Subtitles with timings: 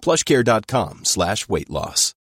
[0.00, 2.14] plushcare.com slash weight loss.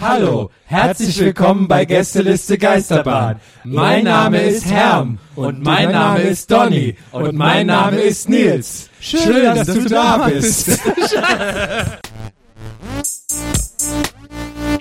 [0.00, 3.38] Hallo, herzlich willkommen bei Gästeliste Geisterbahn.
[3.64, 8.88] Mein Name ist Herm und mein Name ist Donny und mein Name ist Nils.
[8.98, 10.68] Schön, dass du da bist.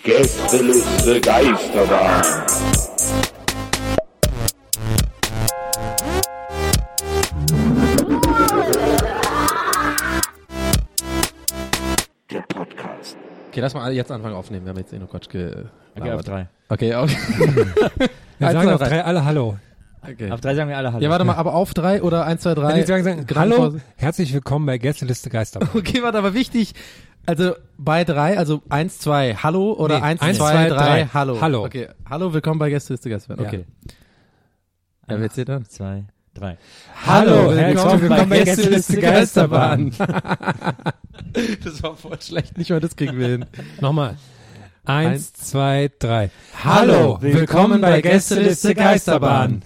[0.03, 2.23] Gästeliste Geisterbahn.
[13.49, 14.65] Okay, lass mal jetzt anfangen aufnehmen.
[14.65, 15.65] Wir haben jetzt eh nur Quatsch ge...
[15.97, 16.47] Okay, auf drei.
[16.69, 17.17] Okay, okay.
[18.37, 19.03] Wir sagen auf drei.
[19.03, 19.57] alle Hallo.
[20.03, 20.29] okay.
[20.31, 21.03] Auf drei sagen wir alle Hallo.
[21.03, 22.69] Ja, warte mal, aber auf drei oder eins, zwei, drei?
[22.69, 25.69] Wenn die sagen, sagen Hallo, herzlich willkommen bei Gästeliste Geisterbahn.
[25.73, 26.73] Okay, warte, aber wichtig.
[27.25, 31.05] Also bei drei, also eins, zwei, hallo oder Nee, eins, eins, zwei, zwei, drei, drei.
[31.11, 31.41] hallo.
[31.41, 31.65] Hallo.
[31.65, 33.43] Okay, hallo, willkommen bei Gästeliste Geisterbahn.
[33.45, 33.49] Ja.
[33.49, 33.65] Okay.
[35.09, 35.65] Ja, wer erzählt dann?
[35.65, 36.05] Zwei,
[36.39, 36.57] drei.
[37.05, 39.91] Hallo, herzlich willkommen bei Gästeliste Geisterbahn.
[41.63, 43.45] das war voll schlecht, nicht mal das kriegen wir hin.
[43.81, 44.15] Nochmal.
[44.85, 45.33] Eins, Eins.
[45.33, 46.29] zwei, drei.
[46.63, 49.63] Hallo, willkommen bei Gästeliste Geisterbahn.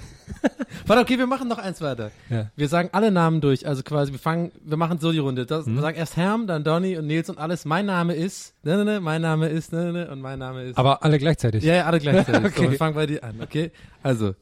[0.87, 2.11] Warte, okay, wir machen noch eins weiter.
[2.29, 2.49] Ja.
[2.55, 5.45] Wir sagen alle Namen durch, also quasi, wir fangen, wir machen so die Runde.
[5.45, 7.63] Das, Wir sagen erst Herm, dann Donny und Nils und alles.
[7.65, 10.63] Mein Name ist, ne, ne, ne, mein Name ist, ne, ne, ne, und mein Name
[10.63, 10.77] ist.
[10.77, 11.63] Aber alle gleichzeitig.
[11.63, 12.41] ja, ja, alle gleichzeitig.
[12.55, 12.71] So, Okay.
[12.71, 13.71] wir fangen bei dir an, okay?
[14.01, 14.33] Also,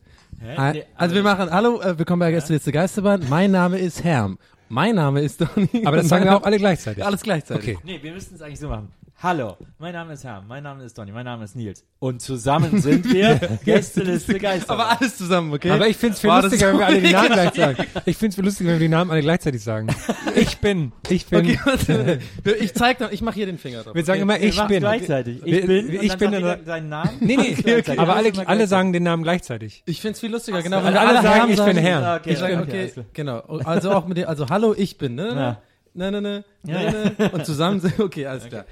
[0.44, 0.72] Hä?
[0.74, 3.24] Nee, also wir machen, hallo, äh, willkommen bei Gästeliste Geisterbahn.
[3.30, 4.40] Mein Name ist Herm.
[4.70, 5.86] Mein Name ist Donny.
[5.86, 7.06] Aber das sagen wir auch alle gleichzeitig.
[7.06, 7.78] Alles gleichzeitig.
[7.78, 7.86] Okay.
[7.86, 8.92] Nee, wir müssen es eigentlich so machen.
[9.24, 11.86] Hallo, mein Name ist Herr, mein Name ist Donny, mein Name ist Nils.
[12.00, 14.74] Und zusammen sind wir Gästeliste Geister.
[14.74, 15.70] Aber alles zusammen, okay?
[15.70, 17.54] Aber ich find's viel Boah, das lustiger, ist wenn wir alle die so Namen gleich
[17.54, 17.88] sagen.
[18.08, 19.90] Ich find's viel lustiger, wenn wir die Namen alle gleichzeitig sagen.
[20.34, 21.42] Ich bin, ich bin.
[21.42, 22.20] Okay, warte.
[22.62, 23.94] Ich zeig noch, ich mache hier den Finger drauf.
[23.94, 24.40] Wir sagen okay?
[24.40, 24.80] immer, Wir ich bin.
[24.80, 25.42] gleichzeitig.
[25.46, 27.12] Ich bin, ich dann bin jeder seinen Namen.
[27.20, 28.00] Nee, nee, Gleichzeitig.
[28.00, 29.84] aber alle, alle sagen den Namen gleichzeitig.
[29.86, 30.80] Ich find's viel lustiger, genau.
[30.80, 32.16] Und wenn alle sagen, ich bin Herr.
[32.20, 33.38] Okay, Ich sage, okay, okay, genau.
[33.66, 35.28] Also auch mit dir, also hallo, ich bin, ne?
[35.28, 35.62] Ja.
[35.94, 37.30] Ne, ne, ne, Ja, ne, ne.
[37.34, 38.66] Und zusammen sind, okay, alles klar.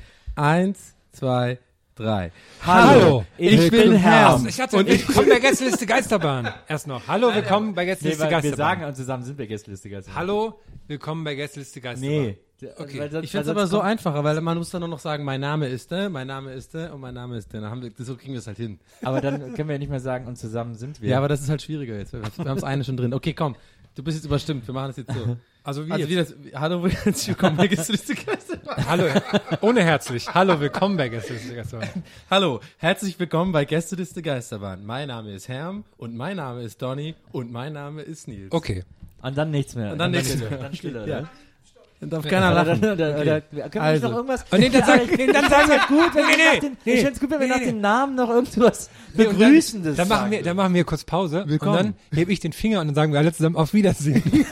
[0.43, 1.59] Eins, zwei,
[1.95, 2.31] drei.
[2.65, 4.41] Hallo, ich, bin Herr.
[4.47, 6.47] Ich hatte, und ich komme bei Gästeliste Geisterbahn.
[6.69, 7.05] Erst noch.
[7.09, 8.57] Hallo, willkommen bei Nee, Gästeliste weil wir Geisterbahn.
[8.57, 10.15] sagen und zusammen sind wir Gästeliste Geister.
[10.15, 10.57] Hallo,
[10.87, 12.21] willkommen bei Gästeliste Geisterbahn.
[12.21, 12.37] Nee.
[12.77, 12.99] Okay.
[13.01, 15.25] Weil sonst- Ich find's weil aber so einfacher, weil man muss dann nur noch sagen,
[15.25, 17.59] mein Name ist, ne, mein Name ist, ne, und mein Name ist, ne.
[17.59, 18.79] Dann haben wir, so kriegen wir es halt hin.
[19.01, 21.09] Aber dann können wir ja nicht mehr sagen und zusammen sind wir.
[21.09, 22.13] Ja, aber das ist halt schwieriger jetzt.
[22.13, 23.13] Wir, wir haben das eine schon drin.
[23.13, 23.57] Okay, komm.
[23.95, 24.65] Du bist jetzt überstimmt.
[24.65, 25.35] Wir machen das jetzt so.
[25.69, 28.87] Also wie Also wie das, hallo, herzlich willkommen bei Gästeliste Geisterbahn.
[28.89, 29.03] Hallo,
[29.61, 30.27] ohne herzlich.
[30.33, 31.89] Hallo, willkommen bei Gästeliste Geisterbahn.
[32.31, 34.83] Hallo, herzlich willkommen bei Gästeliste Geisterbahn.
[34.83, 38.51] Mein Name ist Herm und mein Name ist Donny und mein Name ist Nils.
[38.51, 38.83] Okay.
[39.21, 39.91] Und dann nichts mehr.
[39.91, 40.49] Und dann nichts mehr.
[40.49, 41.17] Dann Stille, Ja.
[41.19, 41.29] oder?
[42.01, 42.77] Und darf keiner lachen.
[42.83, 42.93] Okay.
[42.93, 44.07] oder, können wir Also.
[44.07, 44.45] noch irgendwas?
[44.49, 46.93] Und nee, dann sagen, nee, dann sagen wir, gut, wenn nee, wir nach den, nee.
[46.93, 47.65] ich find's gut, wenn wir Nee, nach nee.
[47.67, 51.77] dem Namen noch irgendwas Begrüßendes Dann, dann, machen wir, dann machen wir kurz Pause Willkommen.
[51.77, 54.23] und dann hebe ich den Finger und dann sagen wir alle zusammen auf Wiedersehen.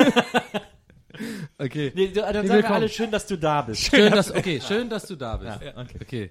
[1.58, 1.92] Okay.
[1.96, 3.82] Nee, dann sagen wir alle schön, dass du da bist.
[3.82, 5.60] Schön, dass, okay, schön, dass du da bist.
[5.62, 5.98] Ja, okay.
[6.02, 6.30] Okay.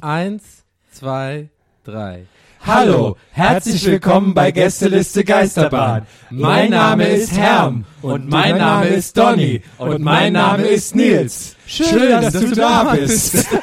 [0.00, 1.48] Eins, zwei,
[1.84, 2.26] drei.
[2.66, 6.06] Hallo, herzlich willkommen bei Gästeliste Geisterbahn.
[6.28, 11.56] Mein Name ist Herm und mein Name ist Donny und mein Name ist Nils.
[11.66, 13.46] Schön, dass du da bist.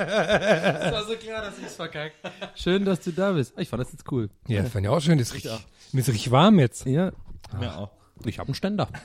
[0.00, 2.16] Das war so klar, dass ich's verkackt.
[2.54, 3.52] Schön, dass du da bist.
[3.58, 4.30] Ich fand das jetzt cool.
[4.48, 5.18] Ja, fand ich auch schön.
[5.18, 5.52] Das ist richtig,
[5.92, 6.86] mir ist richtig warm jetzt.
[6.86, 7.12] Ja.
[7.60, 7.90] Ja, auch.
[8.26, 8.88] Ich habe einen Ständer.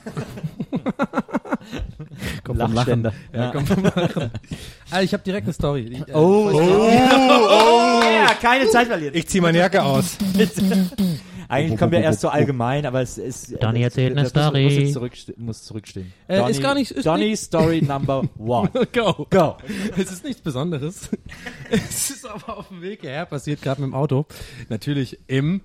[2.54, 3.12] Lachständer.
[3.34, 4.30] Ja, komm vom Lachen.
[4.90, 5.84] Ah, ich habe direkt eine Story.
[5.90, 9.14] Die, äh, Oh, oh, oh, ja, keine Zeit verlieren.
[9.14, 10.16] Ich zieh meine Jacke aus.
[11.48, 13.62] Eigentlich kommen wir erst so allgemein, aber es ist.
[13.62, 14.64] Donny das- erzählt eine muss- Story.
[14.64, 16.12] Muss, jetzt zurückste muss zurückstehen.
[16.26, 18.70] Äh, Donny, ist gar nicht- ist Donny Story Number One.
[18.92, 19.26] Go.
[19.30, 19.56] Go.
[19.96, 21.08] Es ist nichts Besonderes.
[21.70, 24.26] es ist aber auf dem Weg hierher passiert, gerade mit dem Auto.
[24.68, 25.60] Natürlich im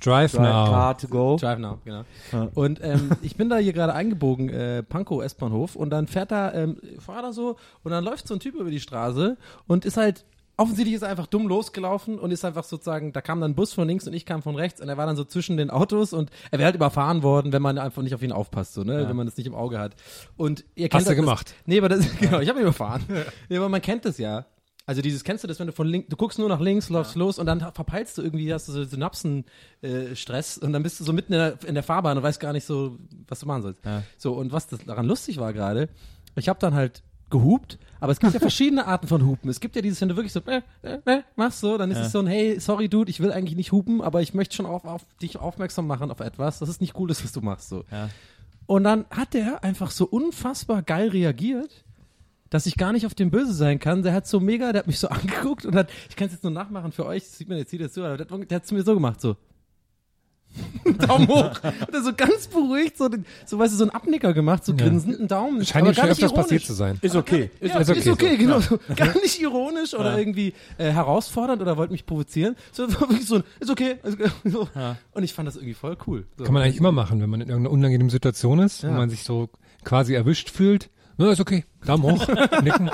[0.00, 0.66] Drive Drive Now.
[0.66, 1.36] Car to go.
[1.36, 2.04] Drive Now, genau.
[2.32, 2.48] Ja.
[2.54, 6.52] Und ähm, ich bin da hier gerade eingebogen, äh, Pankow S-Bahnhof, und dann fährt da,
[6.52, 9.36] ähm, fahr da so, und dann läuft so ein Typ über die Straße
[9.66, 10.24] und ist halt,
[10.60, 13.72] offensichtlich ist er einfach dumm losgelaufen und ist einfach sozusagen, da kam dann ein Bus
[13.72, 16.12] von links und ich kam von rechts und er war dann so zwischen den Autos
[16.12, 19.08] und er wäre halt überfahren worden, wenn man einfach nicht auf ihn aufpasst, so, ne,
[19.08, 19.96] wenn man das nicht im Auge hat.
[20.36, 21.54] Und ihr kennt Hast du das, gemacht?
[21.64, 23.02] Nee, aber das, genau, ich habe ihn überfahren.
[23.48, 24.44] Nee, aber man kennt das ja.
[24.90, 27.14] Also dieses, kennst du das, wenn du von links, du guckst nur nach links, läufst
[27.14, 31.04] los und dann verpeilst du irgendwie, hast du so Synapsen-Stress äh, und dann bist du
[31.04, 32.98] so mitten in der, in der Fahrbahn und weißt gar nicht so,
[33.28, 33.84] was du machen sollst.
[33.84, 34.02] Ja.
[34.18, 35.88] So, und was das daran lustig war gerade,
[36.34, 39.48] ich habe dann halt gehupt, aber es gibt ja verschiedene Arten von Hupen.
[39.48, 41.98] Es gibt ja dieses, wenn du wirklich so, äh, äh, äh, machst so, dann ist
[41.98, 42.06] Ja.
[42.06, 44.66] es so ein, hey, sorry Dude, ich will eigentlich nicht hupen, aber ich möchte schon
[44.66, 47.68] auf, auf dich aufmerksam machen auf etwas, das ist nicht cool ist, was du machst
[47.68, 47.84] so.
[47.92, 48.08] Ja.
[48.66, 51.84] Und dann hat der einfach so unfassbar geil reagiert,
[52.50, 54.02] dass ich gar nicht auf den böse sein kann.
[54.02, 56.42] Der hat so mega, der hat mich so angeguckt und hat, ich kann es jetzt
[56.44, 58.66] nur nachmachen für euch, das sieht man jetzt hier dazu, aber der, hat- der hat
[58.66, 59.36] zu mir so gemacht, so.
[61.06, 61.52] Daumen hoch.
[61.62, 64.74] Und er so ganz beruhigt, so, den- so weißt du, so einen Abnicker gemacht, so
[64.74, 65.64] grinsend, einen Daumen.
[65.64, 66.42] Scheint ihm schon gar nicht öfters ironisch.
[66.42, 66.98] passiert zu sein.
[67.02, 67.50] Ist okay.
[67.60, 68.36] Ja, Ist ist okay okay, so.
[68.36, 68.60] genau.
[68.60, 68.80] So.
[68.96, 72.56] Gar nicht ironisch oder irgendwie äh, herausfordernd oder wollte mich provozieren.
[72.72, 73.98] So, war wirklich so, ein, ist okay.
[74.02, 74.30] Ist okay.
[74.44, 74.68] So.
[75.12, 76.26] Und ich fand das irgendwie voll cool.
[76.36, 76.42] So.
[76.42, 78.94] Kann man eigentlich immer machen, wenn man in irgendeiner unangenehmen Situation ist, wo Ja.
[78.94, 79.50] man sich so
[79.84, 80.90] quasi erwischt fühlt.
[81.20, 81.66] Na, ist okay.
[81.84, 82.26] Daumen hoch,
[82.62, 82.90] nicken.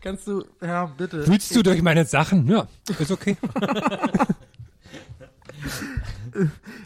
[0.00, 1.28] Kannst du, ja, bitte.
[1.28, 2.48] Willst du durch meine Sachen?
[2.48, 2.66] Ja,
[2.98, 3.36] ist okay.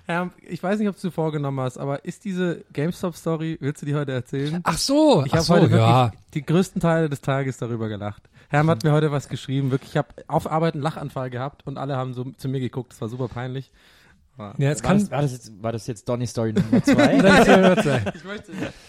[0.08, 3.94] Ja, ich weiß nicht, ob du vorgenommen hast, aber ist diese GameStop-Story, willst du die
[3.94, 4.60] heute erzählen?
[4.64, 6.04] Ach so, Ich habe so, heute ja.
[6.06, 8.22] wirklich die größten Teile des Tages darüber gelacht.
[8.48, 11.76] Herm hat mir heute was geschrieben, wirklich, ich habe auf Arbeit einen Lachanfall gehabt und
[11.78, 13.70] alle haben so zu mir geguckt, das war super peinlich.
[14.36, 16.82] Aber Ja, es War kann, das, war, das jetzt, war das jetzt Donny Story Nummer
[16.82, 17.16] zwei?
[17.18, 18.00] Ja.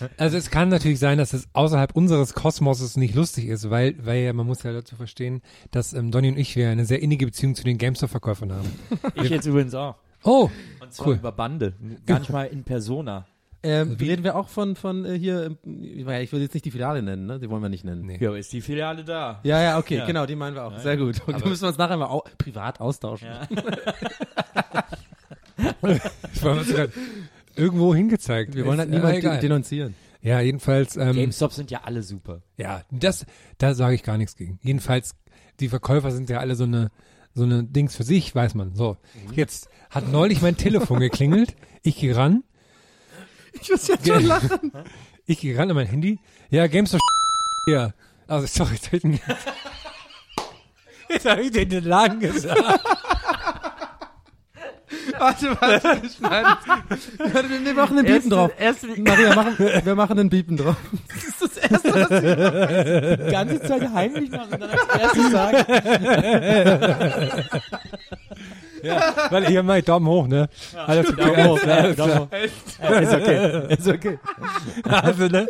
[0.18, 4.24] Also es kann natürlich sein, dass es außerhalb unseres Kosmoses nicht lustig ist, weil, weil
[4.24, 7.26] ja, man muss ja dazu verstehen, dass ähm, Donny und ich wir eine sehr innige
[7.26, 8.72] Beziehung zu den GameStop-Verkäufern haben.
[9.16, 9.96] ich jetzt übrigens auch.
[10.24, 10.50] Oh,
[10.82, 11.16] Und zwar Cool.
[11.16, 11.74] über Bande.
[12.08, 13.26] Gar nicht mal in Persona.
[13.62, 17.02] ähm, reden wir auch von, von äh, hier, ähm, ich will jetzt nicht die Filiale
[17.04, 17.40] nennen, ne?
[17.40, 18.06] Die wollen wir nicht nennen.
[18.06, 18.18] Nee.
[18.20, 19.40] Ja, ist die Filiale da?
[19.44, 20.06] Ja, ja, okay, Ja.
[20.06, 20.78] genau, die meinen wir auch.
[20.80, 21.22] Sehr gut.
[21.28, 23.28] Und da müssen wir uns nachher mal au privat austauschen.
[23.28, 23.48] Ja.
[25.58, 26.74] ich war uns
[27.56, 28.56] irgendwo hingezeigt.
[28.56, 29.40] Wir wollen halt äh, niemanden egal.
[29.40, 29.96] denunzieren.
[30.22, 32.42] Ja, jedenfalls, ähm, GameStop sind ja alle super.
[32.58, 33.26] ja, das,
[33.60, 34.60] da sage ich gar nichts gegen.
[34.64, 35.16] Jedenfalls,
[35.60, 36.90] die Verkäufer sind ja alle so eine,
[37.36, 38.74] so eine Dings für sich, weiß man.
[38.76, 38.98] So,
[39.34, 41.56] jetzt hat neulich mein Telefon geklingelt.
[41.84, 42.44] Ich gehe ran.
[43.62, 44.72] Ich muss jetzt schon lachen.
[45.28, 46.20] Ich gehe ran an mein Handy.
[46.52, 47.00] Ja, GameStop
[47.68, 47.94] ja.
[48.28, 49.20] Also, sorry, jetzt hab ich den,
[51.10, 52.60] jetzt hab ich den, den Laden gesagt.
[55.20, 56.58] Warte, warte, wir schneiden.
[57.18, 58.52] Warte, wir, machen den Biepen drauf.
[58.98, 60.76] Maria, machen, wir machen den Biepen drauf.
[61.08, 65.32] Das ist das Erste, was ich Die ganze Zeit heimlich machen und dann als erstes
[65.32, 65.66] sagen.
[68.84, 70.48] Ja, weil ich meinen Daumen hoch, ne?
[70.86, 71.22] Alles okay.
[71.22, 72.22] Daumen hoch, ja, alles Daumen klar.
[72.22, 72.30] hoch.
[72.84, 73.74] Ja, ist okay.
[73.74, 74.20] Ist okay.
[74.84, 75.50] Also, ne?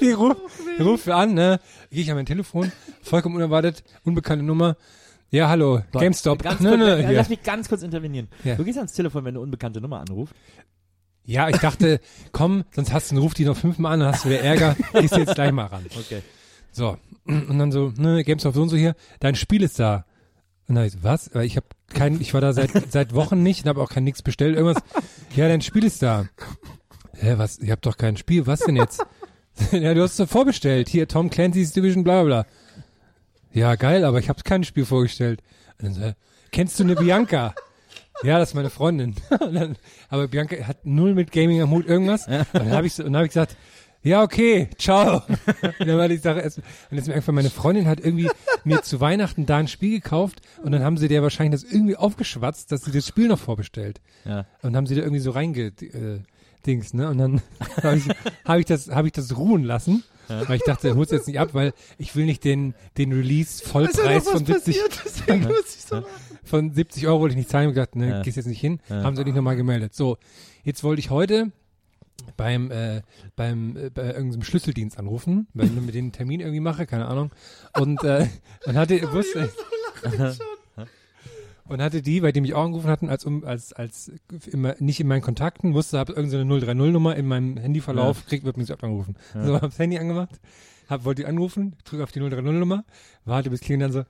[0.00, 0.40] Die ruft,
[0.78, 1.60] ruft an, ne?
[1.90, 2.70] Gehe ich an mein Telefon,
[3.02, 4.76] vollkommen unerwartet, unbekannte Nummer.
[5.30, 6.42] Ja, hallo, GameStop.
[6.42, 7.16] Ganz Ne, kurz, ne, äh, hier.
[7.16, 8.28] Lass mich ganz kurz intervenieren.
[8.44, 8.54] Ja.
[8.54, 10.34] Du gehst ans Telefon, wenn eine unbekannte Nummer anruft.
[11.24, 12.00] Ja, ich dachte,
[12.32, 15.16] komm, sonst hast du, ruf die noch fünfmal an, dann hast du wieder Ärger, gehst
[15.16, 15.84] du jetzt gleich mal ran.
[15.98, 16.22] Okay.
[16.70, 16.96] So,
[17.26, 20.04] und dann so, ne, GameStop so und so hier, dein Spiel ist da.
[20.68, 21.30] Und dann hab ich so, was?
[21.44, 24.22] Ich habe kein, ich war da seit seit Wochen nicht und habe auch kein nix
[24.22, 24.82] bestellt, irgendwas.
[25.34, 26.26] Ja, dein Spiel ist da.
[27.14, 27.58] Hä, was?
[27.58, 29.04] Ich hab doch kein Spiel, was denn jetzt?
[29.72, 30.88] ja, du hast es doch vorbestellt.
[30.88, 32.46] Hier, Tom Clancy's Division, bla bla bla.
[33.56, 35.42] Ja, geil, aber ich habe kein Spiel vorgestellt.
[35.80, 36.12] Und dann so,
[36.52, 37.54] kennst du eine Bianca?
[38.22, 39.14] Ja, das ist meine Freundin.
[39.40, 39.76] Und dann,
[40.10, 42.26] aber Bianca hat null mit Gaming am Hut irgendwas.
[42.26, 43.56] Und dann habe ich, so, und dann hab ich gesagt,
[44.02, 45.22] ja, okay, ciao.
[45.26, 48.28] Und dann war die Sache erst, und jetzt mir einfach, meine Freundin hat irgendwie
[48.64, 51.96] mir zu Weihnachten da ein Spiel gekauft und dann haben sie der wahrscheinlich das irgendwie
[51.96, 54.02] aufgeschwatzt, dass sie das Spiel noch vorbestellt.
[54.26, 54.44] Ja.
[54.60, 56.20] Und haben sie da irgendwie so reinge, äh,
[56.66, 57.08] Dings, ne?
[57.08, 57.42] Und dann
[57.82, 58.08] habe ich,
[58.44, 60.04] hab ich das, habe ich das ruhen lassen.
[60.28, 64.44] Weil ich dachte, hol's jetzt nicht ab, weil ich will nicht den, den Release-Vollpreis von
[64.44, 66.06] 70, Deswegen muss ich so lachen.
[66.44, 67.68] von 70 Euro wollte ich nicht zahlen.
[67.70, 68.22] Ich dachte, ne, Ja.
[68.22, 68.80] gehst jetzt nicht hin.
[68.88, 69.02] Ja.
[69.02, 69.94] Haben sie nicht nochmal gemeldet.
[69.94, 70.18] So,
[70.64, 71.52] jetzt wollte ich heute
[72.36, 73.02] beim, äh,
[73.36, 77.06] beim, äh, bei irgendeinem Schlüsseldienst anrufen, weil ich mit denen einen Termin irgendwie mache, keine
[77.06, 77.30] Ahnung.
[77.78, 78.26] Und, äh,
[78.66, 79.50] und hatte, wusste,
[81.68, 84.10] und hatte die, bei dem ich auch angerufen hatten, als, um, als, als,
[84.50, 88.66] immer, nicht in meinen Kontakten, wusste, habe irgendeine 030-Nummer in meinem Handyverlauf, kriegt, wird mich
[88.68, 89.16] so angerufen.
[89.34, 90.40] So, hab's Handy angemacht,
[90.88, 92.84] hab, wollte die anrufen, drücke auf die 030-Nummer,
[93.24, 94.04] warte bis klingelt dann so,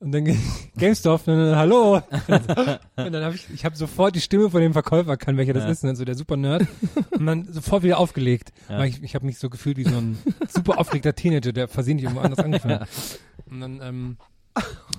[0.00, 0.24] und dann
[0.78, 1.96] GameStop, und dann, hallo.
[2.96, 5.64] Und dann habe ich, ich habe sofort die Stimme von dem Verkäufer erkannt, welcher das
[5.64, 5.70] Ja.
[5.70, 6.66] ist, und dann so der super Nerd.
[7.10, 8.50] Und dann sofort wieder aufgelegt.
[8.70, 8.78] Ja.
[8.78, 10.16] Weil ich, ich habe mich so gefühlt wie so ein
[10.48, 12.88] super aufgeregter Teenager, der versehentlich irgendwo anders angefangen hat.
[13.50, 14.16] Und dann ähm,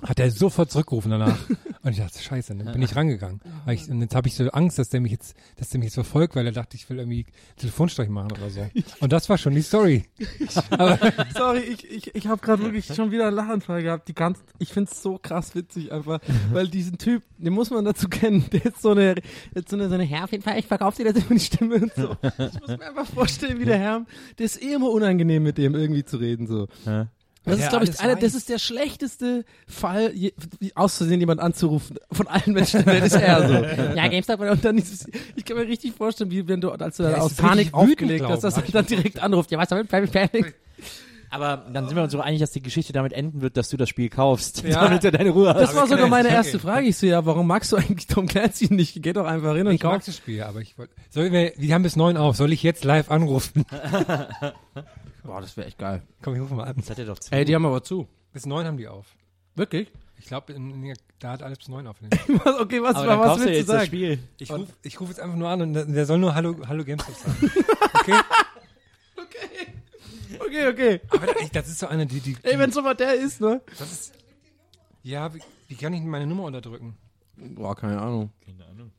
[0.02, 1.38] hat er sofort zurückgerufen danach.
[1.84, 3.40] Und ich dachte, scheiße, dann bin ich rangegangen.
[3.68, 5.94] Ich, und jetzt habe ich so Angst, dass der mich jetzt, dass der mich jetzt
[5.94, 8.64] verfolgt, weil er dachte, ich will irgendwie Telefonstreich machen oder so.
[9.00, 10.04] Und das war schon die Story.
[10.70, 10.96] Aber
[11.34, 14.06] Sorry, ich, ich, ich habe gerade wirklich schon wieder einen Lachanfall gehabt.
[14.06, 16.20] Die ganze, ich find's so krass witzig einfach,
[16.52, 18.44] weil diesen Typ, den muss man dazu kennen.
[18.52, 19.16] Der ist so eine,
[19.52, 21.40] jetzt so eine, so eine Herr, auf jeden Fall, ich verkaufe dir das immer die
[21.40, 22.16] Stimme und so.
[22.22, 24.06] Ich muss mir einfach vorstellen, wie der Herr,
[24.38, 26.68] der ist eh immer unangenehm mit dem irgendwie zu reden so.
[27.44, 27.50] Ja.
[27.52, 30.32] Das der ist, glaube ich, einer, das ist der schlechteste Fall, je,
[30.76, 31.96] aus Versehen jemand anzurufen.
[32.12, 33.54] Von allen Menschen der Welt ist er so.
[33.96, 36.98] ja, GameStop, und dann ist es, ich kann mir richtig vorstellen, wie wenn du, als
[36.98, 38.66] du Der aus Panik aufgelegt hast, dass ich.
[38.66, 39.50] er dann direkt anruft.
[39.50, 39.88] Ja, was damit?
[39.88, 40.54] Panik.
[41.30, 43.78] Aber dann sind wir uns doch einig, dass die Geschichte damit enden wird, dass du
[43.78, 44.84] das Spiel kaufst, Ja.
[44.84, 45.60] damit du deine Ruhe hast.
[45.62, 46.86] Das war sogar meine erste Frage.
[46.88, 49.02] Ich so, ja, warum magst du eigentlich Tom Clancy nicht?
[49.02, 50.04] Geh doch einfach hin und ich mag kauf.
[50.04, 52.84] das Spiel, aber ich wollte, soll wir, die haben bis neun auf, soll ich jetzt
[52.84, 53.64] live anrufen?
[55.22, 56.02] Boah, das wäre echt geil.
[56.22, 56.76] Komm, ich rufe mal an.
[56.76, 57.32] Das hat er doch zu.
[57.32, 58.08] Ey, die haben aber zu.
[58.32, 59.06] Bis neun haben die auf.
[59.54, 59.90] Wirklich?
[60.18, 60.54] Ich glaube,
[61.18, 61.96] da hat alles bis neun auf.
[62.60, 63.86] okay, was, Aber dann was kaufst du willst jetzt du das sagen?
[63.86, 64.18] Spiel.
[64.38, 67.50] Ich rufe ruf jetzt einfach nur an und der, soll nur Hallo, Hallo GameStop sagen.
[67.94, 68.20] Okay?
[70.40, 71.00] Okay, okay.
[71.08, 73.60] Aber das, das ist so eine, die, die, Ey, wenn so mal der ist, ne?
[73.78, 74.12] das ist,
[75.02, 76.96] ja, wie, wie kann ich meine Nummer unterdrücken?
[77.36, 78.30] Boah, keine Ahnung.
[78.44, 78.92] Keine Ahnung.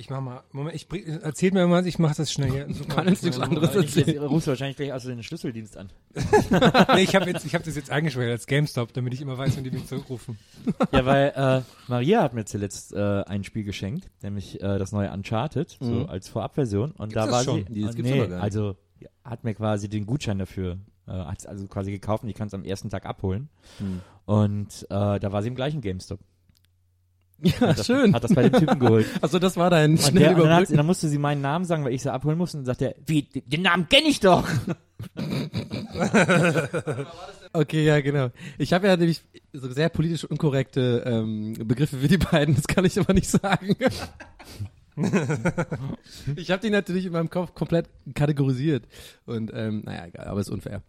[0.00, 2.66] Ich mach mal, Moment, ich bring, erzählt mir mal, ich mach das schnell hier.
[2.74, 4.22] Such mal- Kann jetzt nichts anderes erzählen.
[4.24, 5.90] rufst du wahrscheinlich gleich also den Schlüsseldienst an.
[6.94, 9.56] nee, ich habe jetzt, ich habe das jetzt eingeschwächt als GameStop, damit ich immer weiß,
[9.56, 10.38] wenn die mich zurückrufen.
[10.92, 15.10] Ja, weil äh, Maria hat mir zuletzt äh, ein Spiel geschenkt, nämlich äh, das neue
[15.12, 16.06] Uncharted, so Mhm.
[16.08, 16.92] als Vorabversion.
[16.92, 17.66] Und da das war schon?
[17.72, 17.82] sie.
[17.82, 18.44] Das gibt's nee, aber gar nicht.
[18.44, 22.36] also ja, hat mir quasi den Gutschein dafür, äh, hat also quasi gekauft und ich
[22.36, 23.48] kann es am ersten Tag abholen.
[23.78, 24.00] Hm.
[24.26, 26.20] Und äh, da war sie im gleichen GameStop.
[27.40, 28.14] Ja, Hat das, schön.
[28.14, 29.06] Hat das bei dem Typen geholt.
[29.20, 32.02] Also das war dein schnell der, dann, dann musste sie meinen Namen sagen, weil ich
[32.02, 34.48] sie abholen musste und dann sagt er, wie, den Namen kenne ich doch.
[37.52, 38.30] Okay, ja, genau.
[38.58, 42.84] Ich habe ja nämlich so sehr politisch unkorrekte ähm, Begriffe für die beiden, das kann
[42.84, 43.74] ich aber nicht sagen.
[46.36, 48.84] ich habe die natürlich in meinem Kopf komplett kategorisiert.
[49.24, 50.82] Und ähm, naja, egal, aber ist unfair.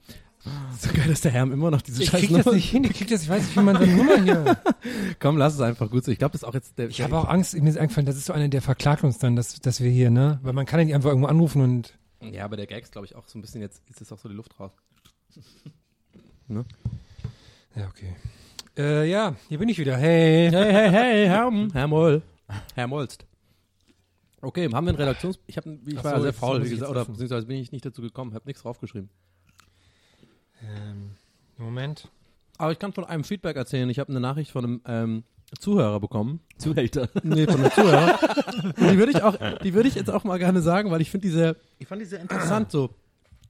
[0.78, 2.94] So geil, dass der Herr immer noch diese Ich scheiß krieg das nicht hin, ich
[2.94, 4.58] krieg das, ich weiß nicht, wie man seine Nummer hier.
[5.20, 6.12] Komm, lass es einfach gut so.
[6.12, 6.88] Ich glaube, das ist auch jetzt der.
[6.88, 9.36] Ich habe auch Angst, mir ist eingefallen, das ist so einer, der verklagt uns dann,
[9.36, 12.46] dass, dass wir hier, ne, weil man kann ja nicht einfach irgendwo anrufen und, Ja,
[12.46, 14.30] aber der Gag ist, glaube ich, auch so ein bisschen jetzt, jetzt ist auch so
[14.30, 14.72] die Luft raus.
[17.76, 18.16] ja, okay.
[18.78, 20.50] Äh, ja, hier bin ich wieder, hey.
[20.50, 22.22] Hey, hey, hey, Herr, Herr Moll.
[22.76, 23.26] Herr Molst.
[24.42, 25.38] Okay, haben wir einen Redaktions...
[25.48, 27.86] Ich, hab, ich Ach war so, sehr faul, wie gesagt, oder beziehungsweise bin ich nicht
[27.86, 29.10] dazu gekommen, habe nichts draufgeschrieben.
[30.64, 31.12] Ähm,
[31.58, 32.08] Moment.
[32.58, 33.90] Aber ich kann von einem Feedback erzählen.
[33.90, 35.24] Ich habe eine Nachricht von einem ähm,
[35.60, 36.42] Zuhörer bekommen.
[36.58, 37.10] Zuhälter.
[37.24, 38.20] Nee, von einem Zuhörer.
[38.78, 41.28] Die würde ich auch, die würde ich jetzt auch mal gerne sagen, weil ich finde
[41.28, 42.90] die sehr, ich fand die sehr interessant so.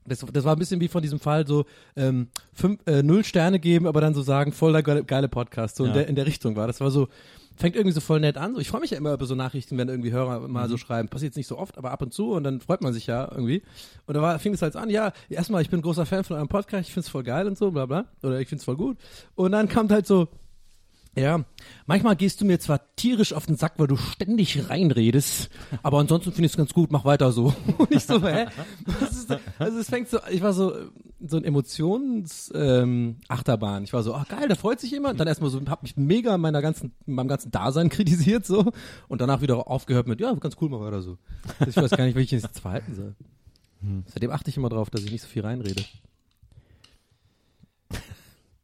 [0.06, 3.58] Das, das war ein bisschen wie von diesem Fall so ähm, fünf, äh, null Sterne
[3.60, 5.76] geben, aber dann so sagen, voll der geile, geile Podcast.
[5.76, 5.94] So in, Ja.
[5.96, 6.66] der, in der Richtung war.
[6.66, 7.08] Das war so,
[7.56, 8.54] fängt irgendwie so voll nett an.
[8.54, 11.08] So, ich freue mich ja immer über so Nachrichten, wenn irgendwie Hörer mal so schreiben.
[11.08, 13.28] Passiert jetzt nicht so oft, aber ab und zu und dann freut man sich ja
[13.30, 13.62] irgendwie.
[14.06, 16.48] Und da war, fing es halt an, ja, erstmal, ich bin großer Fan von eurem
[16.48, 18.06] Podcast, ich find's voll geil und so, bla bla.
[18.22, 18.96] Oder ich find's voll gut.
[19.34, 20.28] Und dann kommt halt so,
[21.16, 21.44] ja,
[21.86, 25.50] manchmal gehst du mir zwar tierisch auf den Sack, weil du ständig reinredest,
[25.82, 27.52] aber ansonsten finde ich es ganz gut, mach weiter so.
[27.78, 28.46] Und ich so, hä?
[29.58, 30.72] Also es fängt so, ich war so,
[31.20, 33.82] so ein Emotions, ähm, Achterbahn.
[33.84, 35.18] Ich war so, ach geil, da freut sich jemand.
[35.18, 38.72] Dann erstmal so, hab mich mega in meiner ganzen, in meinem ganzen Dasein kritisiert so.
[39.08, 41.18] Und danach wieder aufgehört mit, ja, ganz cool, mach weiter so.
[41.66, 43.14] Ich weiß gar nicht, wie ich jetzt verhalten soll.
[44.06, 45.82] Seitdem achte ich immer drauf, dass ich nicht so viel reinrede.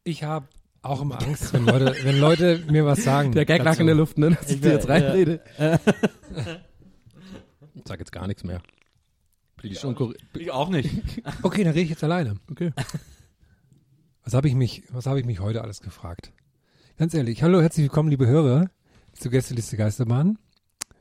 [0.04, 0.46] Ich habe
[0.88, 3.32] auch immer Angst, wenn Leute, wenn Leute mir was sagen.
[3.32, 4.30] Der Gag lag in der Luft, ne?
[4.30, 5.40] Dass ich, Ich dir jetzt reinrede.
[7.74, 8.60] Ich sag jetzt gar nichts mehr.
[9.56, 10.22] Politisch unkorrekt.
[10.34, 10.90] Ich auch nicht.
[11.42, 12.36] Okay, dann rede ich jetzt alleine.
[12.50, 12.72] Okay.
[14.24, 16.32] Was habe ich mich, was habe ich mich heute alles gefragt?
[16.98, 18.70] Ganz ehrlich, hallo, herzlich willkommen, liebe Hörer,
[19.12, 20.38] zu Gästeliste Geisterbahn.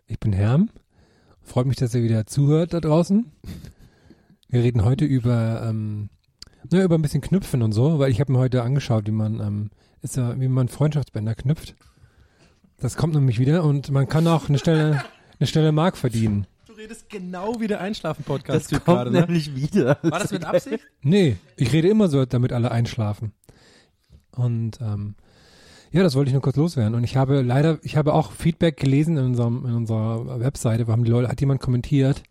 [0.08, 0.70] Ich bin Herm.
[1.42, 3.32] Freut mich, dass ihr wieder zuhört da draußen.
[4.50, 6.10] Wir reden heute über, ähm,
[6.72, 9.40] ne, über ein bisschen Knüpfen und so, weil ich habe mir heute angeschaut, wie man,
[9.40, 9.70] ähm,
[10.02, 11.76] ist ja, wie man Freundschaftsbänder knüpft.
[12.78, 15.04] Das kommt nämlich wieder und man kann auch eine Stelle,
[15.40, 16.48] eine Stelle Mark verdienen.
[16.68, 19.22] Du redest genau wie der Das Einschlafen-Podcast-Typ kommt gerade, ne?
[19.22, 19.98] nämlich wieder.
[20.02, 20.84] War das mit Absicht?
[21.02, 23.32] Nee, ich rede immer so, damit alle einschlafen.
[24.32, 25.16] Und ähm,
[25.92, 26.94] ja, das wollte ich nur kurz loswerden.
[26.96, 30.92] Und ich habe leider, ich habe auch Feedback gelesen in, unserem, in unserer Webseite, wo
[30.92, 32.22] haben die Leute, hat jemand kommentiert.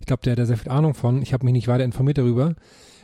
[0.00, 1.22] Ich glaube, der hat da sehr viel Ahnung von.
[1.22, 2.56] Ich habe mich nicht weiter informiert darüber.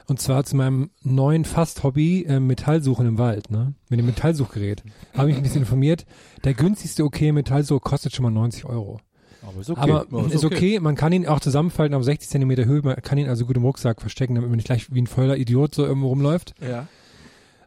[0.07, 3.75] Und zwar zu meinem neuen Fast-Hobby äh, Metallsuchen im Wald, ne?
[3.88, 4.83] Mit dem Metallsuchgerät.
[5.14, 6.04] Habe mich ein bisschen informiert.
[6.45, 9.00] Der günstigste OK Metallsuch kostet schon mal 90 Euro.
[9.42, 9.80] Aber ist okay.
[9.80, 10.54] Aber Ja, ist ist okay.
[10.54, 10.80] okay.
[10.80, 12.83] Man kann ihn auch zusammenfalten auf 60 Zentimeter Höhe.
[12.83, 15.37] Man kann ihn also gut im Rucksack verstecken, damit man nicht gleich wie ein voller
[15.37, 16.54] Idiot so irgendwo rumläuft.
[16.61, 16.88] Ja.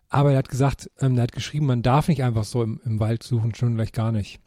[0.09, 2.99] Aber er hat gesagt, ähm, er hat geschrieben, man darf nicht einfach so im, im
[2.99, 4.39] Wald suchen, schon gleich gar nicht.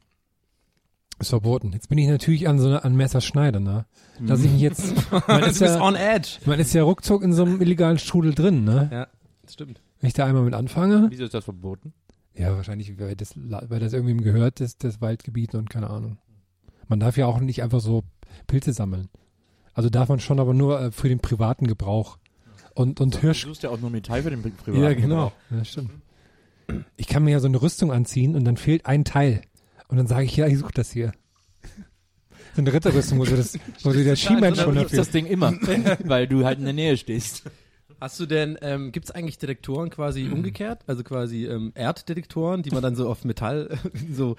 [1.18, 1.72] Ist verboten.
[1.72, 3.86] Jetzt bin ich natürlich an so einer, an Messerschneider, ne?
[4.20, 4.94] Dass ich mich jetzt,
[5.28, 6.38] man ist, ja, on edge.
[6.44, 8.88] man ist ja ruckzuck in so einem illegalen Strudel drin, ne?
[8.92, 9.06] Ja,
[9.42, 9.80] das stimmt.
[10.00, 11.94] Wenn ich da einmal mit anfange, Wieso ist das verboten?
[12.34, 16.18] ja, wahrscheinlich, weil das, weil das irgendwem gehört, das, das Waldgebiet und keine Ahnung.
[16.88, 18.04] Man darf ja auch nicht einfach so
[18.46, 19.08] Pilze sammeln.
[19.72, 22.18] Also darf man schon, aber nur äh, für den privaten Gebrauch.
[22.74, 25.32] Und, und Hirsch, Du suchst ja auch nur Metall für den Pri- privaten Ja, genau.
[25.50, 25.90] Ja, stimmt.
[26.96, 29.40] Ich kann mir ja so eine Rüstung anziehen und dann fehlt ein Teil.
[29.88, 31.12] Und dann sage ich, ja, ich suche das hier.
[32.54, 34.98] So eine Ritterrüstung, wo, du das, wo du der Dann gibt's dafür.
[34.98, 35.52] das Ding immer,
[36.04, 37.42] weil du halt in der Nähe stehst.
[38.00, 40.82] Hast du denn, ähm, gibt es eigentlich Detektoren quasi umgekehrt?
[40.86, 43.78] Also quasi ähm, Erddetektoren, die man dann so auf Metall
[44.12, 44.36] so,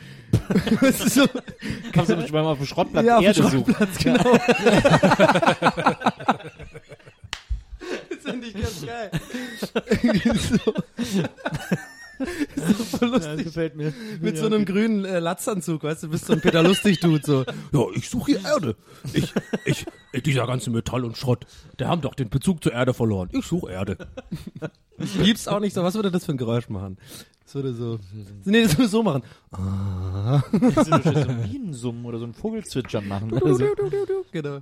[0.94, 1.28] so
[1.92, 3.76] Kannst du nicht mal auf dem Schrottplatz Ja, auf dem Erde suchen.
[3.76, 4.38] Schrottplatz, genau.
[8.10, 9.12] das finde ich ganz geil.
[10.66, 10.74] so.
[12.56, 13.44] so voll lustig.
[13.44, 13.94] gefällt mir.
[14.20, 17.46] Mit so einem grünen äh, Latzanzug, weißt du, bist so ein Peter Lustig-Dude, so.
[17.72, 18.76] Ja, ich suche hier Erde.
[19.14, 19.34] Ich,
[19.66, 19.86] ich,
[20.24, 21.46] dieser ganze Metall und Schrott,
[21.80, 23.30] der haben doch den Bezug zur Erde verloren.
[23.32, 23.98] Ich suche Erde.
[24.98, 26.98] Piepst auch nicht so, was würde das für ein Geräusch machen?
[27.44, 28.00] Das würde so,
[28.44, 29.24] nee, das würde so machen.
[29.52, 33.32] so ein Bienensummen oder so ein Vogelzwitschern machen.
[33.32, 33.66] Oder so.
[34.32, 34.60] Genau.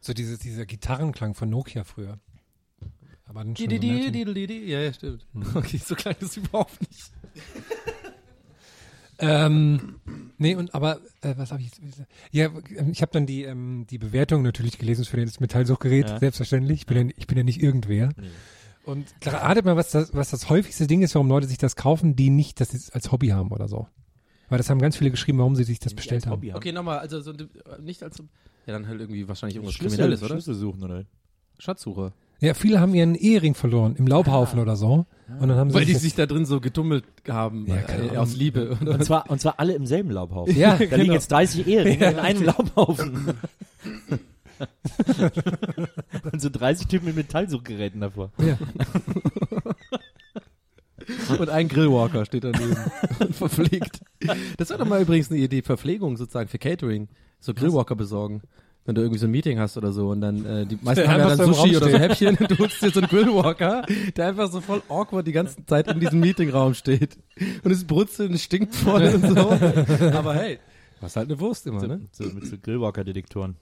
[0.00, 2.18] So diese, dieser Gitarrenklang von Nokia früher.
[3.36, 4.28] Aber dann schon Die, die, so die, nett.
[4.28, 4.70] die, die, die.
[4.70, 5.26] Ja, ja, stimmt.
[5.54, 7.12] Okay, so klang das überhaupt nicht.
[9.18, 9.98] Ähm,
[10.36, 11.80] nee, und aber äh, was habe ich jetzt?
[12.32, 16.18] Ja, ähm, ich habe dann die ähm, die Bewertung natürlich gelesen für das Metallsuchgerät, Ja.
[16.18, 16.80] selbstverständlich.
[16.80, 18.10] Ich bin, ja, ich bin ja nicht irgendwer.
[18.84, 22.14] Und ratet mal, was das, was das häufigste Ding ist, warum Leute sich das kaufen,
[22.14, 23.86] die nicht das jetzt als Hobby haben oder so.
[24.50, 26.36] Weil das haben ganz viele geschrieben, warum sie sich das bestellt Als haben.
[26.36, 27.46] Hobby Okay, nochmal, also so, äh,
[27.80, 28.24] nicht als, ja,
[28.74, 30.34] dann halt irgendwie wahrscheinlich irgendwas Schlüssel, Kriminelles, oder?
[30.34, 31.04] Schlüssel suchen, oder?
[31.58, 32.12] Schatzsucher.
[32.40, 35.06] Ja, viele haben ihren Ehering verloren im Laubhaufen oder so.
[35.40, 37.76] Und dann haben sie Weil die das- sich da drin so getummelt haben, Ja,
[38.12, 38.76] äh, aus Liebe.
[38.80, 38.92] Oder?
[38.94, 40.56] Und zwar, und zwar alle im selben Laubhaufen.
[40.56, 41.12] ja, Da liegen genau.
[41.14, 43.34] jetzt 30 Eheringe in einem Laubhaufen.
[46.32, 48.30] und so 30 Typen mit Metallsuchgeräten davor.
[48.38, 48.56] ja.
[51.38, 52.76] Und ein Grillwalker steht daneben
[53.20, 54.00] und verpflegt.
[54.56, 57.08] Das wäre doch mal übrigens eine Idee, Verpflegung sozusagen für Catering.
[57.38, 58.42] So Grillwalker besorgen.
[58.86, 61.12] Wenn du irgendwie so ein Meeting hast oder so und dann, äh, die meisten Der
[61.12, 61.98] haben ja dann Sushi oder so.
[61.98, 63.84] Häppchen und du holst dir so einen Grillwalker,
[64.16, 67.18] der einfach so voll awkward die ganze Zeit in diesem Meetingraum steht.
[67.64, 69.50] Und es brutzelt und stinkt voll und so.
[70.16, 70.60] Aber hey,
[71.00, 72.00] was halt eine Wurst immer, So, ne?
[72.12, 73.56] so, mit so Grillwalker-Detektoren.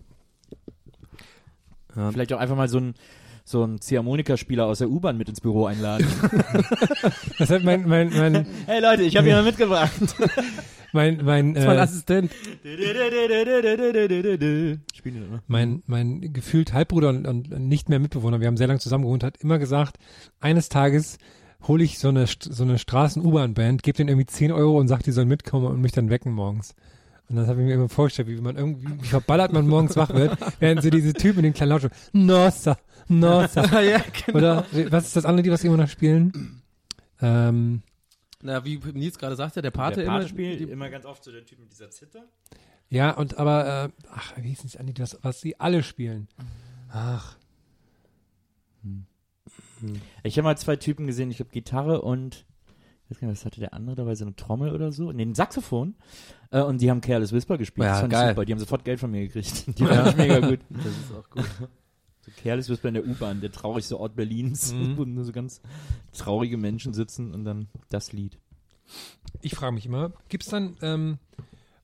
[1.97, 2.13] Ja.
[2.13, 2.95] Vielleicht auch einfach mal so ein
[3.47, 6.07] so ein Ziehharmonika-Spieler aus der U-Bahn mit ins Büro einladen.
[7.39, 9.93] Das hat mein, mein, mein, hey Leute, ich habe jemanden mitgebracht.
[10.95, 12.31] Mein, mein, Das mein äh, Assistent.
[14.95, 15.43] Spielen immer?
[15.47, 19.25] mein, mein gefühlt Halbbruder und, und nicht mehr Mitbewohner, wir haben sehr lange zusammen gewohnt,
[19.25, 19.99] hat immer gesagt,
[20.41, 21.19] eines Tages
[21.67, 25.13] hole ich so eine, so eine Straßen-U-Bahn-Band, gebe denen irgendwie 10 Euro und sagt, die
[25.13, 26.75] sollen mitkommen und mich dann wecken morgens.
[27.29, 30.13] Und das habe ich mir immer vorgestellt, wie man irgendwie, wie verballert man morgens wach
[30.13, 32.77] wird, während so diese Typen in den kleinen Lautschrift, Nossa,
[33.09, 33.81] Nossa.
[33.83, 34.39] ja, genau.
[34.39, 36.63] Oder, was ist das andere, die was immer noch spielen?
[37.21, 37.83] Ähm,
[38.45, 41.25] Na, wie Nils gerade sagte, der Pate, Der Pate immer, spielt die, immer ganz oft
[41.25, 42.25] so der Typ mit dieser Zither.
[42.91, 46.29] ja, und aber, äh, ach, wie hieß es eigentlich, was, was sie alle spielen?
[46.91, 47.37] Ach,
[50.23, 52.47] Ich habe mal zwei Typen gesehen, ich habe Gitarre und
[53.05, 55.13] ich weiß gar nicht, was hatte der andere dabei, so eine Trommel oder so?
[55.13, 55.95] Nee, ein Saxophon.
[56.51, 57.85] Äh, und die haben Careless Whisper gespielt.
[57.85, 58.25] Ja, das fand geil.
[58.25, 58.45] ich super.
[58.47, 59.67] Die haben sofort Geld von mir gekriegt.
[59.79, 60.61] Die fand ich mega gut.
[60.71, 61.45] das ist auch gut.
[62.25, 65.61] So Careless Whisper in der U-Bahn, der traurigste Ort Berlins, wo nur so ganz
[66.17, 68.39] traurige Menschen sitzen und dann das Lied.
[69.43, 71.19] Ich frage mich immer, gibt's dann, ähm,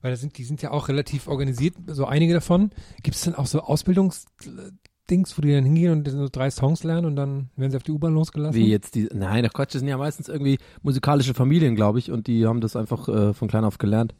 [0.01, 2.71] weil das sind, die sind ja auch relativ organisiert, so einige davon,
[3.03, 7.15] gibt's dann auch so Ausbildungsdings, wo die dann hingehen und so drei Songs lernen und
[7.15, 8.59] dann werden sie auf die U-Bahn losgelassen?
[8.59, 12.09] Wie jetzt die, nein, ach Quatsch, das sind ja meistens irgendwie musikalische Familien, glaube ich,
[12.09, 14.15] und die haben das einfach äh, von klein auf gelernt.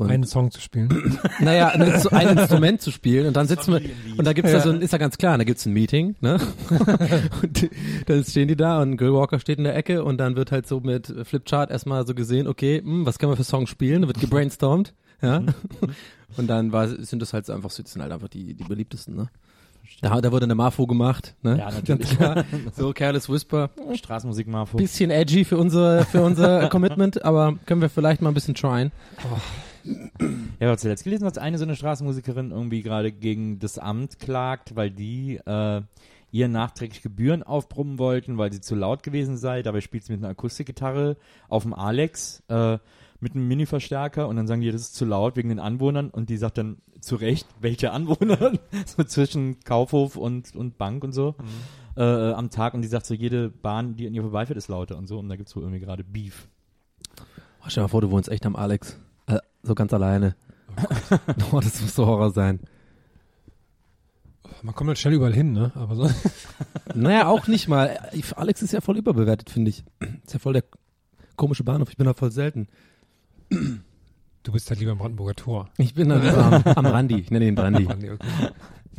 [0.00, 1.18] Und, Einen Song zu spielen.
[1.40, 3.82] naja, ein, so ein Instrument zu spielen und dann sitzen wir,
[4.16, 6.40] und da gibt's da so ein, ist ja ganz klar, da gibt's ein Meeting, ne?
[7.42, 7.70] und die-
[8.06, 10.66] dann stehen die da und ein Grillwalker steht in der Ecke und dann wird halt
[10.66, 14.02] so mit Flipchart erstmal so gesehen, okay, hm, was können wir für Songs spielen?
[14.02, 15.42] Da wird gebrainstormt, ja?
[16.38, 19.28] und dann war, sind das halt so einfach, sind halt einfach die, die beliebtesten, ne?
[20.02, 21.58] Da, da wurde eine Marfo gemacht, ne?
[21.58, 22.16] Ja, natürlich.
[22.16, 22.44] Klar.
[22.74, 23.70] So, Careless Whisper.
[23.92, 24.78] Straßenmusik Marfo.
[24.78, 28.92] Bisschen edgy für unser, für unser Commitment, aber können wir vielleicht mal ein bisschen tryen.
[29.84, 34.76] Ja, was zuletzt gelesen, dass eine so eine Straßenmusikerin irgendwie gerade gegen das Amt klagt,
[34.76, 35.82] weil die äh,
[36.32, 39.62] ihr nachträglich Gebühren aufbrummen wollten, weil sie zu laut gewesen sei.
[39.62, 41.16] Dabei spielt sie mit einer Akustikgitarre
[41.48, 42.78] auf dem Alex äh,
[43.20, 46.30] mit einem Mini-Verstärker und dann sagen die, das ist zu laut wegen den Anwohnern und
[46.30, 48.52] die sagt dann zu Recht, welche Anwohner?
[48.86, 51.34] so zwischen Kaufhof und, und Bank und so.
[51.96, 54.96] äh, am Tag und die sagt so, jede Bahn, die an ihr vorbeifährt, ist lauter
[54.96, 55.18] und so.
[55.18, 56.48] Und da gibt's wohl irgendwie gerade Beef.
[57.60, 58.98] Oh, stell dir mal vor, du wohnst echt am Alex.
[59.62, 60.34] So ganz alleine.
[61.52, 62.60] Oh, das muss so Horror sein.
[64.62, 65.72] Man kommt halt schnell überall hin, ne?
[65.74, 66.10] Aber so.
[66.94, 67.98] Naja, auch nicht mal.
[68.36, 69.84] Alex ist ja voll überbewertet, finde ich.
[70.24, 70.64] Ist ja voll der
[71.36, 71.90] komische Bahnhof.
[71.90, 72.68] Ich bin da voll selten.
[74.42, 75.68] Du bist halt lieber im Brandenburger Tor.
[75.76, 77.16] Ich bin da lieber am, am Randi.
[77.18, 77.84] Ich nenne ihn Brandi.
[77.84, 78.26] Brandy, okay.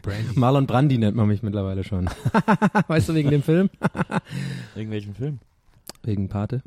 [0.01, 0.39] Brandy.
[0.39, 2.09] Marlon Brandi nennt man mich mittlerweile schon.
[2.87, 3.69] weißt du, wegen dem Film?
[4.75, 5.39] Irgendwelchen Film.
[6.03, 6.61] Wegen Pate,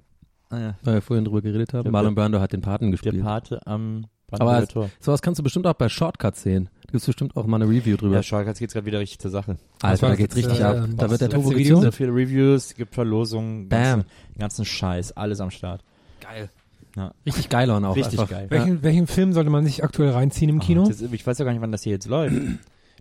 [0.54, 0.74] Ah ja.
[0.82, 1.82] weil wir vorhin drüber geredet haben.
[1.84, 3.22] Der- Marlon Brando hat den Paten Der gespielt.
[3.22, 4.90] Pate am Aber Brandenburger Tor.
[5.00, 6.68] sowas kannst du bestimmt auch bei Shortcuts sehen.
[6.86, 8.14] Da gibt's bestimmt auch mal eine Review drüber.
[8.16, 9.56] Ja, Schalke geht's gerade wieder richtig zur Sache.
[9.82, 10.88] Alter, war da geht's das, richtig äh, ab.
[10.96, 11.80] Da wird der Turbo Video?
[11.80, 13.80] So viele Reviews, gibt Verlosungen, Bam.
[13.82, 14.06] ganzen,
[14.38, 15.82] ganzen Scheiß, alles am Start.
[16.20, 16.48] Geil.
[16.96, 17.12] Ja.
[17.26, 18.30] Richtig geil und auch Richtig einfach.
[18.30, 18.46] geil.
[18.50, 20.86] Welchen, welchen Film sollte man sich aktuell reinziehen im Kino?
[20.86, 22.36] Das, ich weiß ja gar nicht, wann das hier jetzt läuft.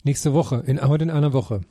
[0.03, 1.61] Nächste Woche, in, heute in einer Woche.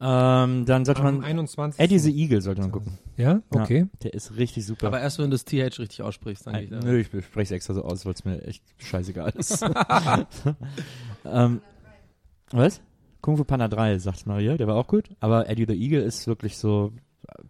[0.00, 1.80] Ähm, dann sollte Am man, 21.
[1.80, 2.98] Eddie the Eagle sollte man gucken.
[3.16, 3.40] Ja?
[3.54, 3.60] Ja.
[3.62, 3.86] Okay.
[4.02, 4.88] Der ist richtig super.
[4.88, 6.82] Aber erst wenn du das TH richtig aussprichst, dann Äh, geht.
[6.84, 9.62] Nö, ich spreche es extra so aus, weil es mir echt scheißegal ist.
[11.24, 11.60] ähm,
[12.50, 12.80] was?
[13.20, 15.08] Kung Fu Panda 3, sagt Maria, der war auch gut.
[15.20, 16.92] Aber Eddie the Eagle ist wirklich so,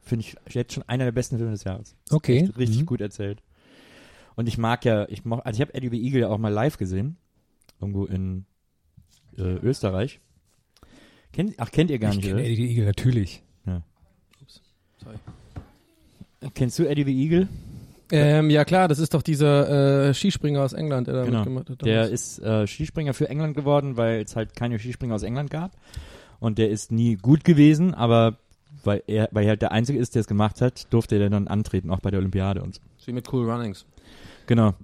[0.00, 1.96] finde ich, jetzt schon einer der besten Filme des Jahres.
[2.10, 2.44] Okay.
[2.44, 2.86] Echt richtig Mhm.
[2.86, 3.42] gut erzählt.
[4.36, 6.52] Und ich mag ja, ich moch, also ich habe Eddie the Eagle ja auch mal
[6.52, 7.16] live gesehen.
[7.80, 8.46] Irgendwo in
[9.36, 10.20] äh, Österreich.
[11.36, 12.44] Kennt, ach, kennt ihr gar Ich nicht, kenne oder?
[12.44, 13.42] Eddie the Eagle, natürlich.
[16.54, 17.48] Kennst du Eddie the Eagle?
[18.12, 21.38] Ähm, ja klar, das ist doch dieser äh, Skispringer aus England, der da Genau.
[21.40, 21.82] mitgemacht hat.
[21.84, 25.72] Der ist äh, Skispringer für England geworden, weil es halt keine Skispringer aus England gab.
[26.38, 28.38] Und der ist nie gut gewesen, aber
[28.84, 31.48] weil er, weil er halt der Einzige ist, der es gemacht hat, durfte er dann
[31.48, 32.80] antreten, auch bei der Olympiade und so.
[33.06, 33.86] Wie mit Cool Runnings.
[34.46, 34.74] Genau.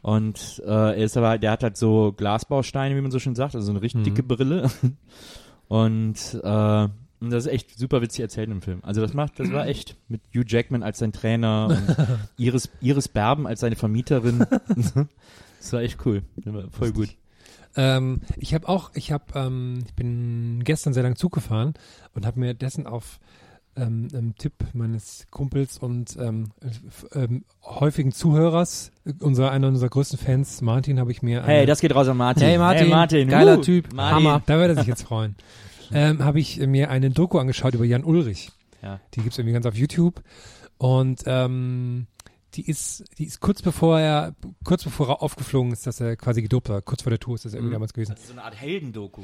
[0.00, 3.54] Und äh, er ist aber, der hat halt so Glasbausteine, wie man so schön sagt,
[3.54, 4.04] also so eine richtig Mhm.
[4.04, 4.68] dicke Brille.
[5.72, 6.88] Und äh,
[7.20, 8.80] und das ist echt super witzig erzählt im Film.
[8.82, 11.96] Also das macht, das war echt mit Hugh Jackman als sein Trainer und
[12.36, 14.40] Iris, Iris Berben als seine Vermieterin.
[14.66, 16.24] das war echt cool.
[16.44, 17.16] War voll gut.
[17.76, 21.72] Ähm, ich habe auch, ich habe, ähm, ich bin gestern sehr lang Zug gefahren
[22.12, 23.18] und habe mir dessen auf
[23.76, 26.50] ähm, ähm, Tipp meines Kumpels und ähm,
[27.14, 31.80] ähm, häufigen Zuhörers, unser einer unserer größten Fans, Martin, habe ich mir Hey, eine- das
[31.80, 32.42] geht raus an Martin.
[32.44, 33.28] Hey, Martin, hey, Martin.
[33.28, 34.16] geiler uh, Typ, Martin.
[34.16, 34.42] Hammer.
[34.46, 35.36] Da wird er sich jetzt freuen.
[35.92, 38.50] ähm, habe ich mir eine Doku angeschaut über Jan Ulrich.
[38.82, 39.00] Ja.
[39.14, 40.22] Die gibt's irgendwie ganz auf YouTube.
[40.78, 42.06] Und ähm,
[42.54, 46.42] die ist, die ist kurz bevor er, kurz bevor er aufgeflogen ist, dass er quasi
[46.42, 47.74] gedopt war, kurz vor der Tour ist das irgendwie Mhm.
[47.74, 48.12] damals gewesen.
[48.12, 49.22] Das ist so eine Art Heldendoku.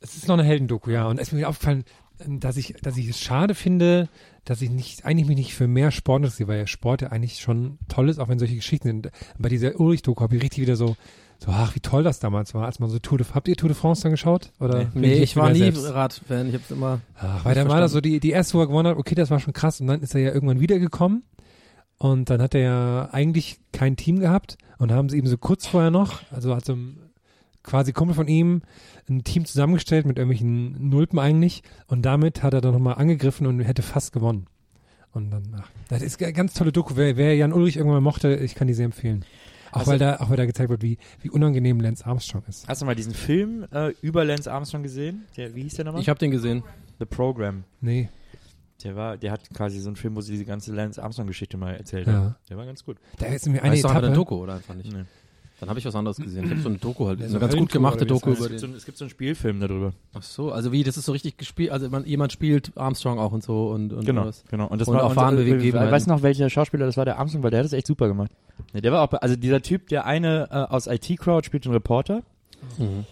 [0.00, 1.06] Es ist noch eine Heldendoku, ja.
[1.08, 1.84] Und es ist mir aufgefallen,
[2.26, 4.08] dass ich, dass ich es schade finde,
[4.44, 7.40] dass ich nicht, eigentlich mich nicht für mehr Sport interessiere, weil ja Sport ja eigentlich
[7.40, 9.10] schon toll ist, auch wenn solche Geschichten sind.
[9.38, 10.96] Bei dieser Ulrich-Doku habe ich richtig wieder so,
[11.38, 13.68] so, ach, wie toll das damals war, als man so Tour de, habt ihr Tour
[13.68, 14.52] de France dann geschaut?
[14.58, 15.68] Oder bin Nee, jetzt ich war nie?
[15.68, 16.48] Radfan.
[16.48, 17.00] Ich hab's immer.
[17.16, 19.30] Ach, weil dann war das so die, die erste, wo er gewonnen hat, okay, das
[19.30, 19.80] war schon krass.
[19.80, 21.24] Und dann ist er ja irgendwann wiedergekommen.
[21.98, 24.56] Und dann hat er ja eigentlich kein Team gehabt.
[24.78, 27.05] Und haben sie eben so kurz vorher noch, also hat so ein
[27.66, 28.62] quasi Kumpel von ihm
[29.08, 31.62] ein Team zusammengestellt mit irgendwelchen Nulpen eigentlich.
[31.86, 34.46] Und damit hat er dann nochmal angegriffen und hätte fast gewonnen.
[35.12, 36.94] Und dann, ach, das ist eine ganz tolle Doku.
[36.96, 39.24] Wer, wer Jan Ulrich irgendwann mal mochte, ich kann die sehr empfehlen.
[39.72, 42.66] Auch Also- weil da, auch weil da gezeigt wird, wie, wie unangenehm Lance Armstrong ist.
[42.68, 45.24] Hast du mal diesen Film äh, über Lance Armstrong gesehen?
[45.36, 46.00] Der, wie hieß der nochmal?
[46.02, 46.62] Ich habe den gesehen.
[46.98, 47.64] The Program.
[47.80, 48.08] Nee,
[48.84, 51.74] Der war, der hat quasi so einen Film, wo sie diese ganze Lance Armstrong-Geschichte mal
[51.74, 52.12] erzählt Ja.
[52.12, 52.34] haben.
[52.48, 52.98] Der war ganz gut.
[53.18, 54.92] da ist mir eine Weißt du, eine Doku oder einfach nicht?
[54.92, 55.04] Nee.
[55.58, 56.44] Dann habe ich was anderes gesehen.
[56.44, 57.18] Ich habe so eine Doku halt.
[57.18, 58.38] Ja, Eine so ganz gut gemachte Doku heißt.
[58.40, 58.74] über Es gibt, so, den.
[58.74, 59.92] ein- es gibt so einen Spielfilm darüber.
[60.12, 63.32] Ach so, also wie, das ist so richtig gespielt, also man, jemand spielt Armstrong auch
[63.32, 64.44] und so und, und Genau, was.
[64.50, 64.66] genau.
[64.66, 65.90] Und das Und war äh, Begebenheiten.
[65.92, 68.06] Weißt du noch, welcher Schauspieler das war, der Armstrong, weil der hat das echt super
[68.06, 68.30] gemacht.
[68.74, 72.22] Nee, der war auch, also dieser Typ, der eine äh, aus IT-Crowd spielt den Reporter,
[72.78, 73.04] Mhm.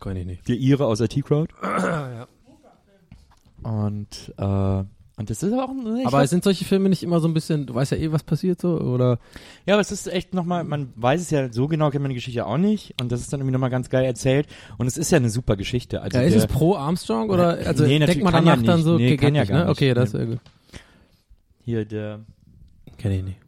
[0.00, 0.48] Kann ich nicht.
[0.48, 1.52] der Ihre aus IT-Crowd.
[1.62, 2.26] ja.
[3.62, 4.84] Und, äh,
[5.16, 7.34] und das ist auch ein, ich Aber glaub- sind solche Filme nicht immer so ein
[7.34, 9.18] bisschen, du weißt ja eh, was passiert so, oder?
[9.66, 12.16] Ja, aber es ist echt nochmal, man weiß es ja, so genau kennt man die
[12.16, 14.46] Geschichte auch nicht und das ist dann irgendwie nochmal ganz geil erzählt
[14.78, 16.02] und es ist ja eine super Geschichte.
[16.02, 18.46] Also Ja, ist der, es pro Armstrong oder, Nee, also nee, natürlich denkt man kann
[18.46, 19.64] ja danach dann so, Nee, okay, kann ja nicht, gar ne?
[19.66, 19.72] nicht.
[19.72, 20.18] Okay, das Nee.
[20.20, 20.40] ist ja gut.
[21.64, 22.20] hier der
[22.98, 23.38] Kenn ich nicht.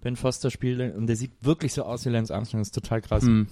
[0.00, 3.00] Ben Foster spielt und der sieht wirklich so aus wie Lance Armstrong, das ist total
[3.02, 3.22] krass.
[3.22, 3.46] Hm.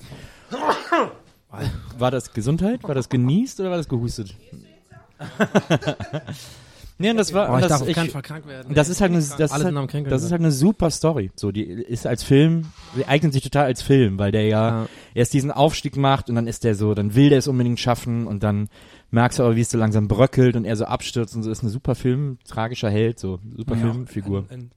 [1.98, 2.82] War das Gesundheit?
[2.84, 4.34] War das genießt oder war das gehustet?
[7.00, 8.72] nee, und das war, Oh, ich das, darf auf keinen Fall krank werden.
[8.74, 11.30] das ist halt eine, das ist halt, das ist halt eine super Story.
[11.34, 14.86] So, die ist als Film, die eignet sich total als Film, weil der ja, Ja.
[15.14, 18.26] erst diesen Aufstieg macht und dann ist der so, dann will der es unbedingt schaffen
[18.26, 18.68] und dann
[19.10, 21.62] merkst du aber, wie es so langsam bröckelt und er so abstürzt und so ist
[21.62, 24.44] eine super Film, tragischer Held, so super Ja, Filmfigur.
[24.50, 24.70] Ein, ein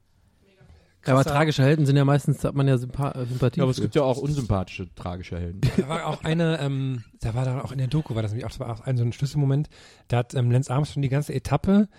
[1.05, 3.59] Ja, aber tragische Helden sind ja meistens, hat man ja Sympa äh, Sympathie.
[3.59, 3.83] Ja, aber es für.
[3.83, 5.61] gibt ja auch unsympathische, tragische Helden.
[5.77, 8.45] Da war auch eine, ähm, da war da auch in der Doku, war das nämlich
[8.45, 9.69] auch, das war auch ein so ein Schlüsselmoment,
[10.07, 11.89] da hat ähm, Lance Armstrong die ganze Etappe,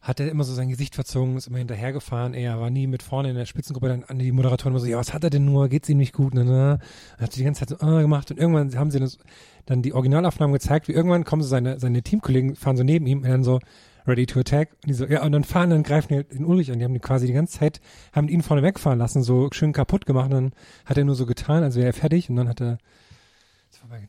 [0.00, 3.30] hat er immer so sein Gesicht verzogen, ist immer hinterhergefahren, er war nie mit vorne
[3.30, 5.68] in der Spitzengruppe, dann an die Moderatoren immer so, ja, was hat er denn nur,
[5.68, 6.78] geht's ihm nicht gut, ne, ne?
[7.16, 9.18] Dann hat sie die ganze Zeit so, ah, gemacht und irgendwann haben sie das,
[9.66, 13.22] dann die Originalaufnahmen gezeigt, wie irgendwann kommen so seine, seine Teamkollegen, fahren so neben ihm
[13.22, 13.58] und dann so,
[14.06, 16.44] ready to attack, und die so, ja, und dann fahren, dann greifen die halt den
[16.44, 17.80] Ulrich an, die haben die quasi die ganze Zeit,
[18.12, 20.52] haben ihn vorne wegfahren lassen, so schön kaputt gemacht, und dann
[20.84, 22.78] hat er nur so getan, als wäre er fertig, und dann hat er,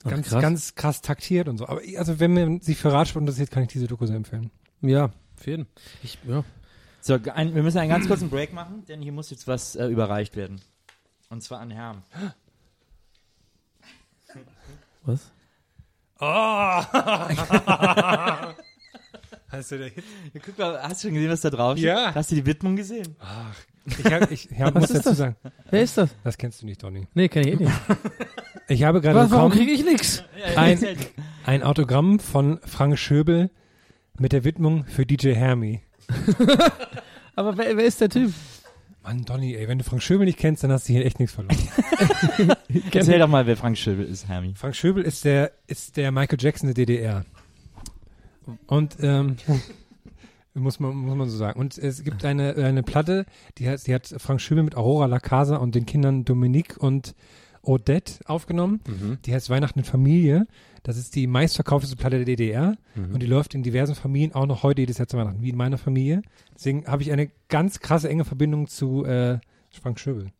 [0.03, 0.41] Ach, ganz, krass.
[0.41, 1.67] ganz krass taktiert und so.
[1.67, 4.51] Aber also wenn man sich für Radsport interessiert, kann ich diese Doku sehr empfehlen.
[4.81, 5.67] Ja, auf jeden.
[6.01, 6.43] Ich, ja.
[7.01, 9.87] So, ein, wir müssen einen ganz kurzen Break machen, denn hier muss jetzt was äh,
[9.87, 10.61] überreicht werden.
[11.29, 12.03] Und zwar an Herrn.
[15.03, 15.31] Was?
[19.57, 19.91] Hast du da Ja,
[20.45, 21.85] guck mal, hast du schon gesehen, was da drauf steht?
[21.87, 22.13] Ja.
[22.13, 23.15] Hast du die Widmung gesehen?
[23.85, 25.17] Ich, hab, ich ja, Was muss ist dazu das?
[25.17, 25.35] sagen,
[25.69, 26.09] Wer ist das?
[26.23, 27.07] das kennst du nicht, Donny.
[27.13, 27.71] Nee, kenn ich eh nicht.
[28.67, 30.23] Ich habe gerade Was, warum bekommen kriege ich nix?
[30.55, 30.79] ein,
[31.45, 33.51] ein Autogramm von Frank Schöbel
[34.17, 35.81] mit der Widmung für DJ Hermi.
[37.35, 38.33] Aber wer, wer ist der Typ?
[39.03, 41.35] Mann, Donny, ey, wenn du Frank Schöbel nicht kennst, dann hast du hier echt nichts
[41.35, 41.55] verloren.
[42.91, 44.53] Erzähl doch mal, wer Frank Schöbel ist, Hermi.
[44.55, 47.23] Frank Schöbel ist der, ist der Michael Jackson der DDR.
[48.67, 49.35] Und, ähm,
[50.53, 51.59] muss man, muss man so sagen.
[51.59, 53.25] Und es gibt eine, eine Platte,
[53.57, 57.13] die hat, die hat Frank Schöbel mit Aurora La Casa und den Kindern Dominique und
[57.61, 58.79] Odette aufgenommen.
[59.25, 60.47] Die heißt Weihnachten in Familie.
[60.83, 62.77] Das ist die meistverkaufteste Platte der DDR.
[62.95, 65.57] Und die läuft in diversen Familien auch noch heute jedes Jahr zu Weihnachten, wie in
[65.57, 66.21] meiner Familie.
[66.53, 69.39] Deswegen habe ich eine ganz krasse enge Verbindung zu äh,
[69.81, 70.31] Frank Schöbel.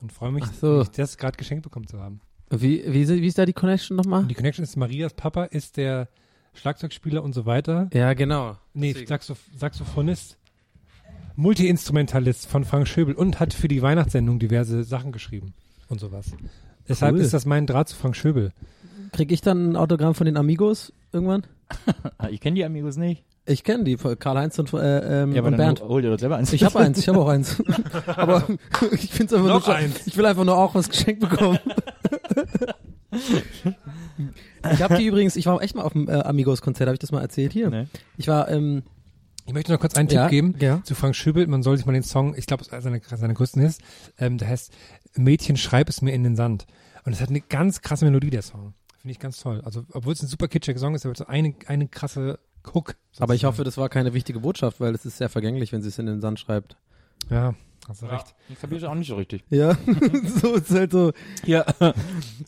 [0.00, 0.82] Und freue mich, so.
[0.82, 2.20] das gerade geschenkt bekommen zu haben.
[2.50, 4.24] Wie, wie, ist- wie ist da die Connection nochmal?
[4.24, 6.08] Die Connection ist, Marias Papa ist der
[6.54, 7.88] Schlagzeugspieler und so weiter.
[7.92, 8.56] Ja, genau.
[8.74, 8.92] Nee.
[9.06, 10.36] Saxoph Saxophonist.
[11.36, 15.54] Multi-Instrumentalist von Frank Schöbel und hat für die Weihnachtssendung diverse Sachen geschrieben
[15.88, 16.32] und sowas.
[16.88, 17.20] Deshalb Cool.
[17.22, 18.52] ist das mein Draht zu Frank Schöbel.
[19.12, 21.46] Krieg ich dann ein Autogramm von den Amigos irgendwann?
[22.30, 23.24] Ich kenne die Amigos nicht.
[23.46, 25.80] Ich kenne die, von Karl-Heinz und, äh, ähm, Ja, aber und Bernd.
[25.80, 26.52] hol- hol dir doch selber eins.
[26.52, 27.60] Ich habe eins, ich habe auch eins.
[28.06, 28.44] Aber
[28.92, 30.06] ich finde einfach Noch nur, eins.
[30.06, 31.58] ich will einfach nur auch was geschenkt bekommen.
[34.72, 37.12] Ich habe die übrigens, ich war echt mal auf dem äh, Amigos-Konzert, habe ich das
[37.12, 37.70] mal erzählt hier?
[37.70, 37.86] Nee.
[38.16, 38.82] Ich war, ähm,
[39.46, 40.82] Ich möchte noch kurz einen Ja, Tipp geben ja.
[40.84, 41.46] zu Frank Schöbel.
[41.46, 43.78] Man soll sich mal den Song, ich glaube, es ist einer seiner größten Hits,
[44.18, 44.72] ähm, der heißt
[45.16, 46.66] Mädchen, schreib es mir in den Sand.
[47.04, 48.74] Und es hat eine ganz krasse Melodie, der Song.
[49.00, 49.60] Finde ich ganz toll.
[49.64, 52.38] Also, obwohl es ein super kitschiger Song ist, aber so eine, eine krasse
[52.72, 52.94] Hook.
[53.18, 53.52] aber ich sozusagen.
[53.52, 56.06] hoffe, das war keine wichtige Botschaft, weil es ist sehr vergänglich, wenn sie es in
[56.06, 56.76] den Sand schreibt.
[57.28, 57.54] Ja,
[57.88, 58.34] hast du recht.
[58.48, 59.44] Ich kapiere das auch nicht so richtig.
[59.50, 59.76] Ja,
[60.42, 61.12] so ist halt so.
[61.44, 61.64] Ja.
[61.78, 61.94] Soll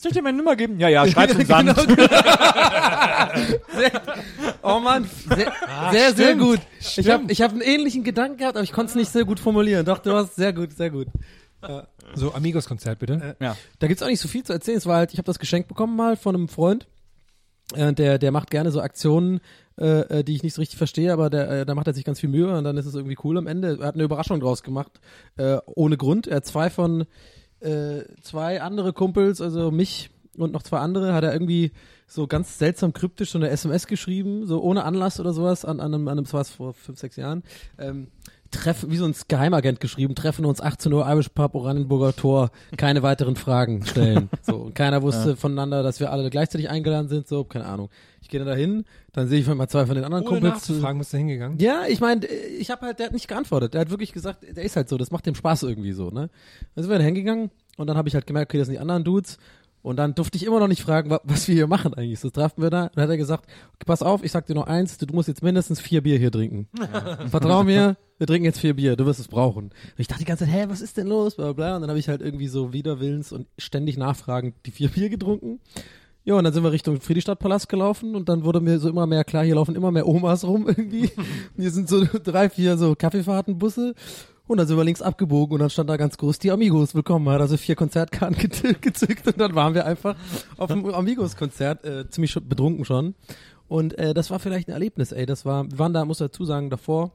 [0.07, 0.79] ich dir meine Nummer geben?
[0.79, 1.75] Ja, ja, schreib's im Sand.
[4.61, 5.53] Oh Mann, sehr,
[5.91, 6.59] sehr, sehr gut.
[6.79, 9.39] Ich habe ich hab einen ähnlichen Gedanken gehabt, aber ich konnte es nicht sehr gut
[9.39, 9.85] formulieren.
[9.85, 11.07] Doch, du hast sehr gut, sehr gut.
[12.15, 13.35] So, Amigos-Konzert, bitte.
[13.39, 13.55] Ja.
[13.79, 14.77] Da gibt's auch nicht so viel zu erzählen.
[14.77, 16.87] Es war halt, ich habe das geschenkt bekommen mal von einem Freund.
[17.73, 19.39] Äh, der, der macht gerne so Aktionen,
[19.77, 22.05] äh, äh, die ich nicht so richtig verstehe, aber der, äh, da macht er sich
[22.05, 23.77] ganz viel Mühe und dann ist es irgendwie cool am Ende.
[23.79, 25.01] Er hat eine Überraschung draus gemacht,
[25.37, 26.27] äh, ohne Grund.
[26.27, 27.05] Er hat zwei von
[27.59, 31.71] äh, zwei andere Kumpels, also mich und noch zwei andere, hat er irgendwie
[32.07, 35.93] so ganz seltsam kryptisch so eine SMS geschrieben, so ohne Anlass oder sowas, an, an
[35.93, 37.43] einem, an einem, das war vor fünf, sechs Jahren.
[37.77, 38.07] Ähm,
[38.51, 43.03] treffen, wie so ein Geheimagent geschrieben, treffen uns 18 Uhr Irish Pub, Oranienburger Tor, keine
[43.03, 44.29] weiteren Fragen stellen.
[44.41, 47.89] So, und keiner wusste voneinander, dass wir alle gleichzeitig eingeladen sind, so, keine Ahnung.
[48.21, 50.53] Ich gehe dann dahin, dann sehe ich mal zwei von den anderen Ohne Kumpels.
[50.53, 51.57] nachzufragen, bist du hingegangen?
[51.59, 53.73] Ja, ich meine, ich habe halt, der hat nicht geantwortet.
[53.73, 56.29] Der hat wirklich gesagt, der ist halt so, das macht dem Spaß irgendwie so, ne?
[56.75, 58.79] Dann sind wir da hingegangen und dann habe ich halt gemerkt, okay, das sind die
[58.79, 59.37] anderen Dudes.
[59.85, 62.19] Und dann durfte ich immer noch nicht fragen, wa- was wir hier machen eigentlich.
[62.19, 62.83] So trafen wir da.
[62.85, 63.45] Und dann hat er gesagt,
[63.85, 66.67] pass auf, ich sag dir noch eins, du, musst jetzt mindestens vier Bier hier trinken.
[67.29, 69.65] Vertrau mir, wir trinken jetzt vier Bier, du wirst es brauchen.
[69.65, 71.35] Und ich dachte die ganze Zeit, hä, was ist denn los?
[71.35, 71.75] Bla, bla.
[71.75, 75.59] Und dann habe ich halt irgendwie so widerwillens und ständig nachfragend die vier Bier getrunken.
[76.23, 79.23] Ja, und dann sind wir Richtung Friedrichstadtpalast gelaufen und dann wurde mir so immer mehr
[79.23, 81.11] klar, hier laufen immer mehr Omas rum irgendwie.
[81.11, 81.25] Und
[81.61, 83.93] hier sind so drei, vier so Kaffeefahrtenbusse.
[84.47, 86.93] Und dann sind wir links abgebogen und dann stand da ganz groß die Amigos.
[86.93, 90.15] Willkommen, hat also vier Konzertkarten ge- gezückt und dann waren wir einfach
[90.57, 93.15] auf dem Amigos-Konzert, äh, ziemlich schon, betrunken schon.
[93.67, 95.25] Und äh, das war vielleicht ein Erlebnis, ey.
[95.25, 97.11] Das war, wir waren da, muss dazu sagen, davor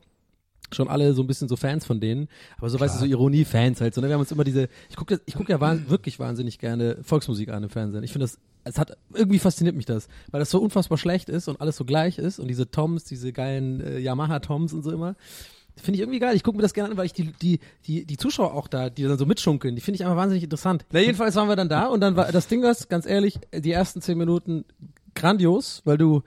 [0.73, 3.81] schon alle so ein bisschen so Fans von denen, aber so weißt du, so Ironie-Fans
[3.81, 4.01] halt so.
[4.01, 4.09] Ne?
[4.09, 7.49] Wir haben uns immer diese, ich gucke ich guck ja wahn, wirklich wahnsinnig gerne Volksmusik
[7.51, 8.03] an im Fernsehen.
[8.05, 11.47] Ich finde das, es hat, irgendwie fasziniert mich das, weil das so unfassbar schlecht ist
[11.49, 15.15] und alles so gleich ist und diese Toms, diese geilen äh, Yamaha-Toms und so immer.
[15.81, 16.37] Finde ich irgendwie geil.
[16.37, 18.91] Ich gucke mir das gerne an, weil ich die, die, die, die Zuschauer auch da,
[18.91, 20.85] die dann so mitschunkeln, die finde ich einfach wahnsinnig interessant.
[20.93, 23.73] Na, jedenfalls waren wir dann da und dann war das Ding was, ganz ehrlich, die
[23.73, 24.65] ersten zehn Minuten
[25.15, 26.23] grandios, weil du,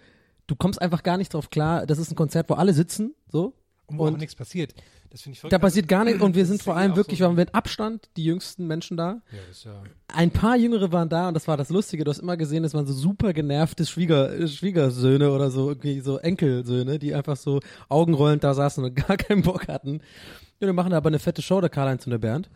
[0.47, 1.85] du kommst einfach gar nicht drauf klar.
[1.85, 3.53] Das ist ein Konzert, wo alle sitzen, so.
[3.87, 4.73] Und wo auch Und- nichts passiert.
[5.09, 5.53] Das finde ich verrückt.
[5.53, 7.53] Da passiert gar nichts und wir sind vor allem auch wirklich, so- wir waren mit
[7.53, 9.21] Abstand die jüngsten Menschen da.
[9.31, 9.83] Ja, das ist ja.
[10.07, 12.03] Ein paar Jüngere waren da und das war das Lustige.
[12.03, 16.17] Du hast immer gesehen, das waren so super genervte Schwieger, Schwiegersöhne oder so, irgendwie so
[16.17, 20.01] Enkelsöhne, die einfach so augenrollend da saßen und gar keinen Bock hatten.
[20.59, 22.49] Ja, wir machen aber eine fette Show, der Karl-Heinz und der Bernd.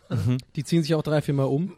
[0.56, 1.74] Die ziehen sich auch drei, vier Mal um.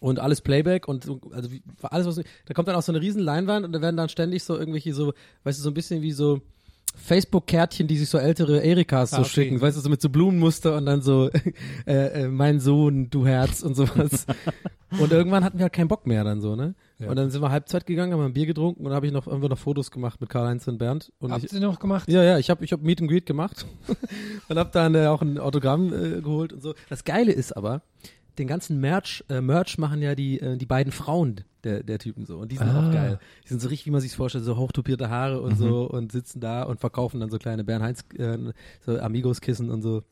[0.00, 1.48] Und alles Playback und so, also
[1.82, 4.42] alles was, da kommt dann auch so eine riesen Leinwand und da werden dann ständig
[4.42, 5.12] so irgendwelche so,
[5.44, 6.40] weißt du, so ein bisschen wie so
[6.94, 9.28] Facebook-Kärtchen, die sich so ältere Erikas so Ah, okay.
[9.28, 11.30] schicken, weißt du, so mit so Blumenmuster und dann so,
[11.86, 14.26] äh, äh, mein Sohn, du Herz und sowas.
[15.00, 16.74] und irgendwann hatten wir halt keinen Bock mehr dann so, ne?
[16.98, 17.10] Ja.
[17.10, 19.26] Und dann sind wir Halbzeit gegangen, haben ein Bier getrunken und dann habe ich noch
[19.26, 21.12] irgendwo noch Fotos gemacht mit Karl-Heinz und Bernd.
[21.18, 22.08] Und Habt ich, ihr noch gemacht?
[22.08, 23.66] ja, ja, ich habe ich hab Meet and Greet gemacht
[24.48, 26.74] und habe dann äh, auch ein Autogramm äh, geholt und so.
[26.88, 27.82] Das Geile ist aber,
[28.38, 32.24] den ganzen Merch, äh, Merch machen ja die, äh, die beiden Frauen der, der Typen
[32.26, 32.88] so und die sind Ah.
[32.88, 33.18] auch geil.
[33.44, 36.40] Die sind so richtig, wie man sich vorstellt, so hochtopierte Haare und so und sitzen
[36.40, 38.38] da und verkaufen dann so kleine Bernheinz, äh,
[38.84, 40.02] so Amigos-Kissen und so.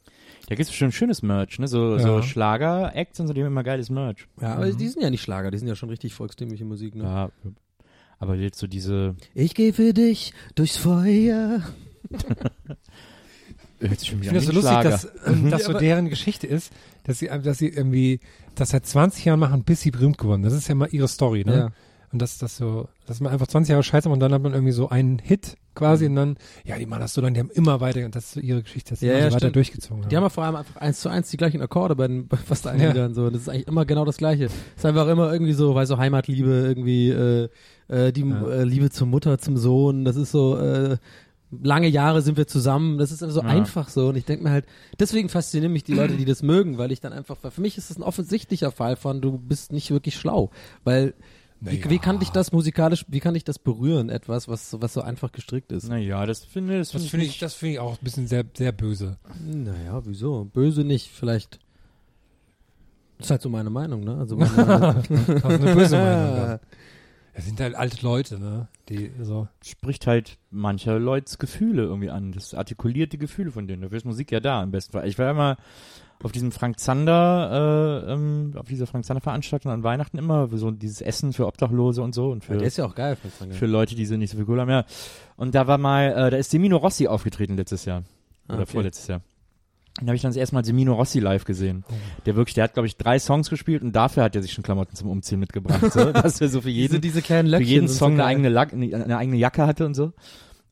[0.48, 1.68] Da gibt's schon schönes Merch, ne?
[1.68, 1.98] So, Ja.
[2.00, 4.26] so Schlager-Acts und so, die haben immer geiles Merch.
[4.40, 7.04] Ja, aber die sind ja nicht Schlager, die sind ja schon richtig volkstümliche Musik, ne?
[7.04, 7.30] Ja.
[8.18, 11.60] Aber jetzt so diese, Ich gehe für dich durchs Feuer.
[13.90, 16.72] Ich finde das so lustig, dass ähm, das Ja, so deren Geschichte ist,
[17.04, 18.20] dass sie, dass sie irgendwie
[18.54, 20.42] das seit 20 Jahren machen, bis sie berühmt geworden.
[20.42, 21.56] Das ist ja mal ihre Story, ne?
[21.56, 21.68] Ja.
[22.12, 24.52] Und das, das so, dass man einfach 20 Jahre scheiße macht und dann hat man
[24.52, 27.48] irgendwie so einen Hit quasi und dann, ja, die machen das so lange, die haben
[27.50, 29.38] immer weiter, und das ist so ihre Geschichte, dass sie Ja, immer ja, so weiter
[29.46, 29.56] stimmt.
[29.56, 30.10] durchgezogen haben.
[30.10, 32.66] Die haben ja vor allem einfach eins zu eins die gleichen Akkorde bei, den, fast
[32.66, 32.88] allen Ja.
[32.88, 33.30] Liedern so.
[33.30, 34.50] Das ist eigentlich immer genau das Gleiche.
[34.76, 37.48] ist einfach immer irgendwie so, weil so Heimatliebe irgendwie, äh,
[37.88, 38.46] äh, die Ja.
[38.46, 40.04] äh, Liebe zur Mutter, zum Sohn.
[40.04, 40.98] Das ist so, äh,
[41.62, 42.98] lange Jahre sind wir zusammen.
[42.98, 43.46] Das ist so Ja.
[43.46, 44.08] einfach so.
[44.08, 44.64] Und ich denke mir halt,
[44.98, 47.76] deswegen faszinieren mich die Leute, die das mögen, weil ich dann einfach, weil für mich
[47.78, 50.50] ist das ein offensichtlicher Fall von, du bist nicht wirklich schlau,
[50.84, 51.14] weil
[51.60, 51.90] wie, Naja.
[51.90, 55.30] wie kann dich das musikalisch, wie kann dich das berühren, etwas, was, was so einfach
[55.30, 55.88] gestrickt ist?
[55.88, 58.44] Naja, das finde das das find finde ich, das finde ich auch ein bisschen sehr,
[58.56, 59.16] sehr böse.
[59.46, 60.46] Naja, wieso?
[60.52, 61.60] Böse nicht, vielleicht.
[63.18, 64.16] Das ist halt so meine Meinung, ne?
[64.16, 65.04] Also meine,
[65.44, 66.58] eine böse Meinung.
[67.34, 68.68] Das sind halt alte Leute, ne?
[68.88, 69.48] Die so.
[69.64, 72.32] spricht halt mancher Leute's Gefühle irgendwie an.
[72.32, 73.82] Das artikuliert die Gefühle von denen.
[73.82, 75.08] Dafür ist Musik ja da im besten Fall.
[75.08, 75.56] Ich war immer
[76.22, 80.70] auf diesem Frank Zander, äh, ähm, auf dieser Frank Zander Veranstaltung an Weihnachten immer so
[80.70, 83.54] dieses Essen für Obdachlose und so und für, der ist ja auch geil, Frank Zander.
[83.54, 84.70] für Leute, die so nicht so viel Kohle haben.
[84.70, 84.84] Ja.
[85.36, 88.04] Und da war mal, äh, da ist Semino Rossi aufgetreten letztes Jahr.
[88.46, 88.72] Ah, Oder okay.
[88.72, 89.22] vorletztes Jahr.
[89.98, 91.84] Dann habe ich dann das erste Mal Semino Rossi live gesehen.
[92.24, 94.64] Der wirklich, der hat, glaube ich, drei Songs gespielt und dafür hat er sich schon
[94.64, 95.92] Klamotten zum Umziehen mitgebracht.
[95.92, 98.48] So, dass er so für jeden diese, diese kleinen für jeden Song so eine eigene,
[98.48, 100.12] Lack, eine, eine eigene Jacke hatte und so.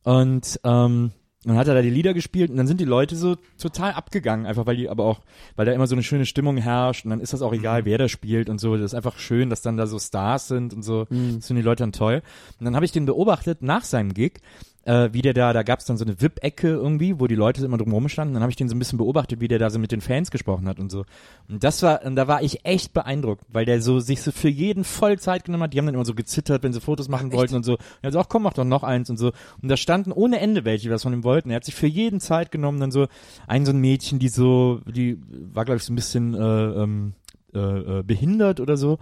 [0.02, 1.12] Und ähm,
[1.44, 4.44] dann hat er da die Lieder gespielt und dann sind die Leute so total abgegangen,
[4.44, 5.20] einfach weil die, aber auch,
[5.56, 7.58] weil da immer so eine schöne Stimmung herrscht und dann ist das auch Mhm.
[7.60, 8.76] egal, wer da spielt und so.
[8.76, 11.06] Das ist einfach schön, dass dann da so Stars sind und so.
[11.08, 11.36] Mhm.
[11.36, 12.22] Das finden die Leute dann toll.
[12.58, 14.40] Und dann habe ich den beobachtet nach seinem Gig,
[14.84, 17.64] äh, wie der da, da gab es dann so eine VIP-Ecke irgendwie, wo die Leute
[17.64, 18.34] immer drumherum standen.
[18.34, 20.30] Dann habe ich den so ein bisschen beobachtet, wie der da so mit den Fans
[20.30, 21.04] gesprochen hat und so.
[21.48, 24.48] Und das war, und da war ich echt beeindruckt, weil der so sich so für
[24.48, 25.74] jeden voll Zeit genommen hat.
[25.74, 27.72] Die haben dann immer so gezittert, wenn sie Fotos machen wollten und so.
[27.72, 29.32] Und er hat so, ach komm, mach doch noch eins und so.
[29.60, 31.50] Und da standen ohne Ende welche, die was von ihm wollten.
[31.50, 33.06] Er hat sich für jeden Zeit genommen, dann so
[33.46, 35.18] ein so ein Mädchen, die so, die
[35.52, 37.12] war glaube ich so ein bisschen äh, ähm,
[37.54, 38.98] äh, äh, behindert oder so.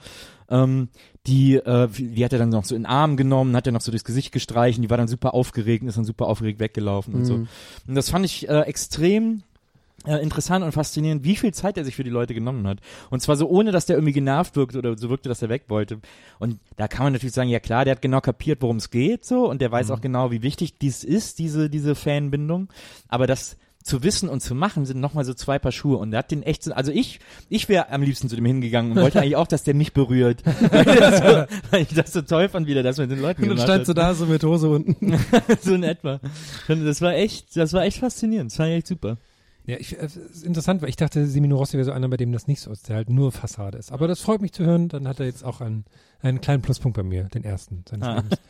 [0.51, 0.89] Ähm,
[1.27, 3.83] die, äh, die hat er dann noch so in den Arm genommen, hat er noch
[3.83, 7.15] so durchs Gesicht gestreichen, die war dann super aufgeregt und ist dann super aufgeregt weggelaufen
[7.15, 7.37] und so.
[7.37, 7.49] Mhm.
[7.87, 9.43] Und das fand ich äh, extrem
[10.07, 12.79] äh, interessant und faszinierend, wie viel Zeit er sich für die Leute genommen hat.
[13.11, 15.65] Und zwar so ohne, dass der irgendwie genervt wirkte oder so wirkte, dass er weg
[15.69, 15.99] wollte.
[16.39, 19.25] Und da kann man natürlich sagen, ja klar, der hat genau kapiert, worum es geht
[19.25, 22.69] so und der weiß auch genau, wie wichtig dies ist, diese, diese Fanbindung.
[23.09, 23.57] Aber das
[23.88, 26.42] zu wissen und zu machen sind nochmal so zwei Paar Schuhe und er hat den
[26.42, 29.46] echt so, also ich, ich wäre am liebsten zu dem hingegangen und wollte eigentlich auch,
[29.46, 32.98] dass der mich berührt, weil, so, weil ich das so toll fand, wie der das
[32.98, 35.18] mit den Leuten Und dann gemacht standst du da so mit Hose unten.
[35.62, 36.20] so in etwa.
[36.68, 39.16] Und Das war echt, das war echt faszinierend, das war echt super.
[39.69, 42.33] Ja, ich, es ist interessant, weil ich dachte, Semino Rossi wäre so einer, bei dem
[42.33, 43.93] das nicht so ist, der halt nur Fassade ist.
[43.93, 45.85] Aber das freut mich zu hören, dann hat er jetzt auch einen,
[46.23, 48.15] einen kleinen Pluspunkt bei mir, den ersten seines Ah.
[48.17, 48.41] Lebens.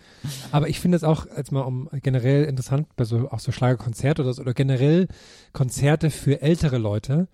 [0.53, 4.23] Aber ich finde es auch als mal um generell interessant, bei so auch so Schlagerkonzerte
[4.23, 5.09] oder so, oder generell
[5.53, 7.27] Konzerte für ältere Leute.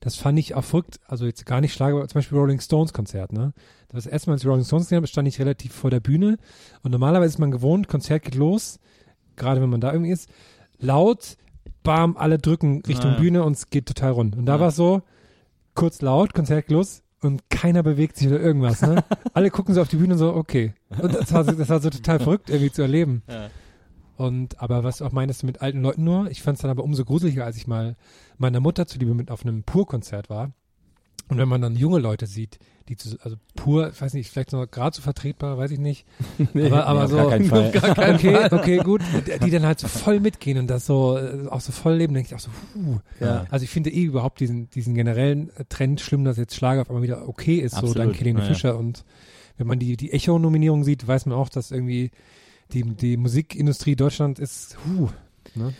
[0.00, 2.94] Das fand ich auch verrückt, also jetzt gar nicht Schlager, aber zum Beispiel Rolling Stones
[2.94, 3.52] Konzert, ne?
[3.90, 6.38] Das erste Mal, als ich Rolling Stones gesehen habe, stand ich relativ vor der Bühne
[6.82, 8.80] und normalerweise ist man gewohnt, Konzert geht los,
[9.36, 10.30] gerade wenn man da irgendwie ist,
[10.78, 11.36] laut,
[11.86, 13.16] bam, alle drücken Richtung Ja.
[13.18, 14.36] Bühne und es geht total rund.
[14.36, 14.60] Und da Ja.
[14.60, 15.02] war es so,
[15.74, 19.02] kurz laut, Konzert geht los und keiner bewegt sich oder irgendwas, ne?
[19.34, 20.74] alle gucken so auf die Bühne und so, okay.
[21.00, 23.22] Und das war, so- das war so total verrückt irgendwie zu erleben.
[23.30, 23.48] Ja.
[24.18, 26.30] Und aber was auch meinst du mit alten Leuten nur?
[26.30, 27.96] Ich fand es dann aber umso gruseliger, als ich mal
[28.38, 30.52] meiner Mutter zuliebe mit auf einem Pur-Konzert war.
[31.28, 32.58] Und wenn man dann junge Leute sieht,
[32.88, 36.06] die zu, also pur, ich weiß nicht, vielleicht noch gerade so vertretbar, weiß ich nicht.
[36.54, 37.72] aber aber auf so, gar keinen Fall.
[38.14, 41.60] okay, okay, gut, die, die dann halt so voll mitgehen und das so äh, auch
[41.60, 43.00] so voll leben, denke ich auch so, puh.
[43.18, 43.44] Ja.
[43.50, 47.02] Also ich finde eh überhaupt diesen, diesen generellen Trend schlimm, dass jetzt Schlager auf einmal
[47.02, 48.52] wieder okay ist, so Absolut, dank Helene ja, ja.
[48.52, 49.04] Fischer und
[49.56, 52.10] wenn man die, die Echo-Nominierung sieht, weiß man auch, dass irgendwie
[52.72, 55.08] die, die Musikindustrie Deutschland ist, huh,
[55.54, 55.72] ne?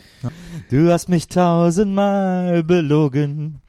[0.69, 3.61] Du hast mich tausendmal belogen.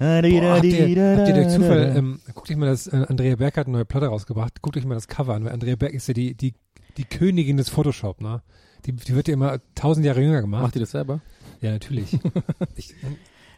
[0.00, 3.58] Boah, habt, ihr, habt ihr durch Zufall, ähm, guckt euch mal das, äh, Andrea Berg
[3.58, 6.08] hat eine neue Platte rausgebracht, guckt euch mal das Cover an, weil Andrea Berg ist
[6.08, 6.54] ja die, die,
[6.96, 8.42] die Königin des Photoshop, ne?
[8.86, 10.62] Die, die wird ja immer tausend Jahre jünger gemacht.
[10.62, 11.20] Macht ihr das selber?
[11.60, 12.18] Ja, natürlich.
[12.76, 12.94] ich,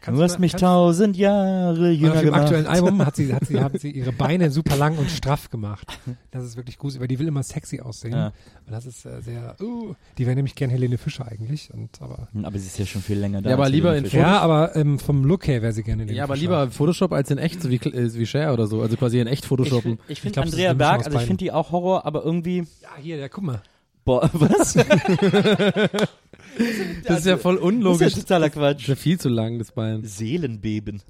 [0.03, 2.41] kannst Du hast mal- mich tausend Jahre jünger auf dem gemacht.
[2.41, 5.87] aktuellen Album hat sie, hat sie, haben sie ihre Beine super lang und straff gemacht.
[6.29, 8.13] Das ist wirklich gut, weil die will immer sexy aussehen.
[8.13, 8.27] Ja.
[8.67, 11.73] Und das ist äh, sehr, uh, die wäre nämlich gern Helene Fischer eigentlich.
[11.73, 13.49] Und, aber, Aber sie ist ja schon viel länger da.
[13.49, 16.25] Ja, aber lieber in ja, aber ähm, vom Look her wäre sie gerne Helene Ja,
[16.25, 16.41] aber Fischer.
[16.43, 18.81] lieber Photoshop als in echt, so wie, äh, wie Cher oder so.
[18.81, 19.97] Also quasi in echt Ich Photoshoppen.
[19.97, 22.23] finde ich find glaub, das ist Andrea Berg, also ich finde die auch Horror, aber
[22.23, 23.61] irgendwie, Ja, hier, ja, guck mal.
[24.05, 24.75] boah, was?
[27.05, 28.07] Das ist ja voll Das unlogisch.
[28.07, 28.81] ist ja totaler Das Quatsch.
[28.81, 30.03] ist ja viel zu lang, das Bein.
[30.03, 31.01] Seelenbeben.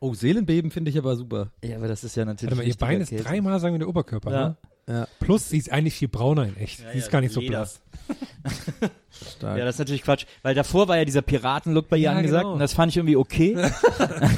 [0.00, 1.50] Oh, Seelenbeben finde ich aber super.
[1.64, 3.24] Ja, aber das ist ja natürlich Warte mal, ihr Bein ist Käse.
[3.24, 4.48] dreimal sagen wie der Oberkörper, Ja.
[4.48, 4.56] ne?
[4.86, 6.80] Ja, Plus, sie ist eigentlich viel brauner in echt.
[6.92, 7.52] sie ist gar nicht so Leder.
[7.60, 7.80] blass.
[9.38, 9.56] stark.
[9.58, 12.42] Ja, das ist natürlich Quatsch, weil davor war ja dieser Piratenlook bei ihr Ja, angesagt
[12.42, 12.52] genau.
[12.52, 13.56] und das fand ich irgendwie okay.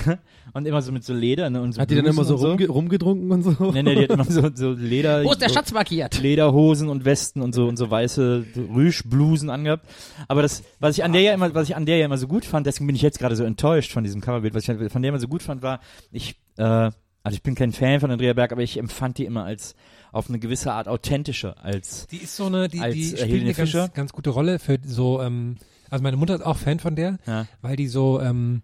[0.57, 2.66] und immer so mit so Leder ne, und so Hat die dann immer so, rumge
[2.66, 3.72] rumgedrunken und so?
[3.72, 5.22] Nee, nee, die hat immer so, so Leder.
[5.22, 6.18] Wo ist der Schatz markiert?
[6.18, 8.44] Lederhosen und Westen und so und so weiße
[8.74, 9.86] Rüschblusen angehabt.
[10.28, 12.26] Aber das, was ich an der ja immer, was ich an der ja immer so
[12.26, 15.02] gut fand, deswegen bin ich jetzt gerade so enttäuscht von diesem Coverbild, was ich von
[15.02, 15.80] der immer so gut fand, war,
[16.11, 19.44] ich, äh, also ich bin kein Fan von Andrea Berg, aber ich empfand die immer
[19.44, 19.74] als
[20.12, 23.44] auf eine gewisse Art authentischer als Die ist so eine, die, Als, die spielt Helene
[23.44, 23.80] eine Fischer?
[23.80, 25.57] ganz, ganz gute Rolle für so, ähm,
[25.90, 27.46] also meine Mutter ist auch Fan von der, ja.
[27.61, 28.62] weil die so, ähm,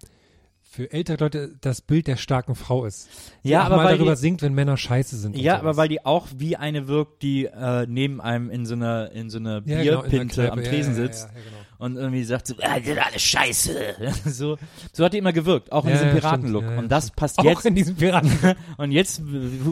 [0.72, 3.06] für ältere Leute das Bild der starken Frau ist.
[3.44, 5.36] Die Ja, auch aber mal weil darüber die- singt, wenn Männer scheiße sind.
[5.36, 9.12] Ja, aber weil die auch wie eine wirkt, die äh, neben einem in so einer
[9.12, 11.84] in so einer ja, genau, Bierpinte Kneipe, am Tresen ja, ja, sitzt genau.
[11.84, 13.74] und irgendwie sagt so, ah, die sind alle scheiße.
[14.24, 14.56] so,
[14.94, 16.64] so hat die immer gewirkt, auch in diesem Piratenlook.
[16.78, 18.32] und das passt Auch jetzt in diesem Piraten.
[18.78, 19.20] Und jetzt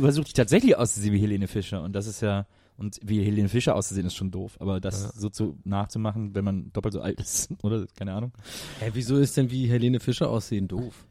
[0.01, 1.83] versucht ich tatsächlich auszusehen wie Helene Fischer.
[1.83, 2.47] Und das ist ja,
[2.81, 4.57] und wie Helene Fischer auszusehen, ist schon doof.
[4.59, 5.13] Aber das Ja.
[5.15, 7.87] so zu nachzumachen, wenn man doppelt so alt ist, oder?
[7.97, 8.33] Keine Ahnung.
[8.81, 11.05] Hä, wieso ist denn wie Helene Fischer aussehen doof?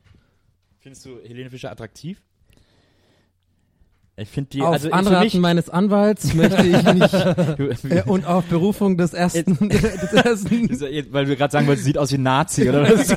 [0.80, 2.22] Findest du Helene Fischer attraktiv?
[4.18, 7.14] Ich finde die, Auf also Anraten mich, meines Anwalts möchte ich nicht,
[7.92, 12.12] äh, und auf Berufung des ersten, des ersten, weil du gerade sagen wolltest, sieht aus
[12.12, 13.10] wie ein Nazi, oder was?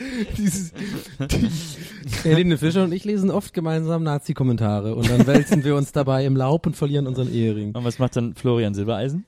[0.38, 0.72] dieses,
[2.22, 6.36] Helene Fischer und ich lesen oft gemeinsam Nazi-Kommentare und dann wälzen wir uns dabei im
[6.36, 7.74] Laub und verlieren unseren Ehering.
[7.74, 9.26] Und was macht dann Florian Silbereisen?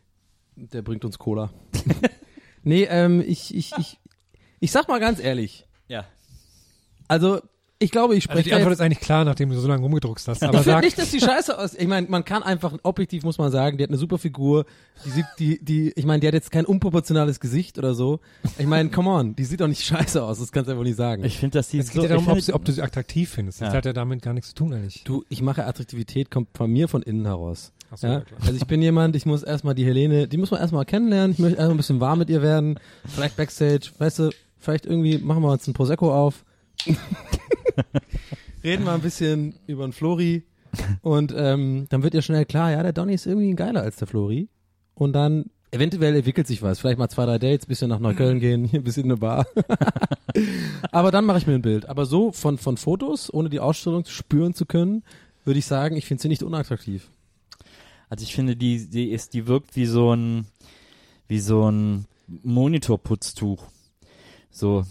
[0.57, 1.51] Der bringt uns Cola.
[2.63, 3.99] nee, ähm, ich, ich, ich,
[4.61, 5.67] ich sag mal ganz ehrlich.
[5.89, 6.07] Ja.
[7.09, 7.41] Also,
[7.83, 9.69] ich glaube, ich Also spreche die da Antwort jetzt, ist eigentlich klar, nachdem du so
[9.69, 10.43] lange rumgedruckst hast.
[10.43, 11.75] ich Aber finde sag, nicht, dass die scheiße aus.
[11.75, 14.65] Ich meine, man kann einfach, objektiv muss man sagen, die hat eine super Figur.
[15.05, 18.21] Die sieht, die, die, ich meine, die hat jetzt kein unproportionales Gesicht oder so.
[18.59, 20.97] Ich meine, come on, die sieht doch nicht scheiße aus, das kannst du einfach nicht
[20.97, 21.25] sagen.
[21.25, 22.83] Ich finde, dass die es geht so, ja darum, ich ob, sie, ob du sie
[22.83, 23.61] attraktiv findest.
[23.61, 23.77] Das Ja.
[23.79, 25.03] hat ja damit gar nichts zu tun eigentlich.
[25.05, 27.73] du, ich mache Attraktivität, kommt von mir von innen heraus.
[27.91, 28.13] Ach so, Ja?
[28.15, 28.41] ja, klar.
[28.43, 31.39] Also ich bin jemand, ich muss erstmal die Helene, die muss man erstmal kennenlernen, ich
[31.39, 35.43] möchte erstmal ein bisschen warm mit ihr werden, vielleicht Backstage, weißt du, vielleicht irgendwie machen
[35.43, 36.45] wir uns ein Prosecco auf,
[38.65, 40.45] reden wir ein bisschen über den Flori
[41.03, 44.09] und ähm, dann wird ihr schnell klar, ja, der Donny ist irgendwie geiler als der
[44.09, 44.49] Flori
[44.95, 48.65] und dann eventuell entwickelt sich was, vielleicht mal zwei, drei Dates, bisschen nach Neukölln gehen,
[48.65, 49.47] hier ein bisschen in eine Bar.
[50.93, 51.89] Aber dann mache ich mir ein Bild.
[51.89, 55.03] Aber so von, von Fotos, ohne die Ausstellung spüren zu können,
[55.45, 57.09] würde ich sagen, ich finde sie nicht unattraktiv.
[58.09, 60.47] Also ich finde, die, die ist, die wirkt wie so ein,
[61.27, 63.65] wie so ein Monitorputztuch.
[64.51, 64.85] So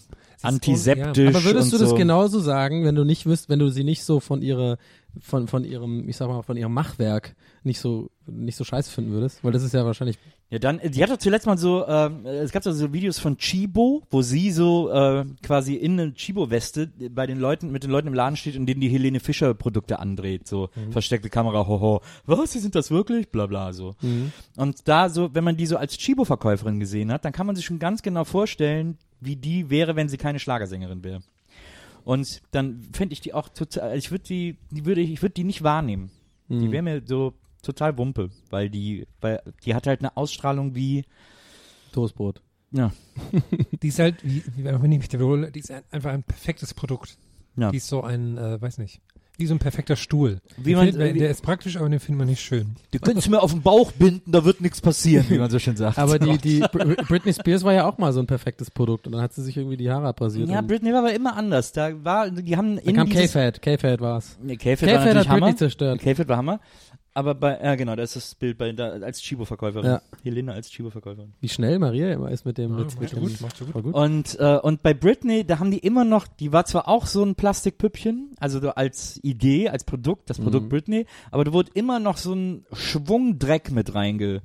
[0.44, 1.30] antiseptisch.
[1.30, 1.96] Aber würdest du und das so.
[1.96, 4.78] genauso sagen, wenn du nicht wüsst, wenn du sie nicht so von ihrer,
[5.20, 9.12] von, von ihrem, ich sag mal, von ihrem Machwerk nicht so, nicht so scheiße finden
[9.12, 9.44] würdest?
[9.44, 10.18] Weil das ist ja wahrscheinlich,
[10.50, 13.38] Ja, dann, die hat doch zuletzt mal so, ähm, es gab so so Videos von
[13.38, 18.08] Chibo, wo sie so äh, quasi in eine Chibo-Weste bei den Leuten, mit den Leuten
[18.08, 22.52] im Laden steht und denen die Helene Fischer Produkte andreht, so versteckte Kamera, hoho, was,
[22.54, 23.30] sie sind das wirklich?
[23.30, 23.96] Bla bla so.
[24.58, 27.66] Und da so, wenn man die so als Chibo-Verkäuferin gesehen hat, dann kann man sich
[27.66, 31.22] schon ganz genau vorstellen, wie die wäre, wenn sie keine Schlagersängerin wäre.
[32.04, 35.34] Und dann fände ich die auch total, ich würde die, die würde ich, ich würde
[35.34, 36.12] die nicht wahrnehmen.
[36.50, 41.06] Die wäre mir so total Wumpe, weil die, weil die hat halt eine Ausstrahlung wie,
[41.94, 42.42] Toastbrot.
[42.72, 42.92] ja,
[43.82, 46.74] Die ist halt, wie, wie wenn ich mich wiederhole, die ist ein, einfach ein perfektes
[46.74, 47.18] Produkt.
[47.56, 47.72] Ja.
[47.72, 49.02] Die ist so ein, äh, weiß nicht,
[49.38, 50.38] wie so ein perfekter Stuhl.
[50.58, 52.76] Wie man- findet der ist praktisch, aber den findet man nicht schön.
[52.92, 55.76] Du könntest mir auf den Bauch binden, da wird nichts passieren, wie man so schön
[55.76, 55.98] sagt.
[55.98, 59.14] Aber die, die Br- Britney Spears war ja auch mal so ein perfektes Produkt und
[59.14, 60.48] dann hat sie sich irgendwie die Haare abrasiert.
[60.50, 61.72] ja, Britney war aber immer anders.
[61.72, 64.38] Da war, die haben da in kam K-Fat, K-Fat war's.
[64.44, 65.58] Nee, K-Fat war natürlich hat Britney Hammer.
[65.58, 66.00] zerstört.
[66.02, 66.60] K-Fat war Hammer.
[67.14, 69.86] Aber bei, ja genau, da ist das Bild bei, da, als Chibo-Verkäuferin.
[69.86, 70.02] Ja.
[70.24, 71.34] Helena als Chibo-Verkäuferin.
[71.42, 73.60] Wie schnell Maria immer ist mit dem, Ja, mit, macht mit sie dem gut, macht
[73.60, 73.76] gut.
[73.76, 73.94] War gut.
[73.94, 77.24] Und, äh, und bei Britney, da haben die immer noch, die war zwar auch so
[77.24, 80.70] ein Plastikpüppchen, also so als Idee, als Produkt, das Produkt Mhm.
[80.70, 84.42] Britney, aber da wurde immer noch so ein Schwung Dreck mit reinge,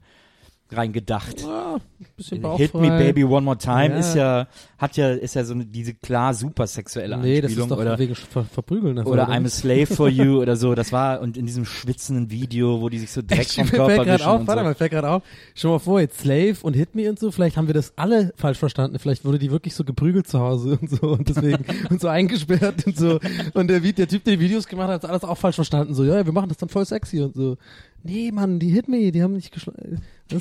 [0.71, 1.45] reingedacht.
[1.47, 1.79] Ah,
[2.17, 2.75] bisschen Hit.
[2.75, 3.99] Me Baby One More Time Ja.
[3.99, 4.49] ist ja,
[4.79, 7.79] hat ja, ist ja so eine, diese klar super sexuelle Nee, das ist Anspielung doch
[7.79, 8.97] oder, wegen Ver Verprügeln.
[8.97, 9.49] davon, oder I'm a?
[9.49, 13.11] Slave for You oder so, das war, und in diesem schwitzenden Video, wo die sich
[13.11, 14.65] so Dreck vom Körper fällt wischen auf, und warte so.
[14.65, 15.23] mal, fällt gerade auf.
[15.55, 18.33] Schon mal vor, jetzt Slave und Hit Me und so, vielleicht haben wir das alle
[18.37, 18.99] falsch verstanden.
[18.99, 22.87] Vielleicht wurde die wirklich so geprügelt zu Hause und so und deswegen und so eingesperrt
[22.87, 23.21] und so.
[23.55, 25.95] Und der, der Typ, der die Videos gemacht hat, hat alles auch falsch verstanden.
[25.95, 27.57] So, ja, wir machen das dann voll sexy und so.
[28.03, 30.03] Nee, Mann, die Hit Me, die haben nicht geschlagen.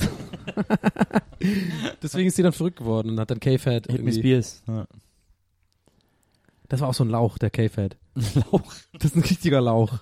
[2.02, 4.14] deswegen ist die dann verrückt geworden und hat dann K-Fat irgendwie.
[4.14, 4.64] Spears.
[4.68, 4.88] Ja.
[6.70, 7.98] Das war auch so ein Lauch, der K-Fat.
[8.36, 8.74] Lauch.
[8.94, 10.00] Das ist ein richtiger Lauch.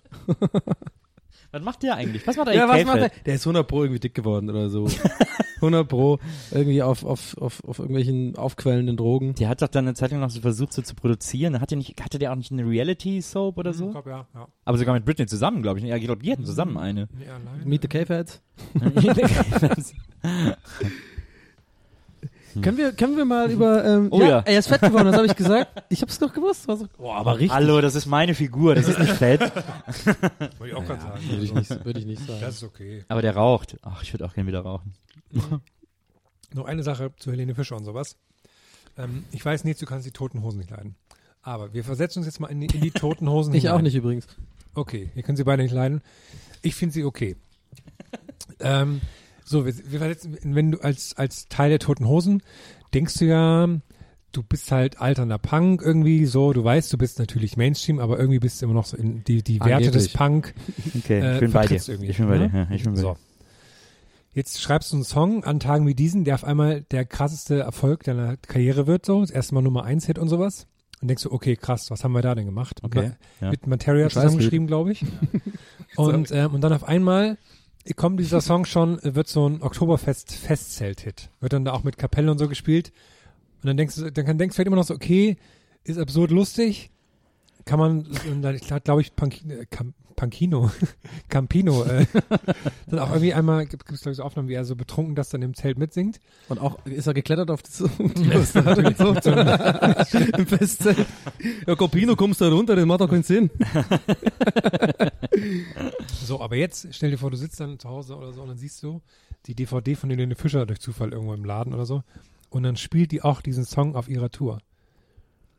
[1.52, 2.26] Was macht der eigentlich?
[2.26, 2.88] Was macht eigentlich Ja, was K-Fat?
[2.88, 3.24] macht der?
[3.26, 4.88] Der ist 100 Pro irgendwie dick geworden oder so.
[5.64, 6.20] 100 Pro
[6.52, 9.36] irgendwie auf, auf, auf, auf irgendwelchen aufquellenden Drogen.
[9.36, 11.60] Der hat doch dann eine Zeit lang noch so versucht, so zu produzieren.
[11.60, 13.88] Hat der nicht, hatte der auch nicht eine Reality-Soap oder so?
[13.88, 14.48] Ich glaub, ja, ja.
[14.66, 15.86] Aber sogar mit Britney zusammen, glaube ich.
[15.86, 17.08] Ja, ich glaube, die hatten zusammen eine.
[17.18, 17.64] Nee, allein.
[17.66, 18.42] Meet the K-Fats.
[22.62, 24.40] Können wir, können wir mal über, ähm, Oh ja.
[24.46, 25.84] Er ist fett geworden, das habe ich gesagt.
[25.90, 26.68] Ich hab's doch gewusst.
[26.68, 27.52] War so, oh, aber richtig.
[27.52, 29.42] Hallo, das ist meine Figur, das ist nicht fett.
[30.60, 31.22] Wollte ich auch gerade sagen.
[31.30, 32.42] Würde ich nicht, würde ich nicht sagen.
[32.42, 33.06] Das ist okay.
[33.08, 33.78] Aber der raucht.
[33.82, 34.94] Ach, ich würde auch gerne wieder rauchen.
[36.54, 38.16] Noch eine Sache zu Helene Fischer und sowas.
[38.98, 40.96] Ähm, ich weiß nicht, du kannst die Toten Hosen nicht leiden.
[41.42, 43.78] Aber wir versetzen uns jetzt mal in die, in die Toten Hosen Ich hinein.
[43.78, 44.28] auch nicht übrigens.
[44.76, 46.02] Okay, ihr könnt sie beide nicht leiden.
[46.62, 47.36] Ich finde sie okay.
[48.60, 49.02] ähm,
[49.46, 52.42] so, wir, wir versetzen, wenn du als, als Teil der Toten Hosen
[52.94, 53.68] denkst du ja,
[54.32, 58.40] du bist halt alternder Punk irgendwie so, du weißt, du bist natürlich Mainstream, aber irgendwie
[58.40, 60.10] bist du immer noch so in die, die Werte des.
[60.10, 60.54] Punk.
[60.98, 61.82] Okay, Äh, ich bin bei dir.
[61.88, 62.50] irgendwie, Ich bin bei ne?
[62.50, 62.58] dir.
[62.70, 63.14] Ja, ich bin bei So.
[63.14, 63.20] dir.
[64.34, 68.04] Jetzt schreibst du einen Song an Tagen wie diesen, der auf einmal der krasseste Erfolg
[68.04, 70.68] deiner Karriere wird, so, das erste Mal Nummer eins Hit und sowas.
[71.02, 72.80] Und denkst du, okay, krass, was haben wir da denn gemacht?
[72.82, 73.52] Okay, Ma ja.
[73.52, 75.06] Mit Materia zusammengeschrieben, glaube ich.
[75.98, 77.38] und, ähm, und dann auf einmal
[77.98, 81.30] kommt dieser Song schon, wird so ein Oktoberfest-Festzelt-Hit.
[81.42, 82.94] Wird dann da auch mit Kapelle und so gespielt.
[83.62, 85.36] Und dann denkst du, dann denkst du halt immer noch so, okay,
[85.84, 86.93] ist absurd lustig.
[87.66, 88.06] Kann man,
[88.70, 89.66] hat, glaube ich, äh,
[90.16, 90.70] Pankino,
[91.30, 92.06] Campino, äh,
[92.88, 95.30] dann auch irgendwie einmal, gibt es glaube ich so Aufnahmen, wie er so betrunken das
[95.30, 96.20] dann im Zelt mitsingt.
[96.50, 97.82] Und auch ist er geklettert auf das.
[100.38, 101.06] Im Festzelt.
[101.66, 103.50] Ja, Copino, kommst du da runter, das macht doch keinen Sinn.
[106.24, 108.58] So, aber jetzt stell dir vor, du sitzt dann zu Hause oder so und dann
[108.58, 109.02] siehst du
[109.46, 112.04] die DVD von Helene Fischer durch Zufall irgendwo im Laden oder so
[112.50, 114.60] und dann spielt die auch diesen Song auf ihrer Tour.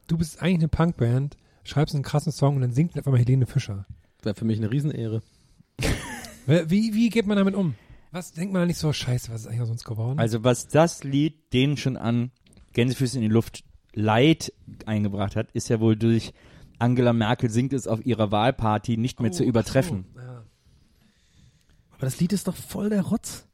[0.06, 3.46] Du bist eigentlich eine Punkband, schreibst einen krassen Song und dann singt auf einmal Helene
[3.46, 3.86] Fischer.
[4.22, 5.22] Wäre für mich eine Riesenehre.
[6.46, 7.74] Wie, wie geht man damit um?
[8.12, 10.18] Was denkt man da nicht so, scheiße, was ist eigentlich aus uns geworden?
[10.18, 12.30] Also was das Lied denen schon an
[12.74, 14.52] Gänsefüße in die Luft Leid
[14.86, 16.32] eingebracht hat, ist ja wohl durch
[16.78, 20.04] Angela Merkel singt es auf ihrer Wahlparty nicht mehr Oh, zu übertreffen.
[20.14, 20.44] so, ja.
[21.92, 23.46] Aber das Lied ist doch voll der Rotz.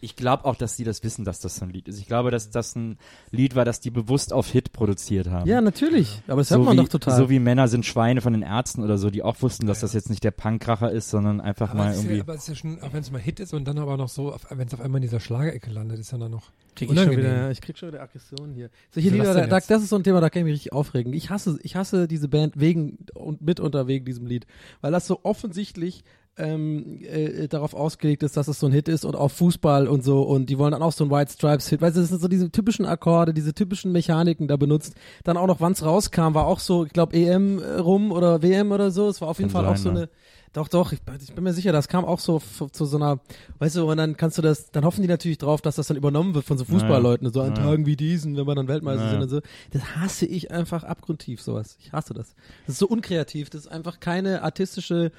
[0.00, 1.98] Ich glaube auch, dass die das wissen, dass das so ein Lied ist.
[1.98, 2.98] Ich glaube, dass das ein
[3.30, 5.48] Lied war, das die bewusst auf Hit produziert haben.
[5.48, 6.22] Ja, natürlich.
[6.26, 7.16] Aber das so hört man wie, doch total.
[7.16, 9.92] So wie Männer sind Schweine von den Ärzten oder so, die auch wussten, dass das
[9.92, 12.20] jetzt nicht der Punkkracher ist, sondern einfach Aber mal ist ja, irgendwie.
[12.20, 14.08] aber es ist ja schon, auch wenn es mal Hit ist und dann aber noch
[14.08, 16.98] so, wenn es auf einmal in dieser Schlagerecke landet, ist ja dann noch Krieg ich,
[16.98, 18.70] schon wieder, ich krieg schon wieder Aggression hier.
[18.90, 21.12] Solche Lieder, da, das ist so ein Thema, da kann ich mich richtig aufregen.
[21.12, 24.46] Ich hasse, ich hasse diese Band wegen und mitunter wegen diesem Lied,
[24.80, 26.04] weil das so offensichtlich
[26.40, 30.02] ähm, äh, darauf ausgelegt ist, dass es so ein Hit ist und auf Fußball und
[30.02, 32.20] so und die wollen dann auch so ein White Stripes Hit, weißt du, das sind
[32.20, 34.94] so diese typischen Akkorde, diese typischen Mechaniken da benutzt.
[35.24, 38.72] Dann auch noch, wann es rauskam, war auch so, ich glaube EM rum oder WM
[38.72, 39.08] oder so.
[39.08, 39.96] Es war auf jeden Kann Fall auch sein, so ja.
[39.96, 40.08] eine
[40.52, 42.40] doch, doch, ich, ich bin mir sicher, das kam auch so
[42.72, 43.20] zu so einer,
[43.60, 45.96] weißt du, und dann kannst du das, dann hoffen die natürlich drauf, dass das dann
[45.96, 47.62] übernommen wird von so Fußballleuten, so an Naja.
[47.62, 49.12] Tagen wie diesen, wenn wir dann Weltmeister Naja.
[49.12, 49.40] sind und so.
[49.70, 51.76] Das hasse ich einfach abgrundtief, sowas.
[51.80, 52.34] Ich hasse das.
[52.66, 55.12] Das ist so unkreativ, das ist einfach keine artistische,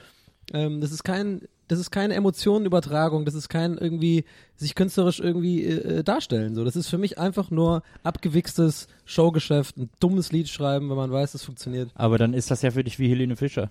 [0.53, 4.25] ähm, das ist kein, das ist keine Emotionenübertragung, das ist kein irgendwie
[4.55, 6.55] sich künstlerisch irgendwie äh, äh, darstellen.
[6.55, 11.11] So, das ist für mich einfach nur abgewichstes Showgeschäft, ein dummes Lied schreiben, wenn man
[11.11, 11.89] weiß, es funktioniert.
[11.95, 13.69] Aber dann ist das ja für dich wie Helene Fischer.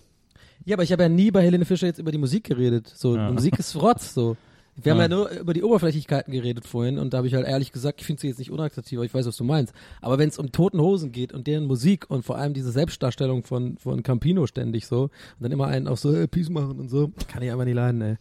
[0.64, 2.92] Ja, aber ich habe ja nie bei Helene Fischer jetzt über die Musik geredet.
[2.94, 3.30] So, Ja.
[3.30, 4.36] Musik ist Rotz, so.
[4.82, 5.04] Wir haben Ja.
[5.04, 8.06] ja nur über die Oberflächlichkeiten geredet vorhin und da habe ich halt ehrlich gesagt, ich
[8.06, 9.72] finde sie jetzt nicht unattraktiv, aber ich weiß, was du meinst.
[10.00, 13.42] Aber wenn es um Toten Hosen geht und deren Musik und vor allem diese Selbstdarstellung
[13.44, 15.10] von, von Campino ständig so und
[15.40, 18.00] dann immer einen auf so äh, Peace machen und so, kann ich einfach nicht leiden,
[18.02, 18.16] ey.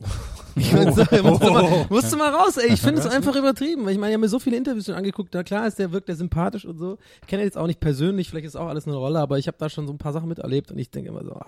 [0.56, 2.72] Ich mein, so, musste, mal, musste mal raus, ey.
[2.72, 3.88] Ich finde es einfach übertrieben.
[3.88, 5.30] Ich meine, ich habe mir so viele Interviews schon angeguckt.
[5.32, 6.98] Na klar ist der, wirkt der sympathisch und so.
[7.20, 9.46] Ich kenne ihn jetzt auch nicht persönlich, vielleicht ist auch alles eine Rolle, aber ich
[9.46, 11.46] habe da schon so ein paar Sachen miterlebt und ich denke immer so, ah,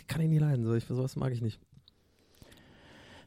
[0.00, 0.64] die kann ich nie leiden.
[0.66, 0.74] So.
[0.74, 1.58] Ich, sowas mag ich nicht.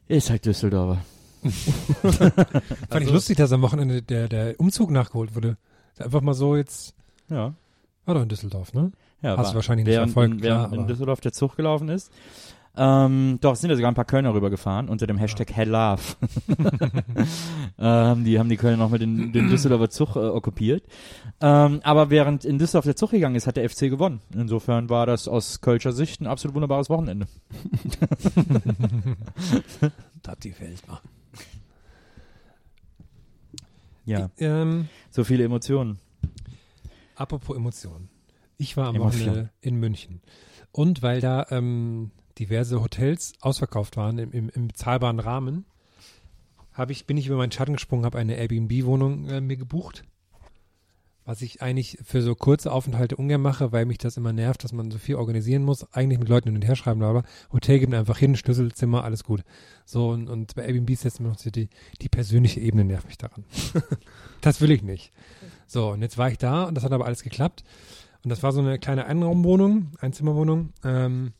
[0.08, 1.00] Ist halt Düsseldorfer.
[1.42, 5.56] Fand ich lustig, dass am Wochenende der, der Umzug nachgeholt wurde.
[5.98, 6.94] Einfach mal so jetzt,
[7.28, 7.54] Ja.
[8.04, 8.92] war doch in Düsseldorf, ne?
[9.22, 11.88] ja Hast du wahrscheinlich nicht während, verfolgt, während klar, in aber- Düsseldorf der Zug gelaufen
[11.88, 12.10] ist.
[12.74, 16.00] Ähm, doch, es sind ja sogar ein paar Kölner rübergefahren unter dem Hashtag Hell Love.
[17.78, 20.82] ähm, die haben die Kölner noch mit den, den Düsseldorfer Zug äh, okkupiert.
[21.40, 24.20] Ähm, aber während in Düsseldorf der Zug gegangen ist, hat der FC gewonnen.
[24.34, 27.26] Insofern war das aus Kölscher Sicht ein absolut wunderbares Wochenende.
[30.22, 31.08] Das Welt machen.
[34.04, 35.98] Ja, Ähm, so viele Emotionen.
[37.16, 38.08] apropos Emotionen.
[38.56, 39.26] Ich war am Emotion.
[39.26, 40.20] Wochenende in München.
[40.70, 42.12] Und weil da ähm,
[42.42, 45.64] diverse Hotels ausverkauft waren im, im, im bezahlbaren Rahmen,
[46.72, 50.04] hab ich, bin ich über meinen Schatten gesprungen, habe eine Airbnb-Wohnung äh, mir gebucht.
[51.24, 54.72] Was ich eigentlich für so kurze Aufenthalte ungern mache, weil mich das immer nervt, dass
[54.72, 55.86] man so viel organisieren muss.
[55.92, 57.22] Eigentlich mit Leuten hin und her schreiben, aber
[57.52, 59.44] Hotel gibt einfach hin, Schlüsselzimmer, alles gut.
[59.84, 61.68] So, und, und bei Airbnb setzt mir noch so die,
[62.00, 63.44] die persönliche Ebene nervt mich daran.
[64.40, 65.12] das will ich nicht.
[65.68, 67.62] So, und jetzt war ich da und das hat aber alles geklappt.
[68.24, 70.72] Und das war so eine kleine Einraumwohnung, Einzimmerwohnung.
[70.82, 71.34] Ähm,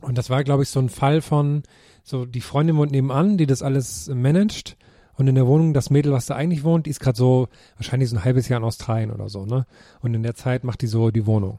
[0.00, 1.62] und das war, glaube ich, so ein Fall von,
[2.02, 4.76] so die Freundin wohnt nebenan, die das alles managt.
[5.14, 8.08] Und in der Wohnung, das Mädel, was da eigentlich wohnt, die ist gerade so, wahrscheinlich
[8.08, 9.66] so ein halbes Jahr in Australien oder so, ne?
[10.00, 11.58] Und in der Zeit macht die so die Wohnung.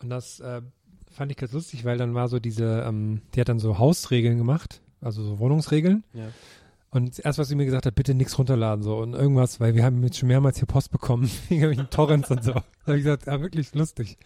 [0.00, 0.62] Und das äh,
[1.10, 4.38] fand ich ganz lustig, weil dann war so diese, ähm, die hat dann so Hausregeln
[4.38, 6.02] gemacht, also so Wohnungsregeln.
[6.14, 6.28] Ja.
[6.90, 9.84] Und erst, was sie mir gesagt hat, bitte nichts runterladen so und irgendwas, weil wir
[9.84, 12.52] haben jetzt schon mehrmals hier Post bekommen wegen irgendwelchen Torrents und so.
[12.52, 14.16] Da habe ich gesagt, ja, wirklich lustig.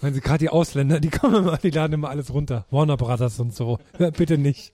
[0.00, 2.66] Weil sie gerade die Ausländer, die kommen immer, die laden immer alles runter.
[2.70, 3.78] Warner Brothers und so.
[3.98, 4.72] Ja, bitte nicht.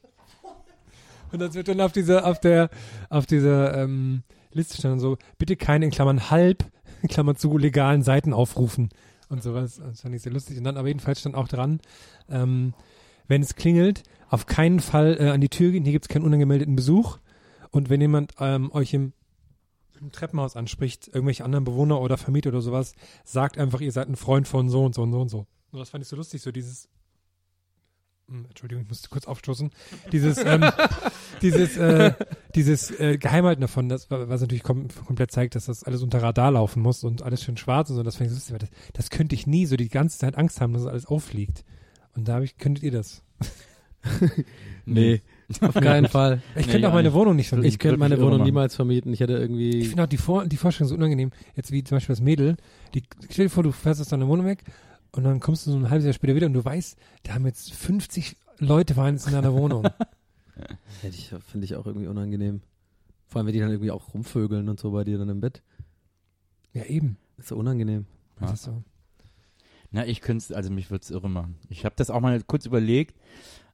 [1.31, 2.68] Und das wird dann auf dieser, auf der,
[3.09, 6.64] auf dieser ähm, Liste stehen so, bitte keine in Klammern halb,
[7.03, 8.91] in Klammern zu legalen Seiten aufrufen
[9.29, 9.81] und sowas.
[9.83, 10.59] Das fand ich sehr lustig.
[10.59, 11.81] Und dann aber jedenfalls stand auch dran,
[12.29, 12.75] ähm,
[13.29, 16.25] wenn es klingelt, auf keinen Fall äh, an die Tür gehen, hier gibt es keinen
[16.25, 17.18] unangemeldeten Besuch.
[17.70, 19.12] Und wenn jemand ähm, euch im,
[20.01, 24.16] im Treppenhaus anspricht, irgendwelche anderen Bewohner oder Vermieter oder sowas, sagt einfach, ihr seid ein
[24.16, 25.47] Freund von so und so und so und so.
[25.70, 26.88] Und das fand ich so lustig, so dieses
[28.32, 29.70] Hm, Entschuldigung, ich musste kurz aufstoßen.
[30.11, 30.64] Dieses, ähm,
[31.43, 32.14] dieses, äh,
[32.55, 36.53] dieses äh, Geheimhalten davon, das, was natürlich kom komplett zeigt, dass das alles unter Radar
[36.53, 38.70] laufen muss und alles schön schwarz und so, das fand ich so lustig, weil das,
[38.95, 41.64] das könnte ich nie so die ganze Zeit Angst haben, dass das alles auffliegt.
[42.14, 43.22] Und da hab ich, könntet ihr das?
[44.84, 45.22] Nee,
[45.61, 46.41] auf keinen Fall.
[46.57, 47.15] Ich Nee, könnte auch ja meine nicht.
[47.19, 47.69] Wohnung nicht vermieten.
[47.69, 48.45] Ich könnte meine Wohnung machen.
[48.45, 49.13] niemals vermieten.
[49.13, 49.81] Ich hätte irgendwie.
[49.81, 51.31] Ich finde auch die, Vor die Vorstellung so unangenehm.
[51.57, 52.57] Jetzt wie zum Beispiel das Mädel,
[52.95, 54.63] die, stell dir vor, du fährst aus deiner Wohnung weg
[55.11, 57.47] und dann kommst du so ein halbes Jahr später wieder und du weißt, da haben
[57.47, 59.85] jetzt 50 Leute waren jetzt in deiner Wohnung.
[61.03, 62.61] Hätte ich, finde ich auch irgendwie unangenehm.
[63.27, 65.63] Vor allem, wenn die dann irgendwie auch rumvögeln und so bei dir dann im Bett.
[66.75, 67.17] ja, eben.
[67.39, 68.07] ist so unangenehm.
[68.39, 68.55] Das Ja.
[68.55, 68.83] ist so.
[69.95, 71.57] Na, ich könnte also mich würde es irre machen.
[71.69, 73.15] Ich habe das auch mal kurz überlegt,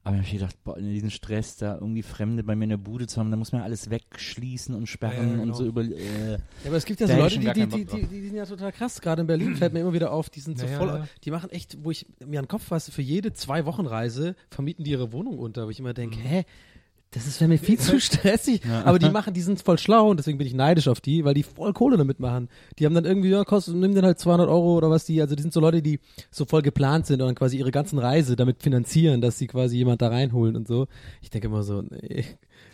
[0.03, 2.77] aber ich hab gedacht, boah, in diesem Stress da irgendwie Fremde bei mir in der
[2.77, 5.43] Bude zu haben, da muss man alles wegschließen und sperren Ja, ja, genau.
[5.43, 5.81] und so über.
[5.83, 6.37] Äh, Ja,
[6.67, 8.71] aber es gibt ja so Leute, die, die, die, die, die, die sind ja total
[8.71, 9.01] krass.
[9.01, 11.07] Gerade in Berlin fällt mir immer wieder auf, die sind so Ja, voll, ja.
[11.23, 14.35] die machen echt, wo ich mir an den Kopf fasse, für jede zwei Wochen Reise
[14.49, 16.45] vermieten die ihre Wohnung unter, wo ich immer denke, hä,
[17.11, 18.61] das ist wäre mir viel zu stressig.
[18.85, 21.33] Aber die machen, die sind voll schlau und deswegen bin ich neidisch auf die, weil
[21.33, 22.49] die voll Kohle damit machen.
[22.77, 25.35] Die haben dann irgendwie, ja, kostet, nimm den halt 200 Euro oder was die, also
[25.35, 25.99] die sind so Leute, die
[26.29, 29.77] so voll geplant sind und dann quasi ihre ganzen Reise damit finanzieren, dass sie quasi
[29.77, 30.87] jemand da reinholen und so.
[31.21, 32.25] Ich denke immer so, nee,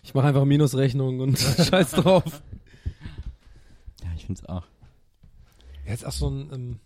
[0.03, 2.43] ich mache einfach Minusrechnung und scheiß drauf.
[4.03, 4.63] ja, ich finde es auch.
[5.88, 6.79] Ja, ist auch so ein, ähm,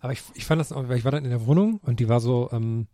[0.00, 2.10] aber ich, ich fand das auch, weil ich war dann in der Wohnung und die
[2.10, 2.88] war so, ähm,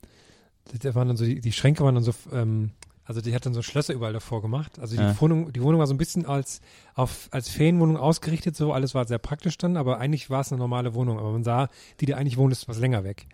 [0.80, 2.70] da waren dann so, die, die Schränke waren dann so, ähm,
[3.04, 4.78] also die hat dann so Schlösser überall davor gemacht.
[4.78, 5.20] Also die Ja.
[5.20, 6.60] Wohnung, die Wohnung war so ein bisschen als,
[6.94, 10.58] auf, als Ferienwohnung ausgerichtet, so, alles war sehr praktisch dann, aber eigentlich war es eine
[10.58, 11.18] normale Wohnung.
[11.18, 11.68] Aber man sah,
[12.00, 13.26] die da eigentlich wohnt, ist was länger weg.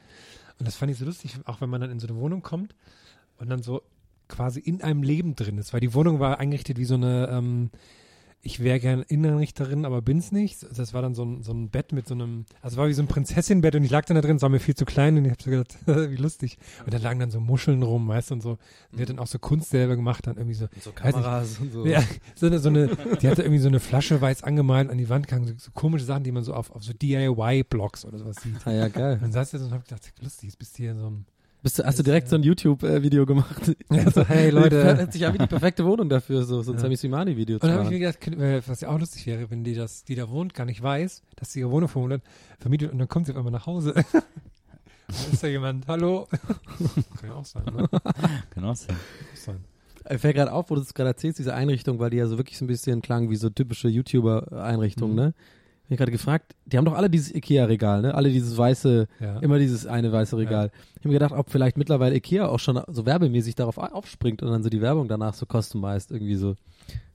[0.59, 2.75] Und das fand ich so lustig, auch wenn man dann in so eine Wohnung kommt
[3.39, 3.83] und dann so
[4.29, 7.71] quasi in einem Leben drin ist, weil die Wohnung war eingerichtet wie so eine, ähm,
[8.43, 10.65] ich wäre gern Innenrichterin, aber bin's nicht.
[10.77, 13.03] Das war dann so ein, so ein Bett mit so einem, also war wie so
[13.03, 15.25] ein Prinzessinbett und ich lag dann da drin, es war mir viel zu klein und
[15.25, 16.59] ich hab so gedacht, wie lustig.
[16.85, 18.51] Und da lagen dann so Muscheln rum, weißt du, und so.
[18.51, 18.59] Und
[18.93, 21.15] die hat dann auch so Kunst selber gemacht, dann irgendwie so, So Weiß nicht.
[21.15, 21.87] Kameras und so.
[21.87, 22.03] ja,
[22.35, 22.89] so eine, so eine,
[23.21, 26.05] die hatte irgendwie so eine Flasche weiß angemalt an die Wand gegangen, so, so komische
[26.05, 28.65] Sachen, die man so auf, auf so DIY-Blogs oder sowas sieht.
[28.67, 29.15] Ah, ja, geil.
[29.15, 30.99] Und dann saß ich da so und hab gedacht, lustig, jetzt bist du hier in
[30.99, 31.25] so einem
[31.67, 33.75] Bist du, hast du direkt so ein YouTube-Video gemacht?
[33.91, 34.85] Ja, so, hey Leute.
[34.85, 36.83] Hört sich an wie die perfekte Wohnung dafür, so, so ein Ja.
[36.83, 38.39] Sami Simani-Video zu Und dann habe ich machen.
[38.39, 40.65] mir gedacht, äh, was ja auch lustig wäre, wenn die das, die da wohnt, gar
[40.65, 42.23] nicht weiß, dass sie ihre Wohnung vermietet,
[42.61, 43.95] vermietet und dann kommt sie auf einmal nach Hause.
[44.13, 46.29] dann ist da jemand, hallo.
[47.21, 47.89] Kann ja auch sein, ne?
[48.51, 48.95] Kann auch sein.
[48.95, 49.65] auch sein.
[50.09, 52.39] Ich fällt gerade auf, wo du es gerade erzählst, diese Einrichtung, weil die ja so
[52.39, 55.21] wirklich so ein bisschen klang wie so typische YouTuber-Einrichtungen, Mhm.
[55.21, 55.35] ne?
[55.89, 58.13] Ich habe gerade gefragt, die haben doch alle dieses Ikea-Regal, ne?
[58.15, 59.39] Alle dieses weiße, Ja.
[59.39, 60.73] immer dieses eine weiße Regal.
[60.95, 64.43] Ich habe mir gedacht, ob vielleicht mittlerweile Ikea auch schon so werbemäßig darauf au- aufspringt
[64.43, 66.57] und dann so die Werbung danach so customized irgendwie so.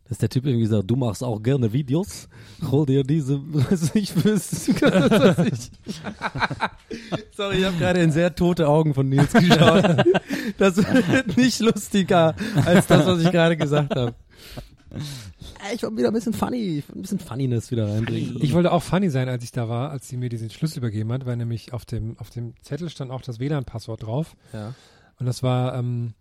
[0.08, 2.28] Dass der Typ irgendwie sagt, du machst auch gerne Videos,
[2.70, 3.40] hol dir diese,
[3.94, 4.76] ich, was ich.
[7.36, 10.06] Sorry, ich habe gerade in sehr tote Augen von Nils geschaut.
[10.58, 14.14] Das wird nicht lustiger als das, was ich gerade gesagt habe.
[15.74, 18.38] Ich wollte wieder ein bisschen funny, ein bisschen Funniness wieder reinbringen.
[18.42, 21.12] Ich wollte auch funny sein, als ich da war, als sie mir diesen Schlüssel übergeben
[21.14, 24.36] hat, weil nämlich auf dem, auf dem Zettel stand auch das WLAN-Passwort drauf.
[24.54, 24.74] ja.
[25.20, 26.14] Und das war ähm,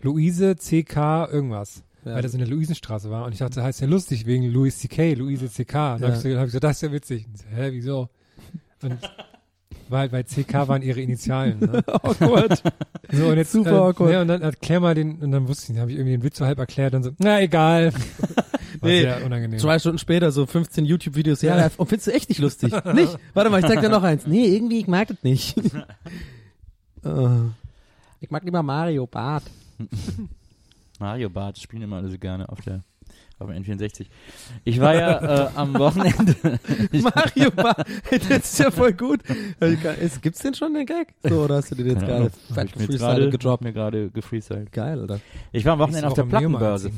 [0.00, 1.82] Luise CK irgendwas.
[2.06, 2.14] Ja.
[2.14, 3.26] Weil das in der Luisenstraße war.
[3.26, 5.58] Und ich dachte, das heißt ja lustig wegen Louis CK, Luise CK.
[5.58, 6.06] Und dann Ja.
[6.08, 7.26] habe ich, so, hab ich gesagt, das ist ja witzig.
[7.34, 8.08] So, Hä, wieso?
[8.82, 8.98] Und
[9.90, 11.58] weil, weil CK waren ihre Initialen.
[11.60, 11.82] Ne?
[11.86, 12.62] Awkward.
[13.12, 14.10] So, und jetzt, Super äh, awkward.
[14.12, 16.22] Ne, und dann erklär mal den, und dann wusste ich, dann habe ich irgendwie den
[16.22, 17.92] Witz so halb erklärt und so, na egal.
[18.82, 19.58] Nee, sehr unangenehm.
[19.58, 21.42] Zwei Stunden später so 15 YouTube-Videos.
[21.42, 21.70] Ja, ja.
[21.76, 22.72] und findest du echt nicht lustig?
[22.94, 23.16] nicht?
[23.34, 24.26] Warte mal, ich zeig dir noch eins.
[24.26, 25.56] Nee, irgendwie, ich mag das nicht.
[27.04, 27.28] Äh,
[28.20, 29.44] ich mag lieber Mario Bart.
[30.98, 32.82] Mario Bart spielen immer alle so gerne auf der
[33.38, 34.06] auf dem N64.
[34.64, 36.58] Ich war ja äh, am Wochenende.
[36.92, 37.86] Mario Bart.
[38.10, 39.20] Das ist ja voll gut.
[40.00, 41.12] Ist- Gibt's denn schon den Gag?
[41.22, 43.62] So, oder hast du den jetzt gerade gefreestylt gerade gedroppt?
[43.62, 44.72] mir gerade gefreestylt.
[44.72, 45.20] Geil, oder?
[45.52, 46.92] Ich war am Wochenende auf der Plattenbörse.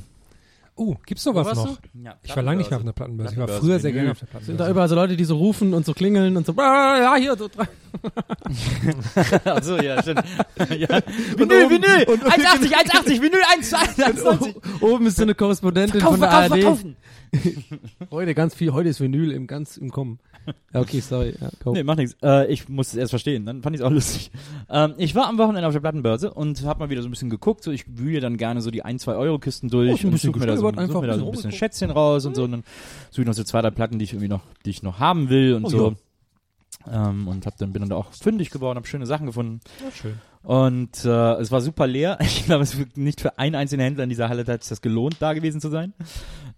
[0.81, 1.79] Oh, gibt's sowas noch?
[2.05, 3.33] Ja, Ich war lange nicht mehr auf einer Plattenbörse.
[3.35, 4.71] Ich war Plattenbörse, früher sehr gerne auf der Sind da Plattenbörse.
[4.71, 7.65] überall so Leute, die so rufen und so klingeln und so, ja, hier, so drei.
[9.45, 10.23] Ach so, ja, stimmt.
[10.79, 11.01] ja.
[11.37, 12.05] Vinyl, oben- Vinyl!
[12.09, 14.83] und- 1,80, 1,80, Vinyl 1,20.
[14.83, 16.97] Oben ist so eine Korrespondentin Verkaufen, von der verkaufen,
[17.33, 17.43] ARD.
[17.43, 17.79] verkaufen.
[18.11, 20.19] Heute ganz viel, heute ist Vinyl im ganz im Kommen.
[20.73, 21.35] Ja, okay, sorry.
[21.41, 21.73] Ja, go.
[21.73, 22.17] Nee, macht nichts.
[22.23, 24.31] Äh, ich muss es erst verstehen, dann fand ich es auch lustig.
[24.69, 27.31] Ähm, ich war am Wochenende auf der Plattenbörse und habe mal wieder so ein bisschen
[27.31, 27.63] geguckt.
[27.65, 30.21] So, ich wühle dann gerne so die 1, 2 Euro Kisten durch Oh, ein und
[30.21, 32.35] suche mir da so, such einfach mir da ein so ein bisschen Schätzchen raus und
[32.37, 32.45] so.
[32.45, 32.65] Und dann
[33.11, 35.29] suche ich noch so zwei, drei Platten, die ich irgendwie noch, die ich noch haben
[35.31, 35.95] will und Oh, so.
[36.91, 39.61] Ähm, und hab dann bin dann da auch fündig geworden, habe schöne Sachen gefunden.
[39.95, 40.15] schön.
[40.43, 42.19] Und äh, es war super leer.
[42.39, 44.81] Ich glaube, es wird nicht für einen einzelnen Händler in dieser Halle hat es das
[44.81, 45.93] gelohnt, da gewesen zu sein.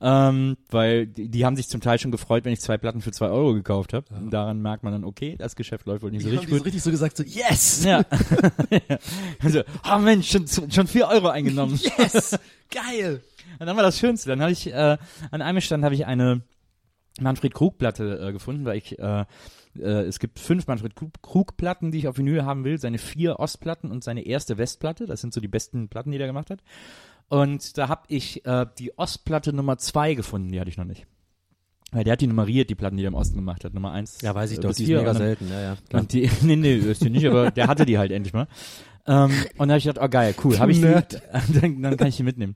[0.00, 3.10] Ähm, weil die, die haben sich zum Teil schon gefreut, wenn ich zwei Platten für
[3.10, 4.06] zwei Euro gekauft habe.
[4.30, 6.58] Daran merkt man dann, okay, das Geschäft läuft wohl nicht so Die haben richtig so
[6.58, 6.66] gut.
[6.66, 7.84] richtig so gesagt, so, yes!
[7.84, 8.04] Ja.
[9.42, 9.62] also,
[9.92, 11.78] oh Mensch, schon, schon vier Euro eingenommen.
[11.98, 12.38] Yes!
[12.70, 13.22] Geil!
[13.58, 14.30] Und dann war das Schönste.
[14.30, 14.96] Dann habe ich, äh,
[15.30, 16.42] an einem Stand habe ich eine
[17.20, 19.24] Manfred Krug-Platte äh, gefunden, weil ich, äh,
[19.78, 22.78] äh, es gibt fünf Manfred Krug- Krug-Platten, die ich auf Vinyl haben will.
[22.78, 25.06] Seine vier Ostplatten und seine erste Westplatte.
[25.06, 26.60] Das sind so die besten Platten, die er gemacht hat.
[27.28, 31.06] Und da habe ich äh, die Ostplatte Nummer zwei gefunden, die hatte ich noch nicht.
[31.92, 33.74] Weil der hat die nummeriert, die Platten, die er im Osten gemacht hat.
[33.74, 34.20] Nummer eins.
[34.20, 35.76] Ja, weiß ich äh, doch, die ist mega selten, ja, ja.
[35.88, 36.02] klar.
[36.02, 38.46] und die, nee, nee, ist die nicht, aber der hatte die halt endlich mal.
[39.06, 40.86] Ähm, und da habe ich gedacht, oh geil, cool, habe ich die,
[41.60, 42.54] dann, dann kann ich die mitnehmen.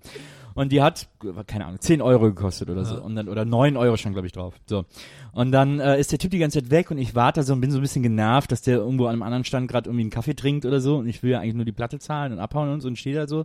[0.55, 1.09] Und die hat,
[1.46, 3.02] keine Ahnung, 10 Euro gekostet oder so.
[3.02, 4.55] Und dann, oder 9 Euro stand, glaube ich, drauf.
[4.66, 4.84] So.
[5.32, 7.61] Und dann äh, ist der Typ die ganze Zeit weg und ich warte so und
[7.61, 10.11] bin so ein bisschen genervt, dass der irgendwo an einem anderen Stand gerade irgendwie einen
[10.11, 12.70] Kaffee trinkt oder so und ich will ja eigentlich nur die Platte zahlen und abhauen
[12.70, 13.44] und so und stehe da so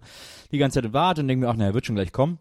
[0.51, 2.37] die ganze Zeit und warte und denke mir, ach, naja, wird schon gleich kommen.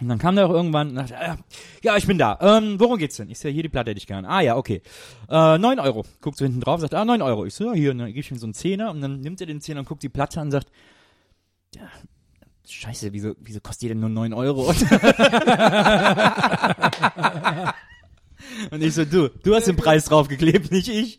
[0.00, 1.36] Und dann kam der auch irgendwann und dachte, ja,
[1.82, 2.38] ja, ich bin da.
[2.40, 3.28] Ähm, worum geht's denn?
[3.28, 4.24] Ich sehe, hier die Platte hätte ich gern.
[4.24, 4.80] Ah ja, okay.
[5.28, 6.04] Äh, 9 Euro.
[6.22, 7.44] Guckt so hinten drauf, sagt, ah, 9 Euro.
[7.44, 9.40] Ich so, ja, hier, und dann gebe ich ihm so einen Zehner und dann nimmt
[9.40, 10.68] er den Zehner und guckt die Platte an und sagt,
[11.74, 11.82] ja,
[12.68, 14.68] scheiße, wieso, wieso kostet die denn nur 9 Euro?
[18.70, 21.18] und ich so, du, du hast den Preis draufgeklebt, nicht ich.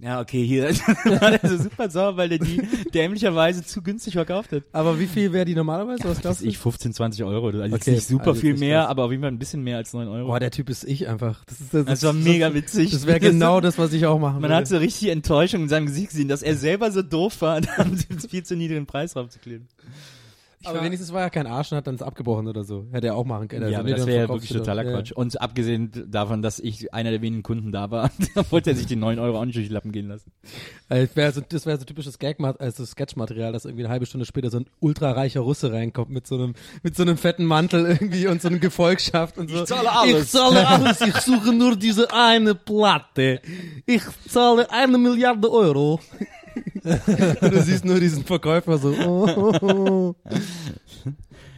[0.00, 0.64] Ja, okay, hier.
[0.64, 2.60] War der so super sauer, weil der die
[2.92, 4.64] dämlicherweise zu günstig verkauft hat.
[4.72, 6.04] Aber wie viel wäre die normalerweise?
[6.04, 6.46] Was Was glaubst du?
[6.46, 7.46] ich, 15, 20 Euro.
[7.46, 8.90] Also Okay, nicht super also viel mehr, krass.
[8.90, 10.26] aber auf jeden Fall ein bisschen mehr als 9 Euro.
[10.26, 11.42] Boah, der Typ ist ich einfach.
[11.46, 12.90] Das ist das, das war mega witzig.
[12.90, 14.56] Das wäre genau das, was ich auch machen Man würde.
[14.56, 17.70] hat so richtig Enttäuschung in seinem Gesicht gesehen, dass er selber so doof war, da
[17.78, 19.68] haben sie viel zu niedrigen Preis draufzukleben.
[20.66, 22.86] Aber wenigstens war er kein Arsch und hat dann es abgebrochen oder so.
[22.92, 23.62] Hätte er auch machen können.
[23.70, 24.92] ja, Also, aber das wäre ja wirklich totaler Ja.
[24.92, 25.12] Quatsch.
[25.12, 28.86] Und abgesehen davon, dass ich einer der wenigen Kunden da war, da wollte er sich
[28.86, 30.30] die 9 Euro auch nicht durch die Lappen gehen lassen.
[30.88, 34.06] Also, das wäre so, das wäre so typisches Gag, also Sketchmaterial, dass irgendwie eine halbe
[34.06, 37.86] Stunde später so ein ultrareicher Russe reinkommt mit so einem, mit so einem fetten Mantel
[37.86, 39.60] irgendwie und so einem Gefolgschaft und so.
[39.62, 40.24] Ich zahle alles.
[40.24, 41.00] Ich zahle alles.
[41.00, 43.40] Ich suche nur diese eine Platte.
[43.86, 46.00] Ich zahle eine Milliarde Euro.
[46.84, 48.94] Und du siehst nur diesen Verkäufer so.
[49.04, 50.14] Oh, oh, oh.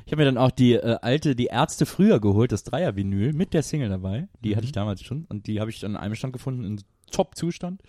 [0.05, 3.53] Ich habe mir dann auch die äh, alte, die Ärzte früher geholt, das Dreier-Vinyl mit
[3.55, 4.29] der Single dabei.
[4.45, 4.57] Die Mhm.
[4.57, 7.83] hatte ich damals schon und die habe ich dann an einem Stand gefunden in Top-Zustand.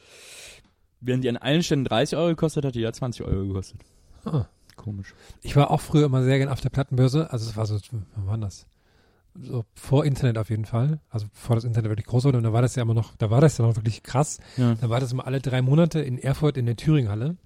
[0.99, 3.81] Während die an allen Ständen 30 Euro gekostet hat, die ja 20 Euro gekostet.
[4.25, 4.45] Ah.
[4.75, 5.13] Komisch.
[5.41, 7.31] Ich war auch früher immer sehr gern auf der Plattenbörse.
[7.31, 8.67] Also es war so, wann war das?
[9.39, 10.99] So vor Internet auf jeden Fall.
[11.09, 12.37] Also bevor das Internet wirklich groß wurde.
[12.37, 14.39] Und da war das ja immer noch, da war das ja noch wirklich krass.
[14.57, 14.75] Ja.
[14.75, 17.37] Da war das immer alle drei Monate in Erfurt in der Thüringhalle.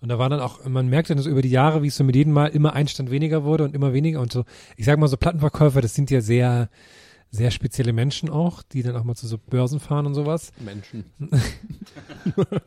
[0.00, 2.04] Und da war dann auch, man merkte dann so über die Jahre, wie es so
[2.04, 4.20] mit jedem Mal immer ein Stand weniger wurde und immer weniger.
[4.20, 4.44] Und so,
[4.76, 6.70] ich sag mal so Plattenverkäufer, das sind ja sehr,
[7.32, 10.50] sehr spezielle Menschen auch, die dann auch mal zu so Börsen fahren und sowas.
[10.58, 11.04] Menschen.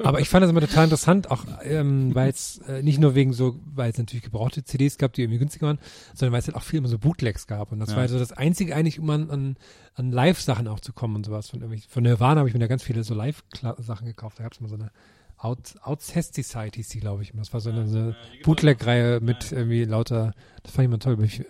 [0.03, 3.34] Aber ich fand das immer total interessant, auch ähm, weil es äh, nicht nur wegen
[3.34, 5.80] so, weil es natürlich gebrauchte CDs gab, die irgendwie günstiger waren,
[6.14, 7.72] sondern weil es halt auch viel immer so Bootlegs gab.
[7.72, 7.97] Und das Ja.
[7.97, 9.57] war so das Einzige eigentlich, um an, an,
[9.95, 11.49] an Live-Sachen auch zu kommen und sowas.
[11.49, 14.39] Von, von Nirvana habe ich mir da ganz viele so Live-Sachen gekauft.
[14.39, 14.91] Da gab es mal so eine
[15.43, 17.33] Out, Outcest hieß die, glaube ich.
[17.35, 20.33] Das war so eine, so eine Bootleg-Reihe mit irgendwie lauter,
[20.63, 21.21] das fand ich mal toll.
[21.23, 21.43] Ich,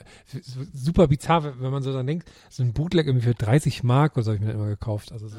[0.44, 4.16] so super bizarr, wenn man so dann denkt, so ein Bootleg irgendwie für 30 Mark
[4.16, 5.12] oder so habe ich mir dann immer gekauft.
[5.12, 5.38] Also so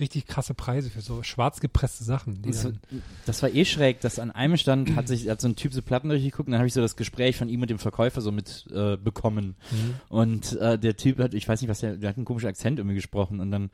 [0.00, 2.42] richtig krasse Preise für so schwarz gepresste Sachen.
[2.42, 2.80] Die Das, dann,
[3.24, 5.80] das war eh schräg, dass an einem Stand hat sich hat so ein Typ so
[5.80, 8.32] Platten durchgeguckt und dann habe ich so das Gespräch von ihm und dem Verkäufer so
[8.32, 9.54] mit äh, bekommen.
[10.08, 12.80] Und äh, der Typ hat, ich weiß nicht was, der, der hat einen komischen Akzent
[12.80, 13.70] irgendwie gesprochen und dann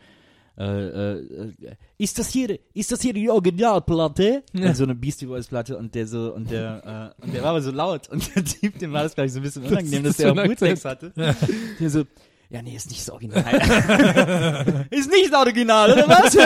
[0.58, 4.42] äh, äh, ist das hier, ist das hier die Originalplatte?
[4.52, 7.50] Und so eine Beastie Boys Platte und der so, und der, äh, und der war
[7.50, 10.12] aber so laut und der Typ, dem war das gleich so ein bisschen unangenehm, dass
[10.12, 11.12] ist der auch Bootlegs hatte.
[11.16, 12.04] Der so,
[12.50, 13.44] ja, nee, ist nicht das Original.
[14.90, 16.36] ist nicht das Original, oder was?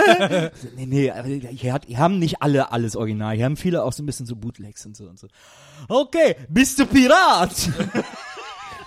[0.77, 1.13] Nee, nee,
[1.51, 3.35] hier, hat, hier haben nicht alle alles Original.
[3.35, 5.27] Hier haben viele auch so ein bisschen so Bootlegs und so und so.
[5.89, 7.51] Okay, bist du Pirat?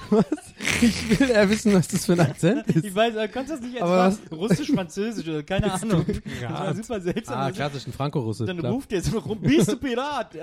[0.82, 2.86] Ich will ja wissen, was das für ein Akzent ist.
[2.86, 6.06] Ich weiß, aber kannst du das nicht jetzt mal Russisch, Französisch oder keine Ahnung.
[6.42, 7.38] Das war super seltsam.
[7.38, 8.46] Ah, klassisch, ein Franco-Russe.
[8.46, 8.72] dann klar.
[8.72, 10.36] ruft der so rum, bist du Pirat?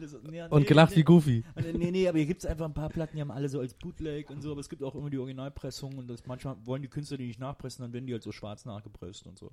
[0.00, 0.98] Das so, nee, Und nee, gelacht nee.
[0.98, 1.44] wie Goofy.
[1.54, 3.60] Und dann, Nee, nee, aber hier gibt's einfach ein paar Platten, die haben alle so
[3.60, 6.82] als Bootleg und so, aber es gibt auch immer die Originalpressung und das manchmal wollen
[6.82, 9.50] die Künstler die nicht nachpressen, dann werden die halt so schwarz nachgepresst und so.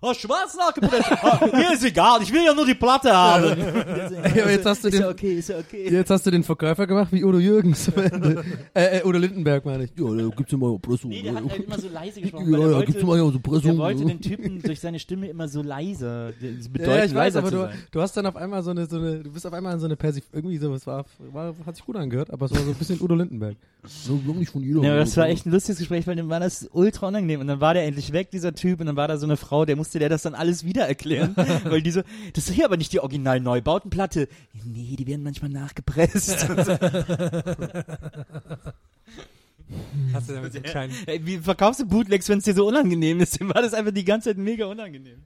[0.00, 1.10] Oh, schwarz nachgepresst?
[1.22, 3.52] ah, mir ist egal, ich will ja nur die Platte haben.
[3.60, 5.88] aber jetzt hast du ist den- ja okay, ist ja okay.
[5.90, 8.44] Jetzt hast du den Verkäufer gemacht wie Udo Jürgens am Ende.
[8.74, 9.90] Äh, äh, Udo Lindenberg meine ich.
[9.96, 11.10] Ja, da gibt's immer Pressung.
[11.10, 12.52] Nee, der hat halt immer so leise gesprochen.
[12.52, 13.62] Ja, ja, der gibt's wollte, immer so Pressung.
[13.62, 17.34] der wollte den Typen durch seine Stimme immer so leise, das bedeutet ja, ich weiß,
[17.34, 17.78] leiser aber zu du, sein.
[17.92, 19.86] du hast dann auf einmal so eine, so eine, du bist auf einmal in so
[19.86, 22.70] eine Persif, irgendwie so, es war, war, hat sich gut angehört, aber es war so
[22.70, 23.56] ein bisschen Udo Lindenberg.
[23.86, 24.82] So, nicht von jeder.
[24.82, 27.40] Ja, aber das war echt ein lustiges Gespräch, weil dem war das ultra unangenehm.
[27.40, 29.66] Und dann war der endlich weg, dieser Typ, und dann war da so eine Frau,
[29.66, 31.34] der musste der das dann alles wieder erklären.
[31.64, 32.00] weil die so,
[32.32, 34.28] das ist hier aber nicht die original Neubautenplatte.
[34.64, 36.48] Nee, die werden manchmal nachgepresst.
[40.12, 42.66] Hast du damit so einen kleinen, Ey, wie verkaufst du Bootlegs, wenn es dir so
[42.66, 43.40] unangenehm ist?
[43.40, 45.22] Dem war das einfach die ganze Zeit mega unangenehm.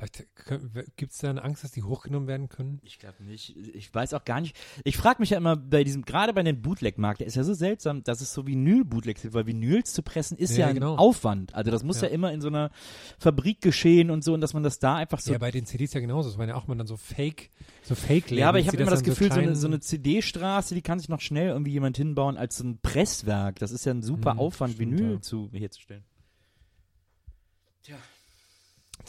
[0.00, 2.80] Vielleicht gibt es da eine Angst, dass die hochgenommen werden können?
[2.82, 3.56] Ich glaube nicht.
[3.56, 4.56] Ich weiß auch gar nicht.
[4.84, 7.54] Ich frage mich ja immer bei diesem, gerade bei dem Bootleg-Markt, der ist ja so
[7.54, 10.96] seltsam, dass es so Vinyl-Bootlegs gibt, weil Vinyls zu pressen ist ja, Ja, ein genau.
[10.96, 11.54] Aufwand.
[11.54, 12.08] Also das muss ja.
[12.08, 12.14] Ja.
[12.14, 12.70] immer in so einer
[13.18, 15.92] Fabrik geschehen und so und dass man das da einfach so ja, bei den CDs
[15.92, 16.28] ja genauso.
[16.30, 17.50] Das waren ja auch mal dann so Fake,
[17.82, 19.80] so fake Ja, aber ich habe immer das dann Gefühl, so, eine, klein- so eine
[19.80, 23.58] CD-Straße, die kann sich noch schnell irgendwie jemand hinbauen als so ein Presswerk.
[23.58, 25.20] Das ist ja ein super Mhm, Aufwand, stimmt, Vinyl ja.
[25.20, 26.04] zu herzustellen.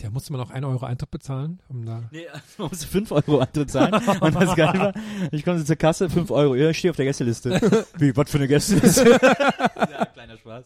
[0.02, 2.04] Ja, musste man auch 1 Euro Eintritt bezahlen, um da.
[2.12, 2.26] Nee,
[2.58, 3.94] man muss 5 Euro Eintritt zahlen.
[4.22, 4.94] Und das geil war,
[5.32, 6.56] ich komme zur Kasse, 5 Euro.
[6.56, 7.52] Ja, ich stehe auf der Gästeliste.
[7.98, 9.12] Wie, was für eine Gästeliste?
[9.12, 10.66] ja, kleiner Spaß.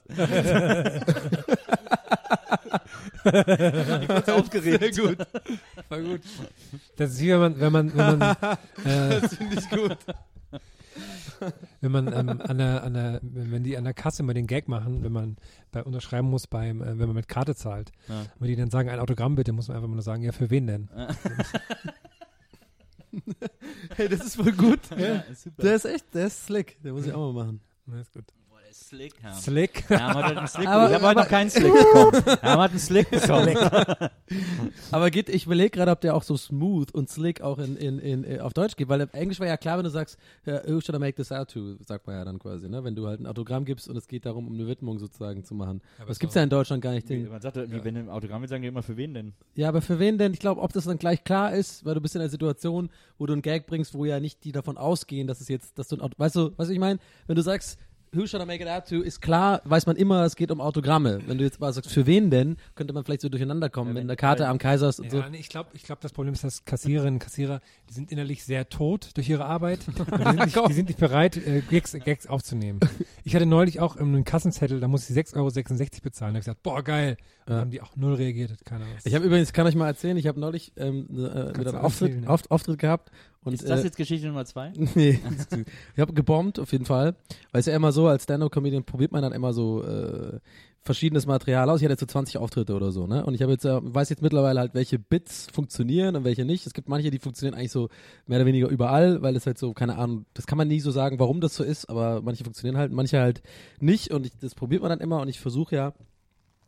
[3.26, 4.98] ich kurz aufgeregt.
[4.98, 5.18] gut.
[5.90, 6.22] War gut.
[6.96, 8.36] Das ist wie wenn man, wenn man, wenn man,
[8.86, 9.98] äh, Das finde ich gut.
[11.82, 14.68] wenn man ähm, an der, an der, wenn die an der Kasse immer den Gag
[14.68, 15.38] machen, wenn man
[15.72, 18.26] bei unterschreiben muss beim, äh, wenn man mit Karte zahlt, Ja.
[18.40, 20.68] wenn die dann sagen, ein Autogramm bitte, muss man einfach nur sagen, ja, für wen
[20.68, 20.90] denn?
[23.96, 24.80] Hey, das ist voll gut.
[24.98, 25.62] Ja, ist super.
[25.64, 26.82] Der ist echt, der ist slick.
[26.84, 27.62] Der muss ich auch mal machen.
[27.86, 28.26] Na, ist gut.
[28.90, 29.34] Slick, ja.
[29.34, 29.84] Slick.
[29.90, 30.68] Ja, hat halt einen Slick.
[30.70, 32.24] Aber- ich habe heute noch keinen Slick bekommen.
[32.44, 33.56] Ja, hat einen Slick bekommen.
[34.92, 38.00] Aber geht, ich überlege gerade, ob der auch so smooth und slick auch in, in,
[38.00, 40.80] in, äh, auf Deutsch geht, weil im Englisch war ja klar, wenn du sagst, who
[40.82, 42.84] should I make this out to, sagt man ja dann quasi, ne?
[42.84, 45.56] Wenn du halt ein Autogramm gibst und es geht darum, um eine Widmung sozusagen zu
[45.56, 45.82] machen.
[45.98, 47.10] Aber das so- gibt's ja in Deutschland gar nicht.
[47.10, 47.64] Den, Man sagt, ja.
[47.84, 49.34] wenn im Autogramm will, sagen die immer, für wen denn?
[49.56, 50.34] ja, aber für wen denn?
[50.34, 53.26] Ich glaube, ob das dann gleich klar ist, weil du bist in einer Situation, wo
[53.26, 55.96] du einen Gag bringst, wo ja nicht die davon ausgehen, dass es jetzt, dass du
[55.98, 57.00] ein Auto, weißt du, was ich meine?
[57.28, 57.80] Wenn du sagst,
[58.16, 59.02] Who should I make it out to?
[59.02, 61.20] Ist klar, weiß man immer, es geht um Autogramme.
[61.28, 63.96] Wenn du jetzt mal sagst, für wen denn, könnte man vielleicht so durcheinander kommen, Ja,
[63.96, 65.18] wenn wenn- eine Karte am Kaisers und so.
[65.18, 67.60] Ja, nee, ich glaube, ich glaub, das Problem ist, dass Kassiererinnen und Kassierer,
[67.90, 69.80] die sind innerlich sehr tot durch ihre Arbeit.
[69.88, 72.80] Und die, sind nicht, die sind nicht bereit, äh, Gags, Gags aufzunehmen.
[73.24, 75.50] Ich hatte neulich auch ähm, einen Kassenzettel, da musste ich 6,66 Euro
[76.04, 76.34] bezahlen.
[76.34, 77.18] Da hab ich gesagt, boah, geil.
[77.48, 77.60] Und Ja.
[77.60, 79.06] haben die auch null reagiert, hat keiner was.
[79.06, 81.84] Ich habe übrigens, kann ich mal erzählen, ich habe neulich ähm, ne, äh, wieder einen
[81.84, 83.12] Auftritt, Auftritt gehabt
[83.46, 84.74] Und, Ist das äh, jetzt Geschichte Nummer zwei?
[84.96, 85.20] nee,
[85.96, 87.16] ich habe gebombt auf jeden Fall,
[87.52, 90.40] weil es ja immer so als Stand-up-Comedian probiert man dann immer so äh,
[90.82, 91.80] verschiedenes Material aus.
[91.80, 93.24] Ich hatte jetzt so 20 Auftritte oder so, ne?
[93.24, 96.66] Und ich habe jetzt äh, weiß jetzt mittlerweile halt, welche Bits funktionieren und welche nicht.
[96.66, 97.90] Es gibt manche, die funktionieren eigentlich so
[98.26, 100.90] mehr oder weniger überall, weil es halt so keine Ahnung, das kann man nie so
[100.90, 103.44] sagen, warum das so ist, aber manche funktionieren halt, manche halt
[103.80, 105.94] nicht und ich, das probiert man dann immer und ich versuche ja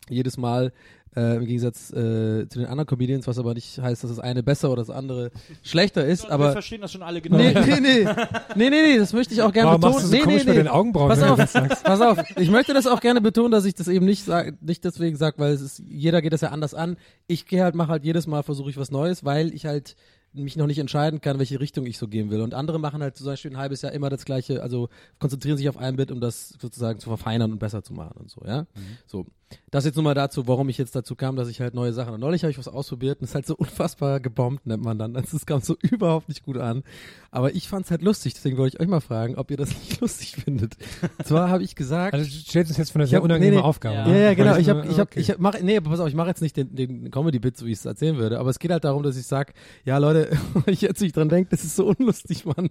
[0.10, 0.72] jedes Mal
[1.16, 4.44] äh, im Gegensatz äh, zu den anderen Comedians, was aber nicht heißt, dass das eine
[4.44, 5.32] besser oder das andere
[5.64, 7.38] schlechter ist, Wir aber verstehen das schon alle genau.
[7.38, 8.04] Nee, nee, nee.
[8.56, 9.96] Nee, nee, nee, das möchte ich auch gerne Warum betonen.
[9.96, 10.64] machst du so nee, komisch nee, mit nee.
[10.64, 12.24] den Augenbrauen, Pass auf, pass auf.
[12.38, 15.40] Ich möchte das auch gerne betonen, dass ich das eben nicht sag, nicht deswegen sage,
[15.40, 16.98] weil es ist, jeder geht das ja anders an.
[17.26, 19.96] Ich gehe halt, mache halt jedes Mal, versuche ich was Neues, weil ich halt
[20.34, 22.42] mich noch nicht entscheiden kann, welche Richtung ich so gehen will.
[22.42, 24.90] Und andere machen halt zum Beispiel ein halbes Jahr immer das gleiche, also
[25.20, 28.30] konzentrieren sich auf ein Bit, um das sozusagen zu verfeinern und besser zu machen und
[28.30, 28.68] so, ja.
[29.08, 29.26] So.
[29.72, 32.14] Das jetzt nur mal dazu, warum ich jetzt dazu kam, dass ich halt neue Sachen.
[32.14, 34.98] Und neulich habe ich was ausprobiert und es ist halt so unfassbar gebombt, nennt man
[34.98, 35.16] dann.
[35.16, 36.84] Also es kam so überhaupt nicht gut an.
[37.32, 39.70] Aber ich fand es halt lustig, deswegen wollte ich euch mal fragen, ob ihr das
[39.80, 40.78] nicht lustig findet.
[41.18, 42.14] Und zwar habe ich gesagt.
[42.14, 43.68] Also du stellst uns jetzt von einer sehr hab- unangenehmen nee, nee.
[43.68, 43.96] Aufgabe.
[43.96, 44.08] Ja.
[44.08, 44.56] Ja, ja, genau.
[44.58, 45.20] Ich habe, ich habe, okay.
[45.20, 47.72] ich hab, mach, nee, pass auf, ich mache jetzt nicht den, den Comedy-Bit, so wie
[47.72, 49.54] ich es erzählen würde, aber es geht halt darum, dass ich sag,
[49.86, 50.30] ja Leute,
[50.66, 52.70] wenn ich jetzt nicht dran denke, das ist so unlustig, Mann.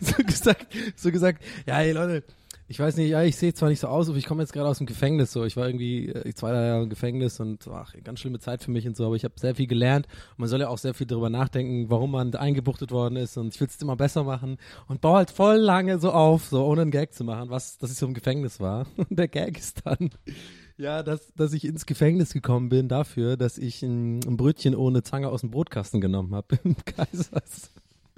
[0.00, 0.66] So gesagt,
[0.96, 2.24] so gesagt, ja, hey Leute,
[2.70, 4.68] ich weiß nicht, ja, ich sehe zwar nicht so aus, aber ich komme jetzt gerade
[4.68, 7.94] aus dem Gefängnis, so, ich war irgendwie äh, zwei drei Jahre im Gefängnis und ach,
[8.04, 10.06] ganz schlimme Zeit für mich und so, aber ich habe sehr viel gelernt.
[10.06, 13.52] Und man soll ja auch sehr viel darüber nachdenken, warum man eingebuchtet worden ist und
[13.52, 14.56] ich will es immer besser machen
[14.86, 17.90] und baue halt voll lange so auf, so ohne einen Gag zu machen, was, dass
[17.90, 18.86] ich so im Gefängnis war.
[18.96, 20.10] Und der Gag ist dann,
[20.76, 25.02] ja, dass, dass ich ins Gefängnis gekommen bin dafür, dass ich ein, ein Brötchen ohne
[25.02, 27.72] Zange aus dem Brotkasten genommen habe im Kaisers.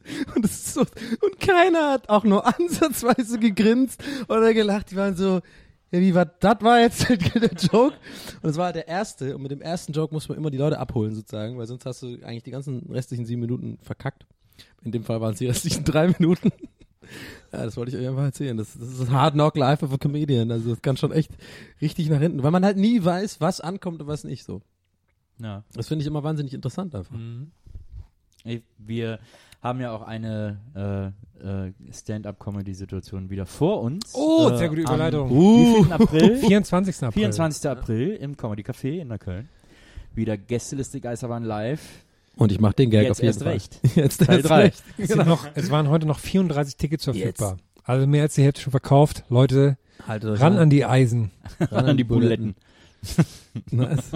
[0.34, 4.90] Und, so, und keiner hat auch nur ansatzweise gegrinst oder gelacht.
[4.90, 5.40] Die waren so,
[5.90, 7.96] ja, wie war, das war jetzt der Joke.
[8.42, 9.36] Und es war halt der erste.
[9.36, 12.03] Und mit dem ersten Joke muss man immer die Leute abholen sozusagen, weil sonst hast
[12.03, 14.26] du eigentlich die ganzen restlichen sieben Minuten verkackt.
[14.82, 16.50] In dem Fall waren es die restlichen drei Minuten.
[17.53, 18.57] Ja, das wollte ich euch einfach erzählen.
[18.57, 20.50] Das, das ist Hard Knock Life of a Comedian.
[20.50, 21.30] Also das kann schon echt
[21.80, 24.62] richtig nach hinten, weil man halt nie weiß, was ankommt und was nicht so.
[25.38, 25.64] Ja.
[25.74, 27.16] Das finde ich immer wahnsinnig interessant einfach.
[28.44, 29.18] Ey, Wir
[29.62, 34.12] haben ja auch eine äh, äh, Stand-up-Comedy-Situation wieder vor uns.
[34.14, 35.30] Oh, äh, sehr gute am Überleitung.
[35.30, 36.36] wievielten April?
[36.48, 36.96] 24.
[37.04, 37.12] April.
[37.12, 37.70] 24.
[37.70, 39.48] April im Comedy Café in Neukölln.
[40.14, 41.80] Wieder Gästeliste Geisterbahn live.
[42.36, 43.52] Und ich mache den Gag Jetzt auf jeden erst Fall.
[43.52, 43.80] recht.
[43.96, 44.62] Jetzt Teil erst drei.
[44.62, 44.82] recht.
[44.98, 47.58] Es, sind noch, es waren heute noch 34 Tickets verfügbar.
[47.84, 49.24] Also mehr als die Hälfte schon verkauft.
[49.28, 51.30] Leute, Haltet ran an die Eisen.
[51.60, 52.56] Ran an die Buletten.
[53.70, 54.10] Nice.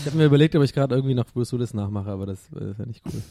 [0.00, 2.78] Ich habe mir überlegt, ob ich gerade irgendwie noch Bruce Willis nachmache, aber das äh,
[2.78, 3.22] wäre nicht cool.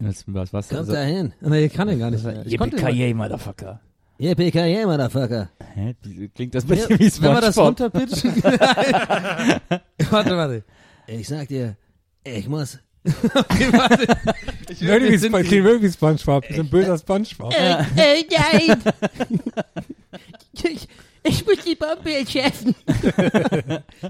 [0.00, 0.68] Das, was, was?
[0.68, 1.32] Kommt da hin.
[1.40, 2.44] Nee, ich kann den gar nicht mehr.
[2.46, 3.80] Ich konnte Yippie Motherfucker.
[4.18, 4.50] Yippie
[4.86, 5.50] Motherfucker.
[5.74, 5.94] Hä?
[6.34, 7.94] Klingt das ein Ja, bisschen wie wenn wir das Spongebob?
[7.94, 8.42] runterpitchen.
[10.10, 10.64] warte, warte.
[11.06, 11.76] Ich sag dir,
[12.24, 12.78] ich muss.
[13.34, 14.02] Okay, warte.
[14.68, 16.44] Ich will, Wirklich wie jetzt sind Sp- klingt wirklich Spongebob.
[16.50, 17.52] So ein böser Spongebob.
[17.54, 18.82] Äh, äh, nein!
[20.52, 20.88] ich,
[21.24, 22.74] ich muss die Bombe entschärfen.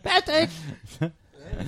[0.03, 0.51] Patrick!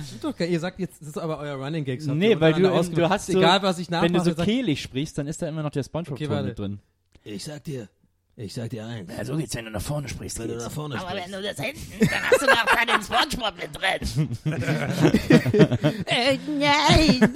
[0.07, 3.09] Stimmt doch, ihr sagt jetzt, das ist aber euer Running habt Nee, weil du, du
[3.09, 4.13] hast so, Egal, was ich nachmache.
[4.13, 6.79] wenn du so kehlig sprichst, dann ist da immer noch der spongebob Okay, mit drin.
[7.23, 7.87] Ich sag dir,
[8.35, 9.11] ich sag dir eins.
[9.15, 10.39] Ja, so geht's, wenn du nach vorne sprichst.
[10.39, 11.31] Wenn du nach vorne Aber sprichst.
[11.31, 14.29] wenn du das hinten, dann hast du noch keinen Spongebob mit drin.
[16.05, 17.33] Äh, nein!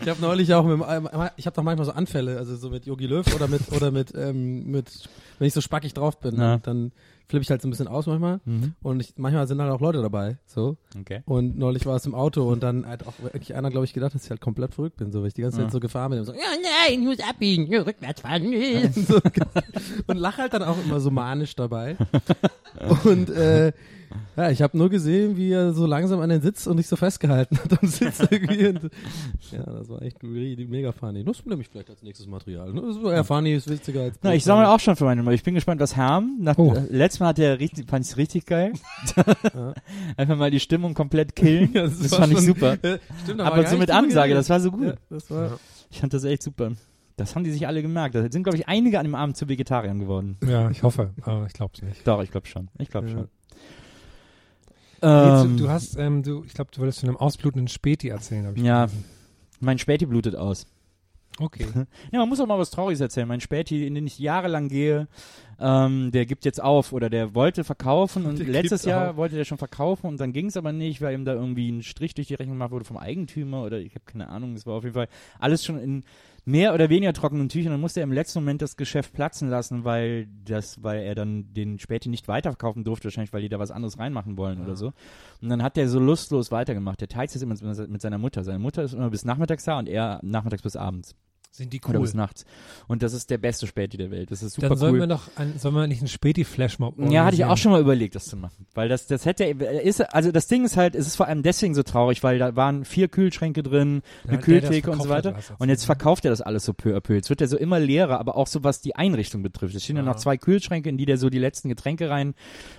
[0.00, 2.86] Ich habe neulich auch mit, dem- ich habe doch manchmal so Anfälle, also so mit
[2.86, 5.08] Yogi Löw oder mit oder mit ähm, mit
[5.38, 6.58] wenn ich so spackig drauf bin, Ja.
[6.58, 6.92] dann
[7.28, 8.74] flippe ich halt so ein bisschen aus manchmal Mhm.
[8.82, 11.22] und ich, manchmal sind halt auch Leute dabei, so Okay.
[11.26, 14.14] und neulich war es im Auto und dann hat auch wirklich einer glaube ich gedacht,
[14.14, 15.70] dass ich halt komplett verrückt bin, so weil ich die ganze Zeit Ja.
[15.70, 18.50] so gefahren bin und so, Ja, nein, ich muss abbiegen, rückwärts fahren.
[18.92, 19.20] so,
[20.06, 21.96] und lach halt dann auch immer so manisch dabei.
[23.04, 23.72] Und äh,
[24.36, 26.96] ja, ich habe nur gesehen, wie er so langsam an den Sitz und nicht so
[26.96, 28.68] festgehalten hat am Sitz irgendwie.
[28.68, 28.90] Und,
[29.50, 31.24] ja, das war echt mega funny.
[31.24, 32.72] Das nehme ich vielleicht als nächstes Material.
[32.72, 32.82] ne?
[32.82, 34.18] Das war eher funny, ist witziger als.
[34.22, 35.32] Na, ich sammle auch schon für meine Nummer.
[35.32, 36.36] Ich bin gespannt, was Herm.
[36.40, 36.74] Nach, Oh.
[36.74, 38.72] äh, letztes Mal hat er richtig, fand ich richtig geil.
[40.16, 41.70] Einfach mal die Stimmung komplett killen.
[41.74, 42.76] Ja, das war fand ich schon- super.
[42.82, 44.86] Äh, Stimmt, Aber so mit Ansage, das war so gut.
[44.86, 45.58] Ja, das war,
[45.90, 46.72] Ich fand das echt super.
[47.16, 48.14] Das haben die sich alle gemerkt.
[48.14, 50.36] Da sind, glaube ich, einige an dem Abend zu Vegetariern geworden.
[50.46, 52.06] Ja, ich hoffe, aber ich glaube es nicht.
[52.06, 52.68] Doch, ich glaube schon.
[52.78, 53.24] Ich glaube Ja.
[55.02, 58.56] Ähm, du hast, ähm, du, ich glaube, du wolltest von einem ausblutenden Späti erzählen, habe
[58.56, 58.86] ich Ja.
[58.86, 59.04] gelesen.
[59.60, 60.66] mein Späti blutet aus.
[61.40, 61.66] Okay.
[62.10, 63.28] Ja, man muss auch mal was Trauriges erzählen.
[63.28, 65.06] Mein Späti, in den ich jahrelang gehe,
[65.60, 69.16] ähm, der gibt jetzt auf oder der wollte verkaufen und Der letztes Jahr auf.
[69.16, 71.82] wollte der schon verkaufen und dann ging es aber nicht, weil ihm da irgendwie ein
[71.84, 74.54] Strich durch die Rechnung gemacht wurde vom Eigentümer oder ich habe keine Ahnung.
[74.54, 76.02] Es war auf jeden Fall alles schon in
[76.48, 77.72] mehr oder weniger trockenen Tüchern.
[77.72, 81.52] Dann musste er im letzten Moment das Geschäft platzen lassen, weil das, weil er dann
[81.52, 84.92] den Späti nicht weiterverkaufen durfte, wahrscheinlich, weil die da was anderes reinmachen wollen oder so.
[85.42, 87.00] Und dann hat der so lustlos weitergemacht.
[87.02, 87.54] Der teilt es immer
[87.88, 88.44] mit seiner Mutter.
[88.44, 91.14] Seine Mutter ist immer bis nachmittags da und er nachmittags bis abends.
[91.50, 92.02] Sind die oder cool.
[92.02, 92.44] bis nachts.
[92.86, 94.30] Und das ist der beste Späti der Welt.
[94.30, 95.00] Das ist super Dann sollen cool.
[95.00, 98.14] wir doch, ein, sollen wir nicht einen Späti-Flashmob Ja, hatte ich auch schon mal überlegt,
[98.14, 98.66] das zu machen.
[98.74, 101.74] Weil das, das hätte, ist, also das Ding ist halt, es ist vor allem deswegen
[101.74, 105.34] so traurig, weil da waren vier Kühlschränke drin, Ja, eine der, Kühltheke und so weiter.
[105.34, 107.14] hat Und jetzt verkauft er das alles so peu à peu.
[107.14, 109.74] Jetzt wird er so immer leerer, aber auch so was die Einrichtung betrifft.
[109.74, 110.06] Es stehen ja Ah.
[110.06, 112.34] noch zwei Kühlschränke, in die der so die letzten Getränke rein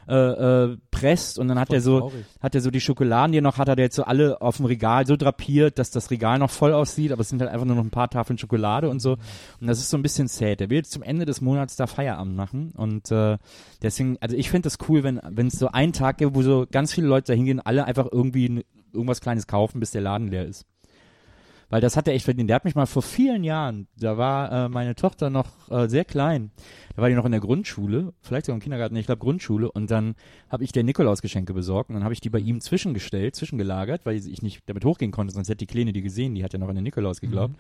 [0.08, 2.26] äh, äh, presst und dann hat er so, traurig.
[2.40, 4.58] hat er so die Schokoladen, die er noch hat, hat er jetzt so alle auf
[4.58, 7.66] dem Regal so drapiert, dass das Regal noch voll aussieht, aber es sind halt einfach
[7.66, 8.59] nur noch ein paar Tafeln Schokolade
[8.90, 9.14] und so.
[9.60, 10.62] Und das ist so ein bisschen sad.
[10.62, 13.38] Er will jetzt zum Ende des Monats da Feierabend machen und äh,
[13.82, 16.94] deswegen, also ich finde das cool, wenn es so einen Tag gibt, wo so ganz
[16.94, 20.66] viele Leute da hingehen, alle einfach irgendwie irgendwas Kleines kaufen, bis der Laden leer ist.
[21.72, 22.50] Weil das hat er echt verdient.
[22.50, 26.04] Der hat mich mal vor vielen Jahren, da war äh, meine Tochter noch äh, sehr
[26.04, 26.50] klein,
[26.96, 29.92] da war die noch in der Grundschule, vielleicht sogar im Kindergarten, ich glaube Grundschule, und
[29.92, 30.16] dann
[30.50, 34.16] habe ich der Nikolausgeschenke besorgt und dann habe ich die bei ihm zwischengestellt, zwischengelagert, weil
[34.16, 36.70] ich nicht damit hochgehen konnte, sonst hätte die Kleine die gesehen, die hat ja noch
[36.70, 37.56] an den Nikolaus geglaubt.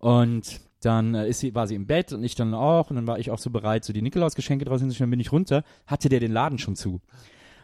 [0.00, 3.06] Und dann äh, ist sie, war sie im Bett und ich dann auch und dann
[3.06, 6.20] war ich auch so bereit, so die Nikolausgeschenke draußen hinzustellen, bin ich runter, hatte der
[6.20, 7.00] den Laden schon zu.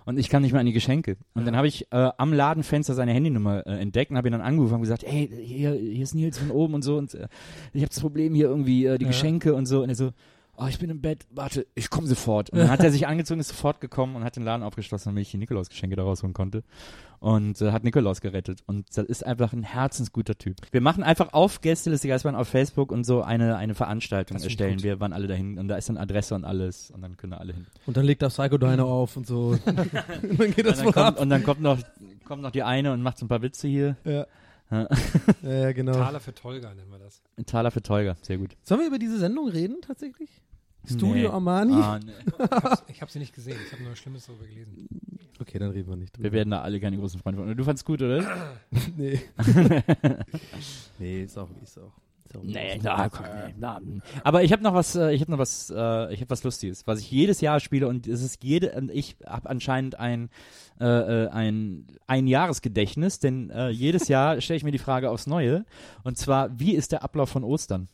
[0.04, 1.16] Und ich kam nicht mehr an die Geschenke.
[1.34, 4.40] Und dann habe ich äh, am Ladenfenster seine Handynummer äh, entdeckt und habe ihn dann
[4.40, 7.26] angerufen und gesagt, hey, hier, hier ist Nils von oben und so und äh,
[7.72, 9.10] ich habe das Problem hier irgendwie, äh, die Ja.
[9.10, 9.82] Geschenke und so.
[9.82, 10.10] Und er so,
[10.58, 12.50] oh, ich bin im Bett, warte, ich komme sofort.
[12.50, 15.22] Und dann hat er sich angezogen, ist sofort gekommen und hat den Laden aufgeschlossen, damit
[15.22, 16.62] ich die Nikolausgeschenke da rausholen konnte.
[17.18, 18.62] Und äh, hat Nikolaus gerettet.
[18.66, 20.56] Und das ist einfach ein herzensguter Typ.
[20.70, 25.00] Wir machen einfach auf Gästeliste Geistbahn auf Facebook und so eine, eine Veranstaltung erstellen wir,
[25.00, 25.58] wann alle dahin.
[25.58, 26.90] Und da ist dann Adresse und alles.
[26.90, 27.66] Und dann können alle hin.
[27.86, 29.58] Und dann legt er Psycho Dino auf und so.
[29.64, 29.66] und
[30.38, 31.20] dann geht das und, dann kommt, ab.
[31.20, 31.78] und dann kommt noch,
[32.24, 33.96] kommt noch die eine und macht so ein paar Witze hier.
[34.04, 34.26] Ja.
[34.70, 34.88] Ja.
[35.42, 35.92] ja, genau.
[35.92, 37.22] Taler für Tolga nennen wir das.
[37.36, 38.56] Ein Taler für Tolga, sehr gut.
[38.62, 40.30] Sollen wir über diese Sendung reden, tatsächlich?
[40.84, 41.26] Studio Nee.
[41.28, 41.74] Armani?
[41.74, 42.12] Ah, nee.
[42.38, 43.58] Ich hab's, ich hab sie nicht gesehen.
[43.66, 44.88] Ich habe nur Schlimmes darüber gelesen.
[45.40, 46.24] Okay, dann reden wir nicht drüber.
[46.24, 47.56] Wir werden da alle keine großen Freunde von.
[47.56, 48.24] Du fandst gut, oder?
[48.96, 49.20] nee.
[50.98, 51.92] nee, ist auch, ist auch.
[52.36, 53.80] Auch Nee, na, komm, nee, na.
[54.24, 56.86] Aber ich habe noch was, äh, ich habe noch was, äh, ich habe was Lustiges,
[56.86, 60.30] was ich jedes Jahr spiele und es ist jede, und ich habe anscheinend ein
[60.80, 65.64] äh, ein ein Jahresgedächtnis, denn äh, jedes Jahr stelle ich mir die Frage aufs Neue
[66.04, 67.88] und zwar, wie ist der Ablauf von Ostern?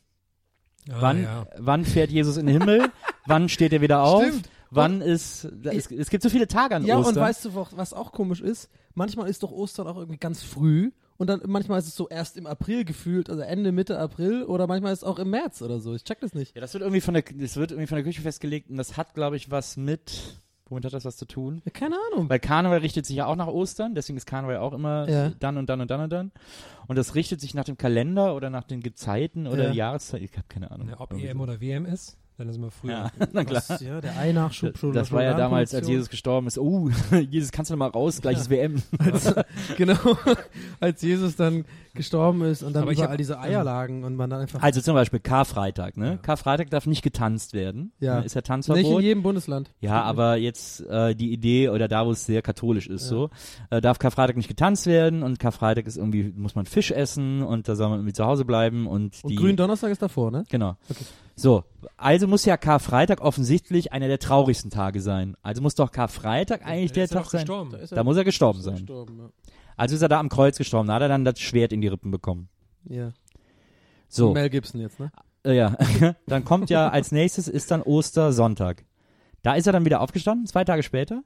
[0.90, 1.46] Ah, wann, ja.
[1.58, 2.90] wann fährt Jesus in den Himmel?
[3.26, 4.24] wann steht er wieder auf?
[4.24, 4.48] Stimmt.
[4.74, 7.16] Wann ist, es, es gibt so viele Tage an Ja, Ostern.
[7.16, 8.70] und weißt du, was auch komisch ist?
[8.94, 10.92] Manchmal ist doch Ostern auch irgendwie ganz früh
[11.22, 14.66] und dann manchmal ist es so erst im April gefühlt, also Ende, Mitte April oder
[14.66, 15.94] manchmal ist es auch im März oder so.
[15.94, 16.54] Ich check das nicht.
[16.56, 18.96] ja, das wird irgendwie von der, das wird irgendwie von der Küche festgelegt und das
[18.96, 20.20] hat, glaube ich, was mit,
[20.68, 21.62] womit hat das was zu tun?
[21.64, 22.28] Ja, keine Ahnung.
[22.28, 25.30] Weil Karneval richtet sich ja auch nach Ostern, deswegen ist Karneval auch immer Ja.
[25.38, 26.32] dann und dann und dann und dann.
[26.88, 29.72] Und das richtet sich nach dem Kalender oder nach den Gezeiten oder Ja.
[29.72, 30.24] Jahreszeiten.
[30.24, 30.88] Ich habe keine Ahnung.
[30.88, 31.42] Ja, ob EM so.
[31.44, 32.90] oder WM ist, dann ist immer früher.
[32.92, 33.62] Ja, na klar.
[33.68, 34.92] Was, ja, der Ei-Nachschub schon.
[34.92, 36.58] Das war ja damals, als Jesus gestorben ist.
[36.58, 36.90] Oh,
[37.30, 38.20] Jesus, kannst du noch mal raus?
[38.20, 38.82] Gleiches WM.
[39.76, 39.96] genau,
[40.80, 41.64] als Jesus dann
[41.94, 44.62] gestorben ist und dann Aber ich überall hab- diese Eier lagen und man dann einfach
[44.62, 46.18] Also zum Beispiel Karfreitag, ne?
[46.22, 47.92] Karfreitag darf nicht getanzt werden.
[48.00, 48.18] Ja.
[48.20, 48.24] Ne?
[48.26, 49.02] Ist ja nicht in Tanzverbot.
[49.02, 49.70] jedem Bundesland.
[49.80, 53.30] Ja, aber jetzt äh, die Idee oder da, wo es sehr katholisch ist, so
[53.70, 57.68] äh, darf Karfreitag nicht getanzt werden und Karfreitag ist irgendwie muss man Fisch essen und
[57.68, 60.44] da soll man irgendwie zu Hause bleiben und Und die Gründonnerstag ist davor, ne?
[60.50, 60.76] Genau.
[61.34, 61.64] So,
[61.96, 65.36] also muss ja Karfreitag offensichtlich einer der traurigsten Tage sein.
[65.42, 67.40] Also muss doch Karfreitag eigentlich der ist er Tag sein.
[67.40, 67.74] gestorben.
[67.74, 68.76] ist Da muss er gestorben sein.
[68.76, 69.28] gestorben, ja.
[69.76, 70.88] Also ist er da am Kreuz gestorben.
[70.88, 72.48] Da hat er dann das Schwert in die Rippen bekommen.
[72.88, 73.12] ja.
[74.08, 75.10] So, Mel Gibson jetzt, ne?
[75.42, 75.74] äh, ja.
[76.26, 78.84] dann kommt ja als nächstes ist dann Ostersonntag.
[79.40, 81.22] Da ist er dann wieder aufgestanden, zwei Tage später.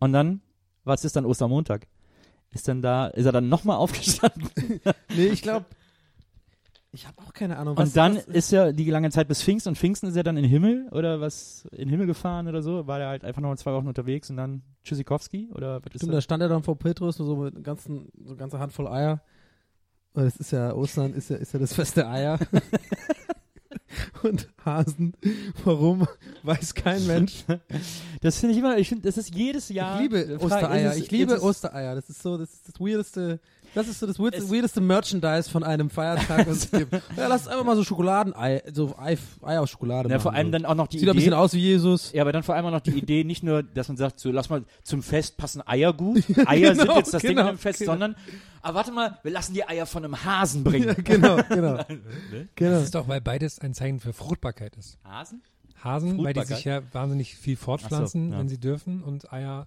[0.00, 0.40] Und dann,
[0.82, 1.86] was ist dann Ostermontag?
[2.50, 4.50] Ist dann da, ist er dann nochmal aufgestanden?
[5.14, 5.66] Nee, ich glaube,
[6.96, 7.76] ich habe auch keine Ahnung.
[7.76, 10.22] Was, und dann was, ist ja die lange Zeit bis Pfingsten und Pfingsten ist er
[10.22, 13.22] dann in den Himmel oder was, in den Himmel gefahren oder so, war er halt
[13.22, 16.24] einfach nochmal zwei Wochen unterwegs und dann Tschüssikowski oder was ist Stimmt, da das?
[16.24, 19.20] stand er dann vor Petrus so mit einer ganzen, so eine ganze Handvoll Eier.
[20.14, 22.38] Es ist ja, Ostern ist ja, ist ja das Fest der Eier.
[24.22, 25.14] Und Hasen,
[25.64, 26.06] warum,
[26.42, 27.44] weiß kein Mensch.
[28.20, 29.96] Das finde ich immer, ich finde, das ist jedes Jahr.
[29.96, 31.94] ich liebe Ostereier, ich liebe Ostereier.
[31.94, 33.40] Das ist so, das ist das weirdeste,
[33.76, 36.92] das ist so das weirdeste, Es- weirdeste Merchandise von einem Feiertag, was es gibt.
[37.16, 40.22] Ja, lass einfach mal so Schokoladenei, so Ei, Ei aus Schokolade Ja, machen.
[40.22, 40.52] vor allem so.
[40.52, 41.36] dann auch noch die Sieht ein bisschen Idee.
[41.36, 42.12] aus wie Jesus.
[42.12, 44.30] Ja, aber dann vor allem auch noch die Idee, nicht nur, dass man sagt, so
[44.32, 46.24] lass mal zum Fest passen Eier gut.
[46.46, 47.92] Eier sind genau, jetzt das Ding genau, an dem Fest, genau.
[47.92, 48.16] sondern,
[48.62, 50.88] aber warte mal, wir lassen die Eier von einem Hasen bringen.
[50.88, 51.78] Ja, genau, genau.
[52.54, 52.74] genau.
[52.76, 54.98] Das ist doch, weil beides ein Zeichen für Fruchtbarkeit ist.
[55.04, 55.42] Hasen?
[55.84, 58.40] Hasen, weil die sich ja wahnsinnig viel fortpflanzen, so, ja.
[58.40, 59.66] wenn sie dürfen und Eier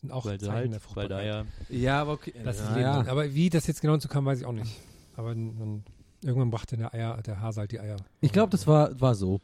[0.00, 1.10] sind auch Weil Zeichen da der halt, weil Fruchtbarkeit.
[1.10, 1.44] da ja.
[1.68, 2.34] Ja, aber okay.
[2.44, 3.06] Das ja, ja.
[3.06, 4.80] Aber wie das jetzt genau zu kam, weiß ich auch nicht.
[5.16, 5.84] Aber dann,
[6.22, 7.96] irgendwann brachte der Eier, der Hase halt die Eier.
[8.20, 9.40] Ich glaube, das war, war so.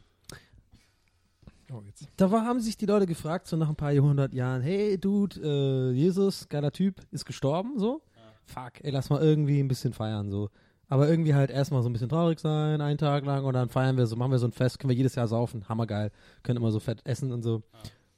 [1.71, 2.07] Oh, jetzt.
[2.17, 5.39] Da war, haben sich die Leute gefragt, so nach ein paar Jahrhundert Jahren, hey Dude,
[5.41, 8.01] äh, Jesus, geiler Typ, ist gestorben, so.
[8.45, 10.49] Fuck, ey, lass mal irgendwie ein bisschen feiern, so.
[10.89, 13.97] Aber irgendwie halt erstmal so ein bisschen traurig sein, einen Tag lang und dann feiern
[13.97, 16.11] wir so, machen wir so ein Fest, können wir jedes Jahr saufen, hammergeil,
[16.43, 17.63] können immer so fett essen und so.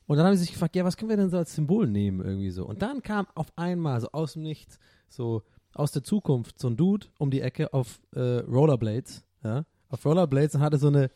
[0.07, 2.23] Und dann haben sie sich gefragt, ja, was können wir denn so als Symbol nehmen
[2.23, 2.65] irgendwie so?
[2.65, 4.77] Und dann kam auf einmal so aus dem Nichts,
[5.10, 5.41] so
[5.73, 10.56] aus der Zukunft, so ein Dude um die Ecke auf äh, Rollerblades, ja, auf Rollerblades
[10.56, 11.10] und hatte so eine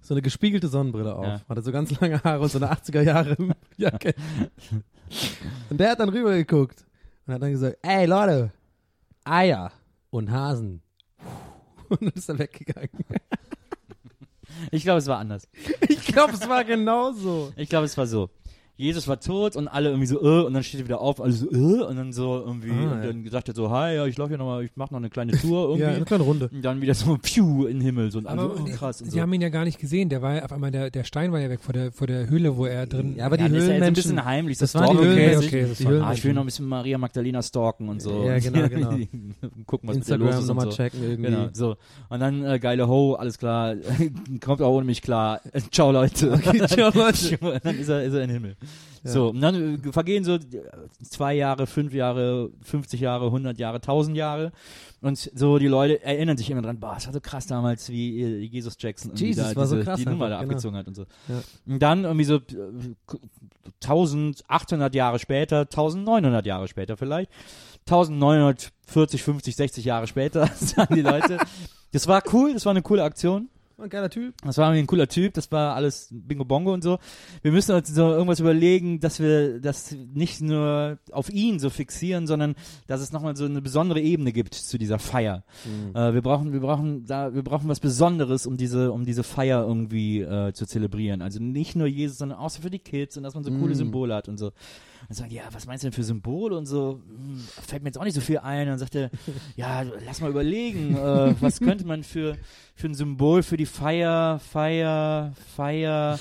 [0.00, 1.40] so eine gespiegelte Sonnenbrille auf, Ja.
[1.48, 3.36] hatte so ganz lange Haare und so eine 80er Jahre
[3.78, 4.14] Jacke.
[5.70, 6.84] und der hat dann rübergeguckt
[7.26, 8.52] und hat dann gesagt, ey Leute,
[9.24, 9.72] Eier
[10.10, 10.82] und Hasen.
[11.88, 12.88] Und dann ist er weggegangen.
[14.70, 15.48] Ich glaube, es war anders.
[15.88, 17.52] Ich glaube, es war genauso.
[17.56, 18.30] Ich glaube, es war so.
[18.76, 21.32] Jesus war tot und alle irgendwie so, äh, und dann steht er wieder auf, alle
[21.32, 23.06] so, äh, und dann so irgendwie, Ah, und ja.
[23.06, 25.30] dann gesagt er so, hi, ja, ich laufe hier nochmal, ich mache noch eine kleine
[25.40, 25.82] Tour irgendwie.
[25.82, 26.48] Ja, eine kleine Runde.
[26.52, 29.00] Und dann wieder so, pfiuh, in den Himmel, so, und Aber so, oh, die- krass.
[29.00, 29.20] Und Sie so.
[29.22, 30.08] haben ihn ja gar nicht gesehen.
[30.08, 32.28] Der war ja auf einmal, der, der Stein war ja weg vor der, vor der
[32.28, 33.14] Höhle, wo er drin.
[33.16, 33.94] Ja, aber die ja, das ist ja jetzt ein Höhlenmenschen.
[34.10, 36.42] bisschen heimlich, das das waren die okay, okay, das die war- Ah, ich will noch
[36.42, 38.24] ein bisschen Maria Magdalena stalken und so.
[38.24, 38.90] Ja, genau, genau.
[39.66, 40.76] Gucken, was mit ihr los Instagram ist nochmal und so.
[40.76, 41.30] checken irgendwie.
[41.30, 41.76] Genau, so.
[42.08, 43.76] Und dann äh, geile Ho, alles klar.
[44.44, 45.40] Kommt auch ohne mich klar.
[45.70, 46.32] Ciao, Leute.
[46.32, 47.38] Okay, ciao, Leute.
[47.62, 48.56] Dann ist er, ist er in den Himmel.
[49.06, 50.40] So, und dann äh, vergehen so äh,
[51.02, 54.50] zwei Jahre, fünf Jahre, 50 Jahre, 100 Jahre, 1000 Jahre.
[55.02, 58.22] Und so die Leute erinnern sich immer dran, boah, es war so krass damals, wie
[58.22, 60.50] äh, Jesus Jackson Jesus, da war so diese, krass die Nummer da genau.
[60.50, 61.02] abgezogen hat und so.
[61.28, 61.42] Ja.
[61.66, 62.40] Und dann irgendwie so äh,
[63.82, 67.30] 1800 Jahre später, 1900 Jahre später vielleicht,
[67.86, 71.36] 1940, 50, 60 Jahre später, sagen die Leute,
[71.92, 73.50] das war cool, das war eine coole Aktion.
[73.76, 74.34] Ein geiler Typ.
[74.44, 76.98] Das war irgendwie ein cooler Typ, das war alles Bingo Bongo und so.
[77.42, 82.28] Wir müssen uns so irgendwas überlegen, dass wir das nicht nur auf ihn so fixieren,
[82.28, 82.54] sondern
[82.86, 85.42] dass es nochmal so eine besondere Ebene gibt zu dieser Feier.
[85.94, 89.66] Äh, wir brauchen, wir brauchen da, wir brauchen was Besonderes, um diese, um diese Feier
[89.66, 91.20] irgendwie äh, zu zelebrieren.
[91.20, 93.74] Also nicht nur Jesus, sondern auch so für die Kids und dass man so coole
[93.74, 94.52] Symbole hat und so.
[95.08, 97.00] Und sagen, ja, was meinst du denn für Symbole und so?
[97.06, 98.62] Hm, fällt mir jetzt auch nicht so viel ein.
[98.62, 99.10] Und dann sagt er,
[99.56, 102.36] ja, lass mal überlegen, äh, was könnte man für,
[102.74, 106.18] für ein Symbol für die Feier, Feier, Feier,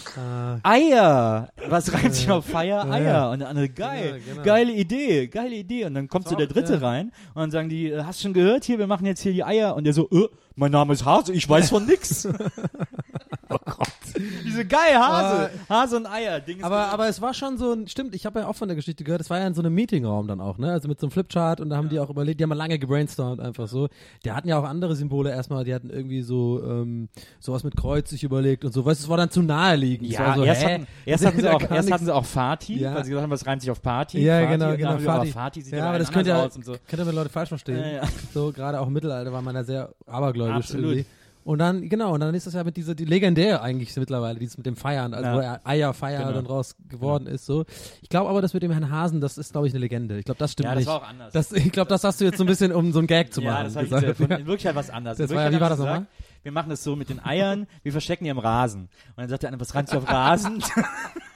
[0.63, 1.49] Äh, Eier.
[1.67, 2.89] Was reimt sich auf Feier?
[2.91, 3.03] Eier.
[3.03, 3.31] ja.
[3.31, 4.43] Und der andere, geil, Ja, genau.
[4.45, 5.85] geile Idee, geile Idee.
[5.85, 6.79] Und dann kommt so der Dritte ja.
[6.79, 9.33] rein und dann sagen die, äh, hast du schon gehört, hier, wir machen jetzt hier
[9.33, 9.75] die Eier.
[9.75, 12.27] Und der so, äh, mein Name ist Hase, ich weiß von nix.
[13.53, 13.87] oh Gott.
[14.45, 15.49] Diese geil, Hase.
[15.69, 16.39] Hase und Eier.
[16.39, 18.75] Ding aber, aber es war schon so ein, stimmt, ich habe ja auch von der
[18.75, 20.71] Geschichte gehört, es war ja in so einem Meetingraum dann auch, ne?
[20.71, 22.77] Also mit so einem Flipchart und da haben die auch überlegt, die haben mal lange
[22.79, 23.87] gebrainstormt einfach so.
[24.23, 27.09] Die hatten ja auch andere Symbole erstmal, die hatten irgendwie so ähm,
[27.39, 28.85] sowas mit Kreuz sich überlegt und so.
[28.85, 30.09] Weißt du, es war dann zu naheliegend.
[30.09, 32.95] Ja, so, erst, hatten, erst, hatten sie auch, erst hatten sie auch Party, Ja.
[32.95, 34.21] weil sie gesagt haben, was reimt sich auf Party.
[34.21, 34.97] Ja, Party, genau, genau.
[35.03, 35.31] Party.
[35.31, 36.75] Party sieht ja, aber das könnte ja, so.
[36.87, 37.79] könnte man Leute falsch verstehen.
[37.79, 38.03] Ja, ja.
[38.33, 40.85] So, gerade auch im Mittelalter war man da sehr abergläubisch Absolut.
[40.85, 41.05] irgendwie.
[41.43, 44.55] Und dann, genau, und dann ist das ja mit dieser, die legendär eigentlich mittlerweile, dieses
[44.57, 45.35] mit dem Feiern, also Ja.
[45.35, 46.31] wo er Eierfeier Genau.
[46.33, 47.65] dann raus geworden ist, so.
[48.01, 50.17] Ich glaube aber, das mit dem Herrn Hasen, das ist, glaube ich, eine Legende.
[50.17, 50.87] Ich glaube, das stimmt Ja, das nicht.
[50.87, 51.33] war auch anders.
[51.33, 53.41] Das, ich glaube, das hast du jetzt so ein bisschen, um so einen Gag zu
[53.41, 53.55] machen.
[53.57, 54.01] Ja, das ich gesagt.
[54.03, 54.33] jetzt erfunden.
[54.41, 55.17] In Wirklichkeit was anderes.
[55.23, 56.05] Das war wie war das nochmal?
[56.43, 58.83] Wir machen das so mit den Eiern, wir verstecken die im Rasen.
[58.83, 60.63] Und dann sagt der eine, was reimt sich auf Rasen?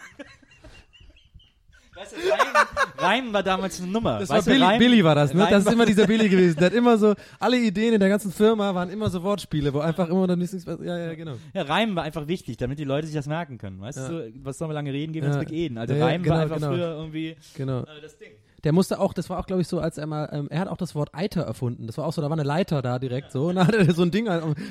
[2.13, 2.67] weißt du, Reimen,
[2.97, 4.19] Reimen war damals eine Nummer.
[4.19, 5.41] Das weißt war du, Billy, Reimen- Billy war das, ne?
[5.41, 6.57] Reimen Das ist immer dieser Billy gewesen.
[6.57, 9.79] Der hat immer so, alle Ideen in der ganzen Firma waren immer so Wortspiele, wo
[9.79, 11.34] einfach immer dann nichts, ja, ja, genau.
[11.53, 13.79] Ja, Reimen war einfach wichtig, damit die Leute sich das merken können.
[13.81, 14.09] Weißt Ja.
[14.09, 15.39] du, was sollen wir lange reden, gehen wir Ja.
[15.39, 15.77] ins Big Eden.
[15.77, 16.69] Also Ja, ja, Reimen genau, war einfach genau.
[16.69, 17.81] früher irgendwie Genau.
[17.81, 18.29] äh, das Ding.
[18.63, 20.67] Der musste auch, das war auch, glaube ich, so, als er mal, ähm, er hat
[20.67, 21.85] auch das Wort Eiter erfunden.
[21.85, 23.47] Das war auch so, da war eine Leiter da direkt so.
[23.49, 24.25] Und dann hatte er so ein Ding,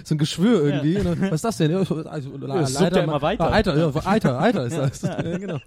[0.04, 0.94] so ein Geschwür irgendwie.
[0.94, 1.70] Dann, was ist das denn?
[1.70, 3.44] Ja, so, Also, ja immer weiter.
[3.44, 5.02] Ah, Eiter, ja, Eiter, Eiter ist das.
[5.02, 5.60] Ja, genau.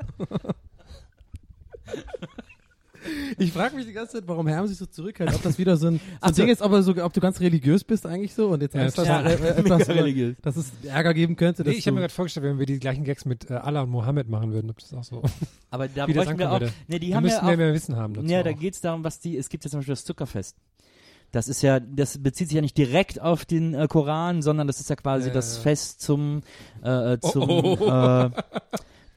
[3.37, 5.87] Ich frage mich die ganze Zeit, warum Herm sich so zurückhält, ob das wieder so
[5.87, 6.31] ein, so ein Ach.
[6.31, 8.81] Ding ist, ob, so, ob du ganz religiös bist eigentlich so und jetzt Ja,
[9.21, 10.35] äh, äh, etwas, religiös.
[10.41, 11.63] dass es Ärger geben könnte.
[11.63, 13.89] Nee, ich habe mir gerade vorgestellt, wenn wir die gleichen Gags mit äh, Allah und
[13.91, 15.21] Mohammed machen würden, ob das auch so.
[15.69, 16.61] Aber da Wie das bräuchten wir auch.
[16.87, 18.27] Nee, die da haben müssten ja wir auch, mehr Wissen haben dazu.
[18.27, 18.59] Ja, da auch.
[18.59, 20.57] geht's darum, was die, es gibt ja zum Beispiel das Zuckerfest.
[21.31, 24.79] Das ist ja, das bezieht sich ja nicht direkt auf den äh, Koran, sondern das
[24.81, 25.61] ist ja quasi Ja, das ja.
[25.61, 26.41] Fest zum,
[26.83, 28.29] äh, äh, zum, Oh, oh.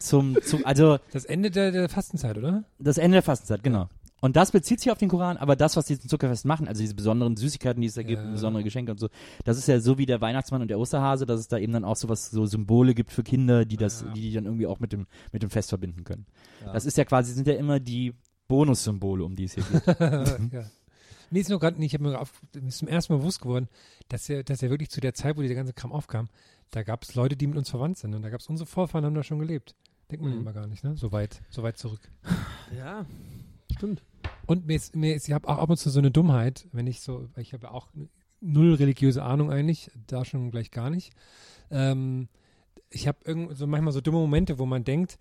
[0.07, 2.65] Zum, zum, also Das Ende der, der Fastenzeit, oder?
[2.79, 3.89] das Ende der Fastenzeit, genau.
[4.21, 6.81] Und das bezieht sich auf den Koran, aber das, was die zum Zuckerfest machen, also
[6.81, 8.31] diese besonderen Süßigkeiten, die es da gibt, Ja.
[8.31, 9.09] besondere Geschenke und so,
[9.45, 11.85] das ist ja so wie der Weihnachtsmann und der Osterhase, dass es da eben dann
[11.85, 14.93] auch sowas, so Symbole gibt für Kinder, die das, die, die dann irgendwie auch mit
[14.93, 16.27] dem, mit dem Fest verbinden können.
[16.73, 18.15] Das ist ja quasi, sind ja immer die
[18.47, 19.87] Bonussymbole, um die es hier geht.
[20.53, 20.65] ja.
[21.31, 22.31] Nee, ist nur gerade, ich habe mir, auf,
[22.65, 23.69] ist zum ersten Mal bewusst geworden,
[24.09, 26.29] dass ja, dass ja wirklich zu der Zeit, wo dieser ganze Kram aufkam,
[26.71, 28.15] da gab es Leute, die mit uns verwandt sind.
[28.15, 29.75] Und da gab es unsere Vorfahren, haben da schon gelebt.
[30.13, 30.41] Denkt man Mhm.
[30.43, 30.95] immer gar nicht, ne?
[30.97, 32.01] So weit, so weit zurück.
[32.79, 33.05] Ja,
[33.75, 34.03] stimmt.
[34.47, 36.87] Und mir ist, mir ist, ich habe auch ab und zu so eine Dummheit, wenn
[36.87, 37.89] ich so, ich habe ja auch
[38.41, 41.13] null religiöse Ahnung eigentlich, da schon gleich gar nicht.
[41.71, 42.29] Ähm,
[42.91, 45.19] ich habe irgend so manchmal so dumme Momente, wo man denkt,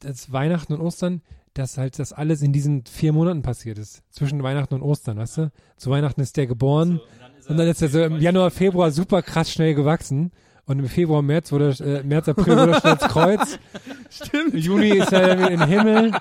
[0.00, 1.22] dass Weihnachten und Ostern,
[1.54, 4.02] dass halt das alles in diesen vier Monaten passiert ist.
[4.10, 5.52] Zwischen Weihnachten und Ostern, weißt du?
[5.76, 7.00] Zu Weihnachten ist der geboren
[7.48, 10.30] Und dann ist er so im Januar, Februar super krass schnell gewachsen.
[10.70, 13.58] Und im Februar, März wurde, äh, März, April wurde schon ins Kreuz.
[14.08, 14.54] Stimmt.
[14.54, 16.12] Im Juni ist er dann im Himmel.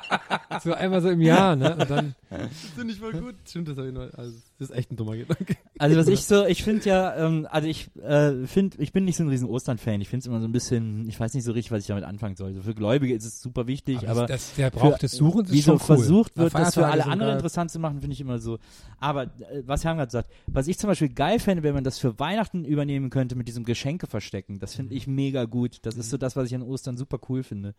[0.64, 1.76] So einmal so im Jahr, ne?
[1.80, 3.36] Und dann, Das finde ich voll gut.
[3.48, 4.02] Stimmt, das habe ich noch.
[4.14, 5.56] Also, das ist echt ein dummer Gedanke.
[5.80, 9.16] Also was ich so, ich finde ja, ähm, also ich äh, finde, ich bin nicht
[9.18, 10.00] so ein riesen Ostern-Fan.
[10.02, 12.04] Ich finde es immer so ein bisschen, ich weiß nicht so richtig, was ich damit
[12.04, 12.54] anfangen soll.
[12.54, 15.52] So für Gläubige ist es super wichtig, aber, aber das, der Brauch für- des Suchens
[15.52, 15.86] wie ist so schon cool.
[15.98, 18.60] versucht wird, das für alle anderen interessant zu machen, finde ich immer so.
[19.00, 21.98] Aber äh, was Herrn gerade sagt, was ich zum Beispiel geil fände, wenn man das
[21.98, 24.60] für Weihnachten übernehmen könnte mit diesem Geschenke verstecken.
[24.60, 25.80] Das finde ich mega gut.
[25.84, 27.74] Das ist so das, was ich an Ostern super cool finde.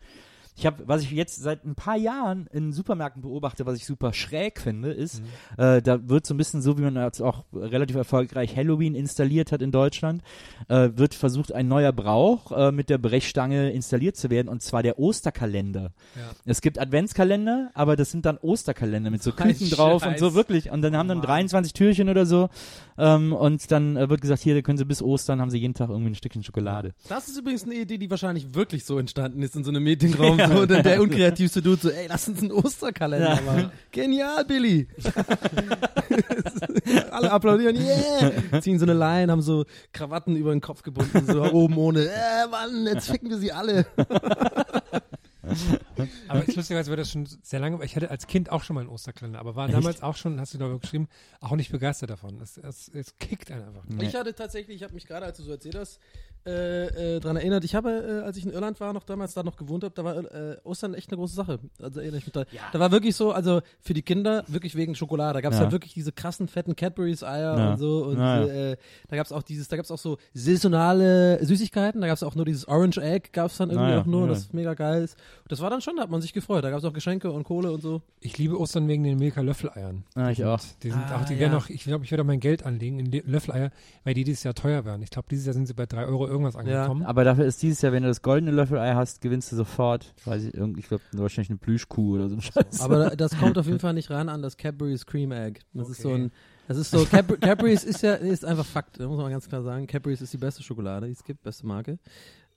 [0.57, 4.13] Ich habe, was ich jetzt seit ein paar Jahren in Supermärkten beobachte, was ich super
[4.13, 5.21] schräg finde, ist,
[5.57, 9.51] äh, da wird so ein bisschen so, wie man jetzt auch relativ erfolgreich Halloween installiert
[9.51, 10.21] hat in Deutschland,
[10.67, 14.83] äh, wird versucht, ein neuer Brauch äh, mit der Brechstange installiert zu werden, und zwar
[14.83, 15.91] der Osterkalender.
[16.45, 20.71] Es gibt Adventskalender, aber das sind dann Osterkalender mit so Küken drauf und so wirklich.
[20.71, 22.49] Und dann haben dann 23 Türchen oder so.
[22.97, 25.73] Ähm, und dann äh, wird gesagt, hier, da können sie bis Ostern, haben sie jeden
[25.73, 26.93] Tag irgendwie ein Stückchen Schokolade.
[27.07, 30.37] Das ist übrigens eine Idee, die wahrscheinlich wirklich so entstanden ist in so einem Meetingraum.
[30.47, 33.41] So, und dann der unkreativste Dude so, ey, lass uns einen Osterkalender Ja.
[33.41, 33.71] machen.
[33.91, 34.87] Genial, Billy.
[37.11, 38.61] Alle applaudieren, yeah.
[38.61, 42.47] Ziehen so eine Line, haben so Krawatten über den Kopf gebunden, so oben ohne, äh,
[42.49, 43.85] Mann, jetzt ficken wir sie alle.
[46.27, 48.89] Aber lustigerweise war das schon sehr lange, ich hatte als Kind auch schon mal einen
[48.89, 51.07] Osterkalender, aber war damals auch schon, hast du ich geschrieben,
[51.39, 52.39] auch nicht begeistert davon.
[52.41, 53.83] Es, es, es kickt einen einfach.
[53.87, 54.05] Nee.
[54.05, 55.99] Ich hatte tatsächlich, ich habe mich gerade, als du so erzählt hast,
[56.45, 57.63] äh, äh, daran erinnert.
[57.63, 57.89] Ich habe,
[58.23, 60.57] äh, als ich in Irland war, noch damals da noch gewohnt habe, da war äh,
[60.63, 61.59] Ostern echt eine große Sache.
[61.81, 62.45] Also erinnere ich mich da.
[62.71, 65.33] Da war wirklich so, also für die Kinder wirklich wegen Schokolade.
[65.35, 65.63] Da gab es Ja.
[65.63, 67.71] halt wirklich diese krassen fetten Cadburys Eier Ja.
[67.71, 68.53] und so und Ja, ja.
[68.71, 68.77] äh,
[69.09, 70.17] da gab es auch dieses, da gab es auch so
[70.61, 72.01] saisonale Süßigkeiten.
[72.01, 74.01] Da gab es auch nur dieses Orange Egg, gab es dann irgendwie ja.
[74.01, 74.27] auch nur, Ja.
[74.29, 75.17] das mega geil ist.
[75.43, 76.63] Und das war dann schon, da hat man sich gefreut.
[76.63, 78.01] Da gab es auch Geschenke und Kohle und so.
[78.19, 80.03] Ich liebe Ostern wegen den Milka Löffeleiern.
[80.15, 80.59] Ah, ich auch.
[80.83, 81.39] Die sind Ah, auch, die ja.
[81.41, 83.71] werden auch, ich glaube, ich werde auch mein Geld anlegen in Le- Löffeleier,
[84.03, 85.01] weil die dieses Jahr teuer werden.
[85.01, 87.03] Ich glaube, dieses Jahr sind sie bei drei Euro irgendwas angekommen.
[87.03, 90.45] Aber dafür ist dieses Jahr, wenn du das goldene Löffelei hast, gewinnst du sofort, weiß
[90.45, 92.81] ich, irgendwie, ich glaube, wahrscheinlich eine Plüschkuh oder so ein Scheiß.
[92.81, 95.59] Aber das kommt auf jeden Fall nicht ran an das Cadbury's Cream Egg.
[95.73, 96.23] Das ist so Okay.
[96.23, 96.31] ein,
[96.67, 99.61] das ist so, Cadbury, Cadbury's ist ja, ist einfach Fakt, da muss man ganz klar
[99.61, 99.87] sagen.
[99.87, 101.99] Cadbury's ist die beste Schokolade, die es gibt, beste Marke.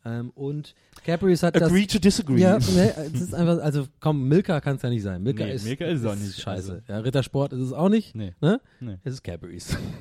[0.07, 0.75] Ähm, und
[1.07, 1.63] Cadbury's hat das.
[1.87, 2.39] to disagree.
[2.41, 5.23] Ja, nee, es ist einfach, also komm, Milka kann es ja nicht sein.
[5.23, 6.41] Milka Nee, ist, Milka ist es auch nicht.
[6.41, 6.73] scheiße.
[6.75, 8.15] Also- Ja, Rittersport ist es auch nicht.
[8.15, 8.33] Nee.
[8.43, 8.61] Ne?
[8.81, 8.97] Nee.
[9.03, 9.23] Es ist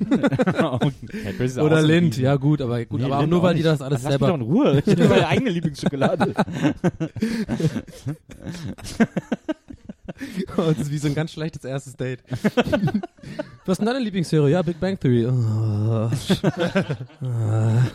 [1.52, 3.44] ist auch Oder so Lind, ja gut, aber gut, Nee, aber auch Lind nur auch
[3.44, 3.66] weil die nicht.
[3.66, 4.34] das alles Lass mich doch selber.
[4.34, 4.82] in Ruhe.
[4.84, 6.34] Ich habe meine eigene Lieblingsschokolade.
[10.56, 12.22] Oh, das ist wie so ein ganz schlechtes erstes Date.
[13.64, 14.50] Was ist denn deine Lieblingsserie?
[14.50, 15.26] Ja, Big Bang Theory.
[15.26, 16.10] Oh,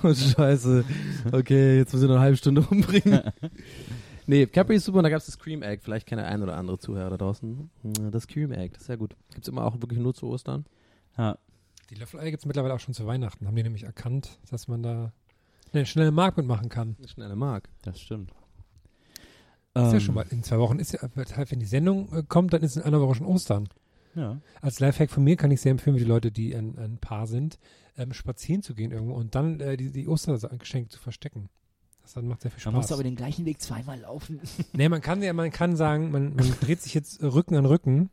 [0.03, 0.83] oh, scheiße.
[1.31, 3.21] Okay, jetzt muss ich noch eine halbe Stunde umbringen.
[4.25, 5.81] Nee, Capri ist super und da gab es das Cream Egg.
[5.83, 7.69] Vielleicht kennt der ein oder andere Zuhörer da draußen.
[8.11, 9.15] Das Cream Egg, das ist ja gut.
[9.33, 10.65] Gibt's immer auch wirklich nur zu Ostern.
[11.17, 11.37] Ja.
[11.89, 13.47] Die Löffeleier gibt es mittlerweile auch schon zu Weihnachten.
[13.47, 15.11] Haben die nämlich erkannt, dass man da
[15.73, 16.95] einen schnellen Markt mitmachen kann.
[16.99, 17.69] Eine schnelle Mark.
[17.81, 18.31] Das stimmt.
[19.87, 22.53] Ist ja Ähm, schon mal, in zwei Wochen ist ja, wenn die Sendung äh, kommt,
[22.53, 23.67] dann ist in einer Woche schon Ostern.
[24.15, 24.37] Ja.
[24.61, 27.27] Als Lifehack von mir kann ich sehr empfehlen, für die Leute, die ein, ein Paar
[27.27, 27.59] sind,
[27.97, 31.49] ähm, spazieren zu gehen irgendwo und dann äh, die, die Ostergeschenke zu verstecken.
[32.01, 32.73] Das dann macht sehr viel Spaß.
[32.73, 34.39] Man muss aber den gleichen Weg zweimal laufen.
[34.73, 38.09] nee, man kann ja, man kann sagen, man, man dreht sich jetzt Rücken an Rücken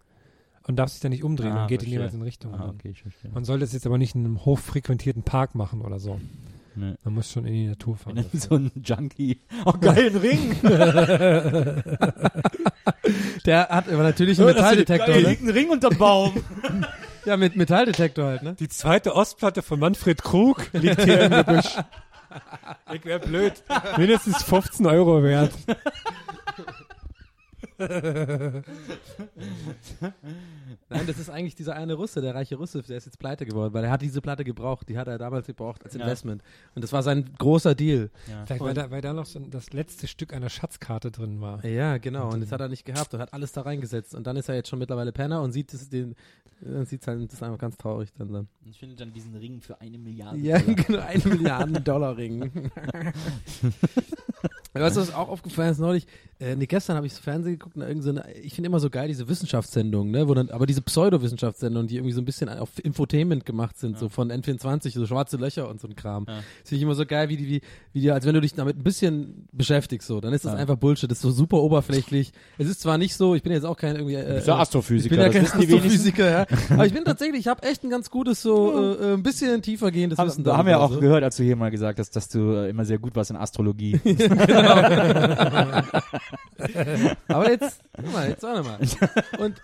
[0.67, 2.53] und darf sich dann nicht umdrehen Ah, und geht in jeweils in Richtung.
[2.55, 2.93] Ah, okay.
[3.33, 6.21] Man soll das jetzt aber nicht in einem hochfrequentierten Park machen oder so.
[6.77, 6.95] Nee.
[7.05, 8.17] Man muss schon in die Natur fahren.
[8.17, 9.41] Wenn dann so ein Junkie.
[9.65, 10.55] Oh, geil, ein Ring.
[13.47, 15.21] Der hat aber natürlich einen Metalldetektor, ne?
[15.21, 16.45] liegt ein Ring unterm Baum.
[17.25, 18.55] Ja, mit Metalldetektor halt, ne?
[18.61, 21.77] Die zweite Ostplatte von Manfred Krug liegt hier im Gebüsch.
[22.93, 23.55] Ich wär blöd.
[23.97, 25.53] Mindestens 15 Euro wert.
[30.89, 33.75] Nein, das ist eigentlich dieser eine Russe, der reiche Russe, der ist jetzt pleite geworden,
[33.75, 36.01] weil er hat diese Platte gebraucht, die hat er damals gebraucht als Ja.
[36.03, 36.43] Investment.
[36.75, 38.11] Und das war sein großer Deal.
[38.47, 41.65] Vielleicht, weil da, weil da noch so das letzte Stück einer Schatzkarte drin war.
[41.65, 42.33] Ja, genau.
[42.33, 44.15] Und das hat er nicht gehabt und hat alles da reingesetzt.
[44.15, 46.15] Und dann ist er jetzt schon mittlerweile Penner und sieht es den,
[46.61, 48.49] dann sieht halt, das ist einfach ganz traurig dann dann.
[48.65, 50.39] Ich finde dann diesen Ring für eine Milliarde.
[50.39, 50.75] Ja, Dollar.
[50.87, 52.51] genau, ein Milliarden Dollar Ring.
[54.83, 56.07] weißt du, was auch aufgefallen ist neulich?
[56.39, 58.91] Äh, nee, gestern habe ich Fernsehen geguckt und irgend so eine, ich finde immer so
[58.91, 62.69] geil diese Wissenschaftssendungen, ne, wo dann, aber diese Pseudo-Wissenschaftssendungen, die irgendwie so ein bisschen auf
[62.83, 66.27] Infotainment gemacht sind, so von N24, so schwarze Löcher und so ein Kram.
[66.29, 66.35] Ja.
[66.35, 67.61] Das finde ich immer so geil, wie die, wie,
[67.95, 70.59] wie die, als wenn du dich damit ein bisschen beschäftigst, so, dann ist das Ja.
[70.59, 72.33] einfach Bullshit, das ist so super oberflächlich.
[72.59, 74.61] Es ist zwar nicht so, ich bin jetzt auch kein irgendwie, äh, bist ja äh,
[74.61, 75.47] Astrophysiker, ich bin ja kein.
[75.47, 76.47] Astrophysiker, ja.
[76.71, 79.91] Aber ich bin tatsächlich, ich habe echt ein ganz gutes, so, äh, ein bisschen tiefer
[79.91, 80.45] gehendes Wissen.
[80.47, 81.01] Haben, haben wir auch so.
[81.01, 83.37] gehört, als du hier mal gesagt hast, dass du äh, immer sehr gut warst in
[83.37, 83.99] Astrologie.
[87.29, 88.79] Aber jetzt, guck mal, jetzt warte mal.
[89.39, 89.61] Und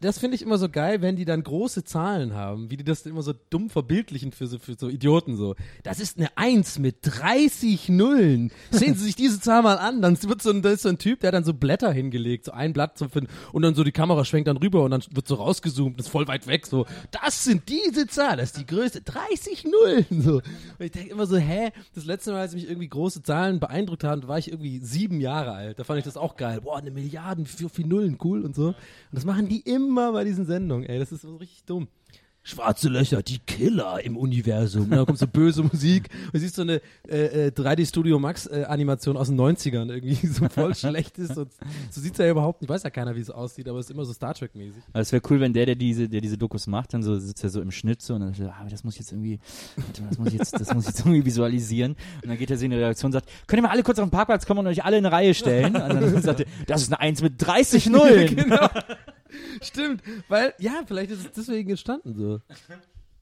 [0.00, 3.04] das finde ich immer so geil, wenn die dann große Zahlen haben, wie die das
[3.04, 5.54] immer so dumm verbildlichen für so, für so Idioten so.
[5.82, 8.50] Das ist eine Eins mit 30 Nullen.
[8.70, 10.00] Sehen Sie sich diese Zahl mal an.
[10.00, 12.46] Dann wird so ein, da ist so ein Typ, der hat dann so Blätter hingelegt,
[12.46, 13.22] so ein Blatt so für,
[13.52, 16.26] und dann so die Kamera schwenkt dann rüber und dann wird so rausgezoomt, ist voll
[16.28, 16.86] weit weg, so.
[17.10, 19.02] Das sind diese Zahl, das ist die größte.
[19.02, 20.36] 30 Nullen, so.
[20.36, 20.44] Und
[20.78, 21.72] ich denke immer so, hä?
[21.94, 25.52] Das letzte Mal, als mich irgendwie große Zahlen beeindruckt haben, war ich irgendwie sieben Jahre
[25.52, 25.78] alt.
[25.78, 26.62] Da fand ich das auch geil.
[26.62, 28.68] Boah, eine Milliarde, für viel Nullen, cool und so.
[28.68, 28.76] Und
[29.12, 30.98] das machen die immer bei diesen Sendungen, ey.
[30.98, 31.88] Das ist so richtig dumm.
[32.42, 34.84] Schwarze Löcher, die Killer im Universum.
[34.84, 36.08] Und dann kommt so böse Musik.
[36.32, 40.14] Und siehst so eine äh, äh, 3D Studio Max äh, Animation aus den 90ern irgendwie
[40.26, 41.36] so voll schlecht ist.
[41.36, 41.52] Und
[41.90, 42.70] so sieht's ja überhaupt nicht.
[42.70, 44.82] Weiß ja keiner, wie es aussieht, aber es ist immer so Star Trek mäßig.
[44.90, 47.44] Aber es wäre cool, wenn der, der diese, der diese Dokus macht, dann so sitzt
[47.44, 49.38] er so im Schnitt so und dann sagt, er, ah, das muss ich jetzt irgendwie,
[50.08, 51.94] das muss ich jetzt, das muss ich jetzt irgendwie visualisieren.
[52.22, 53.98] Und dann geht er so in die Redaktion und sagt, könnt ihr mal alle kurz
[53.98, 55.76] auf den Parkplatz kommen und euch alle in eine Reihe stellen?
[55.76, 58.34] Und dann sagt er, das ist eine Eins mit 30 Nullen.
[58.36, 58.66] genau.
[59.62, 62.40] Stimmt, weil, ja, vielleicht ist es deswegen entstanden so.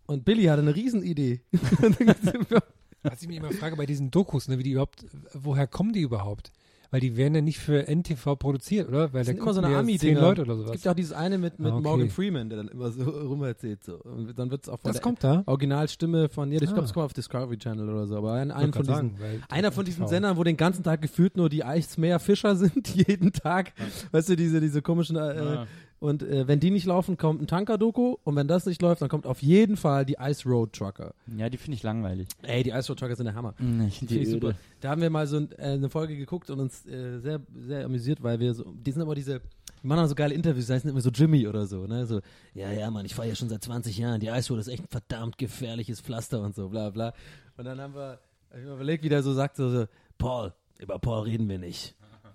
[0.07, 1.41] Und Billy hatte eine Riesenidee.
[3.03, 6.01] Was ich mich immer frage bei diesen Dokus, ne, wie die überhaupt, woher kommen die
[6.01, 6.51] überhaupt?
[6.91, 9.13] Weil die werden ja nicht für NTV produziert, oder?
[9.13, 10.73] Weil Das da sind immer so eine ja ami zehn Leute oder Es sowas.
[10.73, 11.83] gibt ja auch dieses eine mit, mit Ah, okay.
[11.83, 13.85] Morgan Freeman, der dann immer so rumerzählt.
[13.85, 13.97] So.
[13.99, 15.43] Und dann wird's auch von Das kommt da?
[15.45, 16.85] Originalstimme von, ja, ich glaube, Ah.
[16.87, 19.85] es kommt auf Discovery Channel oder so, aber ein, wollte von diesen, sagen, einer von
[19.85, 20.09] diesen.
[20.09, 23.73] Sendern, wo den ganzen Tag gefühlt nur die Eismeerfischer sind, jeden Tag.
[24.11, 25.67] Weißt du, diese, diese komischen, äh, Ja.
[26.01, 29.09] Und äh, wenn die nicht laufen, kommt ein Tanker-Doku und wenn das nicht läuft, dann
[29.09, 31.15] kommt auf jeden Fall die Ice Road Trucker.
[31.37, 32.29] Ja, die finde ich langweilig.
[32.43, 33.55] Ey, die Ice Road Trucker sind der Hammer.
[33.89, 34.55] Ich Die finde ich super.
[34.81, 37.85] Da haben wir mal so ein, äh, eine Folge geguckt und uns äh, sehr, sehr
[37.85, 39.41] amüsiert, weil wir so, die sind immer diese,
[39.83, 42.21] die machen auch so geile Interviews, das heißt immer so Jimmy oder so, ne, so,
[42.55, 44.85] ja, ja, Mann, ich fahre ja schon seit 20 Jahren, die Ice Road ist echt
[44.85, 47.13] ein verdammt gefährliches Pflaster und so, bla, bla.
[47.57, 48.21] Und dann haben wir,
[48.51, 51.59] hab ich mir überlegt, wie der so sagt, so, so, Paul, über Paul reden wir
[51.59, 51.95] nicht.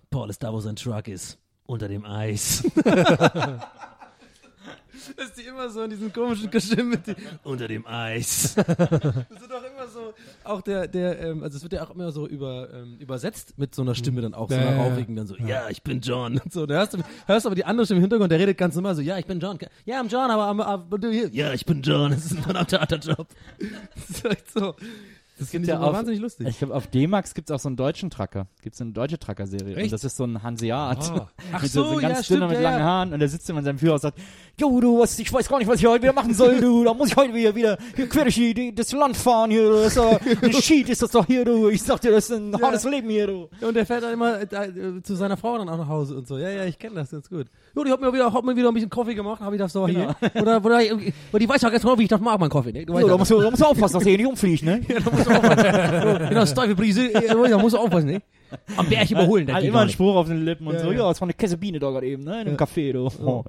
[0.10, 2.64] Paul ist da, wo sein Truck ist, unter dem Eis.
[5.18, 8.53] Dass die immer so in diesen komischen Geschichten mit die, unter dem Eis.
[8.56, 10.14] Das wird auch immer so,
[10.45, 13.76] auch der, der, ähm, also es wird ja auch immer so über, ähm, übersetzt mit
[13.76, 16.38] so einer Stimme dann auch, so Ja, einer rauchigen, dann so, ja, ich bin John
[16.38, 16.65] und so.
[16.65, 19.02] Da hörst du, hörst aber die andere Stimme im Hintergrund, der redet ganz normal so,
[19.02, 19.60] ja, ich bin John.
[19.85, 21.30] Ja, I'm John, aber, aber, aber du hier.
[21.34, 23.27] Ja, ich bin John, das ist ein verdammter harter Job.
[23.95, 24.76] Das ist halt so.
[25.52, 26.48] Das ich ja auf- wahnsinnig lustig.
[26.48, 28.48] Ich glaube, auf D-Max gibt es auch so einen deutschen Tracker.
[28.61, 29.84] Gibt es eine deutsche Tracker-Serie.
[29.84, 31.11] Und das ist so ein Hanseat.
[31.11, 31.30] Ah.
[31.53, 32.86] Ach mit so, so, so ganz ja, stimmt, mit ja, langen ja.
[32.86, 34.20] Haaren und der sitzt immer in seinem Führer und sagt,
[34.60, 36.84] Jo, du, was, ich weiß gar nicht, was ich heute wieder machen soll, du.
[36.84, 39.72] Da muss ich heute wieder, wieder hier quer durch die, das Land fahren hier.
[39.72, 41.70] Das ist doch, ein Sheet ist das doch hier, du.
[41.70, 43.49] Ich sag dir, das ist ein hartes Leben hier, du.
[43.61, 46.28] Und der fährt dann immer äh, äh, zu seiner Frau dann auch nach Hause und
[46.28, 46.38] so.
[46.38, 47.48] Ja, ja, ich kenne das ganz gut.
[47.76, 49.74] Jo, die hat mir wieder, hat mir wieder ein bisschen Kaffee gemacht, habe ich das
[49.74, 50.16] doch hier.
[50.36, 50.80] Oder, oder,
[51.32, 52.72] oder die weiß ja ganz genau, wie ich das mag, mein Kaffee.
[52.72, 52.86] Ne?
[52.86, 54.64] Du weißt ja, da musst du, da musst du aufpassen, dass der hier nicht umfliegt,
[54.64, 54.82] ne?
[54.88, 56.30] Ja, da musst du aufpassen.
[56.30, 58.22] genau, Steifelbrise, äh, da musst du aufpassen, ne?
[58.78, 59.90] Am Berg überholen, das Hat geht immer einen.
[59.90, 61.08] Spruch auf den Lippen und Ja, so, ja.
[61.08, 62.41] das war eine Kessebiene da gerade eben, ne?
[62.41, 63.10] In einem Café, du.
[63.26, 63.44] Oh.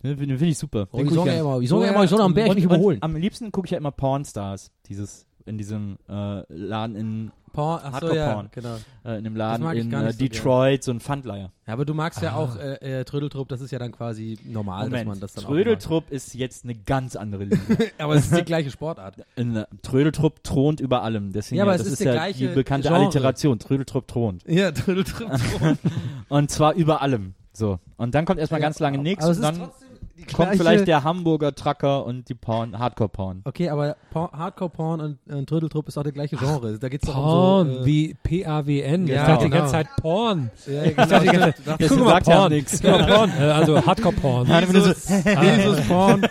[0.00, 0.86] Finde find ich super.
[0.92, 2.98] Oh, ich sagen ja immer, die sagen ja immer, ich soll am Berg nicht überholen.
[3.00, 4.70] Am liebsten gucke ich ja immer Pornstars.
[4.88, 8.48] Dieses, in diesem äh, Laden in, Porn, ach so, Hardcore ja, Porn.
[8.52, 8.74] genau.
[9.04, 11.50] äh, in einem Laden in äh, so Detroit, so ein Pfandleier.
[11.66, 14.88] Ja, aber du magst ja auch äh, äh, Trödeltrupp, das ist ja dann quasi normal,
[14.88, 17.58] dass man das dann Trödeltrupp ist jetzt eine ganz andere Liga.
[17.98, 19.16] Aber es ist die gleiche Sportart.
[19.82, 21.32] Trödeltrupp thront über allem.
[21.32, 23.02] Deswegen, Ja, aber das es ist, ist ja gleiche die bekannte Genre.
[23.02, 23.58] Alliteration.
[23.58, 24.44] Trödeltrupp thront.
[24.46, 25.30] Ja, Trödeltrupp.
[26.28, 27.34] Und zwar über allem.
[27.52, 27.80] So.
[27.96, 29.24] Und dann kommt erstmal Ja, ganz lange nichts.
[29.24, 29.87] aber es Und ist dann trotzdem
[30.18, 33.42] die kommt gleiche- vielleicht der Hamburger Trucker und die Porn, Hardcore-Porn.
[33.44, 36.78] Okay, aber Porn, Hardcore-Porn und, und Trödeltrupp ist auch der gleiche Genre.
[36.78, 39.06] Da geht's doch Porn, um so, äh, wie P-A-W-N.
[39.06, 39.56] Ja, ich dachte die genau.
[39.62, 40.50] ganze Zeit Porn.
[40.66, 42.52] Ja, Ich dachte die ganze Zeit, Das guck mal, sagt ja Porn.
[42.52, 42.80] nix.
[42.82, 43.30] Porn.
[43.38, 44.46] Äh, Also Hardcore-Porn.
[44.50, 46.26] Ich Jesus Porn.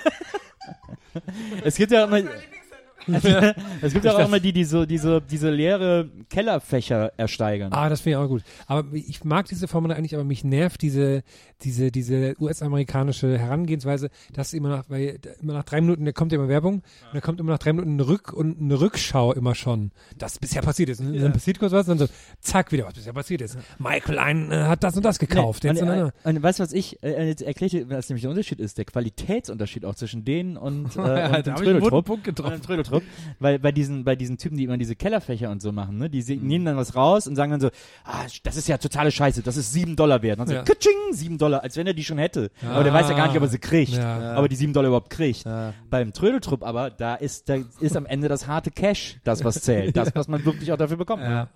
[1.63, 2.19] Es gibt ja immer.
[3.81, 7.73] es gibt ja auch immer die, die so diese, diese leere Kellerfächer ersteigern.
[7.73, 8.43] Ah, das finde ich auch gut.
[8.65, 11.23] Aber ich mag diese Formel eigentlich, aber mich nervt diese,
[11.61, 16.37] diese, diese US-amerikanische Herangehensweise, dass immer nach, weil immer nach drei Minuten, da kommt ja
[16.37, 19.55] immer Werbung, und dann kommt immer nach drei Minuten eine Rück- und eine Rückschau immer
[19.55, 20.99] schon, das bisher passiert ist.
[20.99, 23.57] Und dann passiert kurz was, und dann so, zack, wieder was bisher passiert ist.
[23.79, 25.63] Michael ein, äh, hat das und das gekauft.
[25.63, 28.31] Nee, und, und, und, und weißt du, was ich äh, jetzt erkläre, was nämlich der
[28.31, 28.77] Unterschied ist?
[28.77, 32.05] Der Qualitätsunterschied auch zwischen denen und, äh, Ja, und da dem einen Trödeltrupp.
[32.05, 32.53] Punkt getroffen.
[32.53, 32.96] Und dem Trödeltrupp.
[33.39, 36.21] Weil bei diesen, bei diesen Typen, die immer diese Kellerfächer und so machen, ne, die
[36.21, 37.69] se- nehmen dann was raus und sagen dann so,
[38.03, 40.39] ah, das ist ja totale Scheiße, das ist sieben Dollar wert.
[40.39, 40.61] Und dann Ja.
[40.65, 42.49] so, katsching, sieben Dollar, als wenn er die schon hätte.
[42.69, 43.93] Aber der weiß ja gar nicht, ob er sie kriegt.
[43.93, 44.33] Ja.
[44.33, 45.45] Aber die sieben Dollar überhaupt kriegt.
[45.45, 45.73] Ja.
[45.89, 49.95] Beim Trödeltrupp aber, da ist, da ist am Ende das harte Cash, das was zählt.
[49.97, 51.23] Das, was man wirklich auch dafür bekommt.
[51.23, 51.47] Ja.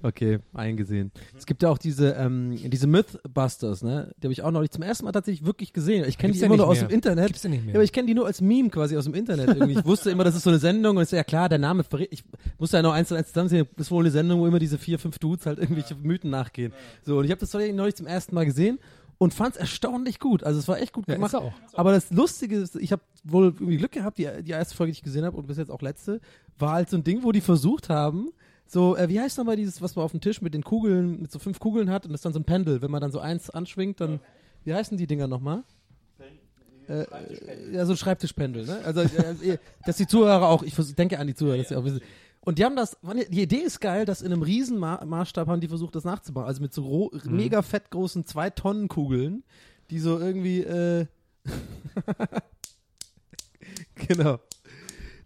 [0.00, 1.10] Okay, eingesehen.
[1.36, 4.12] Es gibt ja auch diese, ähm, diese Mythbusters, ne?
[4.18, 6.04] Die habe ich auch noch nicht zum ersten Mal tatsächlich wirklich gesehen.
[6.08, 6.88] Ich kenne die ja immer nur aus mehr.
[6.88, 7.26] dem Internet.
[7.26, 7.74] Gibt's ja nicht mehr.
[7.74, 9.78] Ja, aber ich kenne die nur als Meme quasi aus dem Internet irgendwie.
[9.80, 12.08] Ich wusste immer, das ist so eine Sendung und ist ja klar, der Name verrät.
[12.12, 12.22] Ich
[12.58, 13.66] musste ja noch eins zu eins zusammensehen.
[13.76, 16.72] Das ist wohl eine Sendung, wo immer diese vier, fünf Dudes halt irgendwelche Mythen nachgehen.
[17.04, 18.78] So, und ich habe das neulich zum ersten Mal gesehen
[19.18, 20.44] und fand es erstaunlich gut.
[20.44, 21.30] Also es war echt gut Ja, gemacht.
[21.34, 21.52] ist auch.
[21.74, 24.98] Aber das Lustige ist, ich habe wohl irgendwie Glück gehabt, die, die erste Folge, die
[24.98, 26.20] ich gesehen habe und bis jetzt auch letzte,
[26.56, 28.28] war halt so ein Ding, wo die versucht haben,
[28.70, 31.32] so, äh, wie heißt nochmal dieses, was man auf dem Tisch mit den Kugeln, mit
[31.32, 32.82] so fünf Kugeln hat und das ist dann so ein Pendel.
[32.82, 34.20] Wenn man dann so eins anschwingt, dann,
[34.64, 35.64] wie heißen die Dinger nochmal?
[36.88, 37.06] Äh,
[37.74, 38.80] ja, so ein Schreibtischpendel, ne?
[38.84, 39.06] Also, äh,
[39.54, 42.00] äh, dass die Zuhörer auch, ich denke an die Zuhörer, dass sie auch wissen.
[42.40, 42.96] Und die haben das,
[43.30, 46.46] die Idee ist geil, dass in einem riesen Ma Maßstab haben die versucht, das nachzubauen.
[46.46, 49.44] Also mit so ro- mega fett großen zwei Tonnen Kugeln,
[49.90, 51.06] die so irgendwie, äh,
[53.94, 54.38] genau.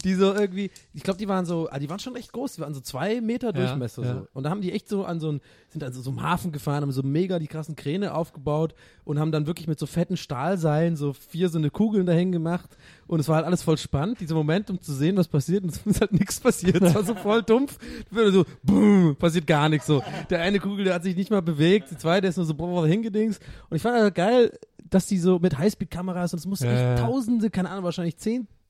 [0.05, 2.61] Die so irgendwie, ich glaube, die waren so, ah, die waren schon echt groß, die
[2.61, 4.03] waren so zwei Meter Durchmesser.
[4.05, 4.15] ja.
[4.15, 4.27] So.
[4.33, 6.83] Und da haben die echt so an so ein, sind also so im Hafen gefahren,
[6.83, 8.75] haben so mega die krassen Kräne aufgebaut
[9.05, 12.71] und haben dann wirklich mit so fetten Stahlseilen so vier so eine Kugeln dahin gemacht.
[13.07, 15.65] Und es war halt alles voll spannend, dieser Moment, um zu sehen, was passiert.
[15.65, 16.83] Und es ist halt nichts passiert.
[16.83, 17.79] Es war so voll dumpf.
[18.11, 19.87] So, boom, passiert gar nichts.
[19.87, 22.55] So, der eine Kugel, der hat sich nicht mal bewegt, die zweite ist nur so
[22.55, 23.39] boah, hingedings.
[23.71, 24.59] Und ich fand halt geil,
[24.91, 27.07] dass die so mit Highspeed-Kameras und es muss Ja, echt ja.
[27.07, 28.17] Tausende, keine Ahnung, wahrscheinlich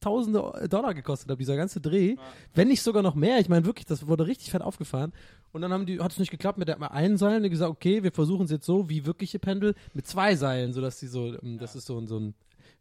[0.02, 2.16] Zehntausende Dollar gekostet hat, dieser ganze Dreh.
[2.54, 3.38] Wenn nicht sogar noch mehr.
[3.38, 5.12] Ich meine wirklich, das wurde richtig fett aufgefahren.
[5.52, 7.36] Und dann haben die, hat es nicht geklappt mit der einen Seil.
[7.36, 10.72] Und die gesagt, okay, wir versuchen es jetzt so wie wirkliche Pendel mit zwei Seilen,
[10.72, 12.34] sodass sie so, ähm, das ist so, ein- so ein,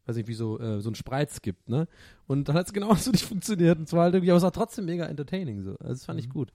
[0.08, 1.88] weiß nicht, wie so, äh, so ein Spreiz gibt, ne?
[2.28, 3.78] Und dann hat es genauso nicht funktioniert.
[3.78, 5.72] Und zwar halt irgendwie, aber es war trotzdem mega entertaining, so.
[5.72, 6.34] Also das fand ich Mhm.
[6.34, 6.54] gut.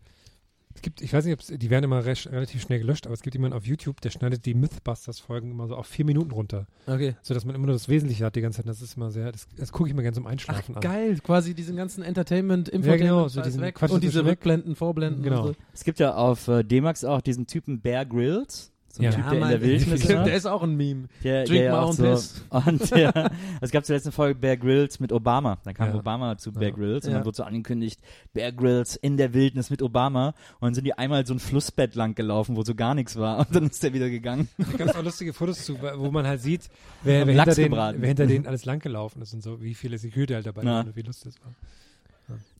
[0.86, 3.22] Es gibt, ich weiß nicht, ob's, die werden immer recht, relativ schnell gelöscht, aber es
[3.22, 6.68] gibt jemanden auf YouTube, der schneidet die Mythbusters-Folgen immer so auf vier Minuten runter.
[6.86, 7.16] Okay.
[7.22, 8.68] So dass man immer nur das Wesentliche hat die ganze Zeit.
[8.68, 10.80] Das ist immer sehr, das, das gucke ich mir gerne zum Ach, Einschlafen an.
[10.80, 13.74] geil, quasi diesen ganzen Entertainment, Ja, Infotainment, genau, so diesen weg.
[13.74, 14.24] Quatsch und diese.
[14.24, 15.40] Rückblenden, Vorblenden Genau.
[15.48, 15.54] und so.
[15.74, 18.70] Es gibt ja auf äh, D-Max auch diesen Typen Bear Grylls.
[18.96, 19.10] So ein Ja.
[19.12, 20.24] Typ, Ja, der in der Wildnis war.
[20.24, 21.08] der ist auch ein Meme.
[21.22, 22.44] Der, Drink der my own so, piss.
[22.50, 25.58] Und der, es gab zur letzten Folge Bear Grylls mit Obama.
[25.64, 25.96] Dann kam Ja.
[25.96, 27.18] Obama zu Bear Grylls und Ja.
[27.18, 28.00] dann wurde so angekündigt,
[28.32, 30.28] Bear Grylls in der Wildnis mit Obama.
[30.60, 33.40] Und dann sind die einmal so ein Flussbett lang gelaufen, wo so gar nichts war.
[33.40, 34.48] Und dann ist der wieder gegangen.
[34.56, 36.68] Da gab es auch lustige Fotos zu, wo man halt sieht,
[37.04, 40.32] wer, wer, hinter, den, wer hinter denen alles langgelaufen ist und so, wie viele Security
[40.32, 40.70] halt dabei Ja.
[40.70, 41.52] waren und wie lustig das war.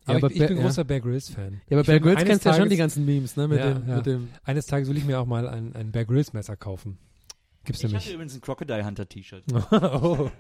[0.06, 0.14] Ja.
[0.16, 1.52] Aber, aber ich, ich bin Bear- großer Bear Grylls-Fan.
[1.68, 3.48] Ja, aber Ich Bear Grylls kennst ja schon die ganzen Memes, ne?
[3.48, 3.96] Mit, Ja, dem, ja.
[3.96, 4.28] mit dem.
[4.44, 6.98] Eines Tages will ich mir auch mal ein, ein Bear Grylls Messer kaufen.
[7.64, 8.14] Gibt's Ich hatte nämlich.
[8.14, 9.42] übrigens ein Crocodile Hunter T-Shirt.
[9.72, 10.30] oh.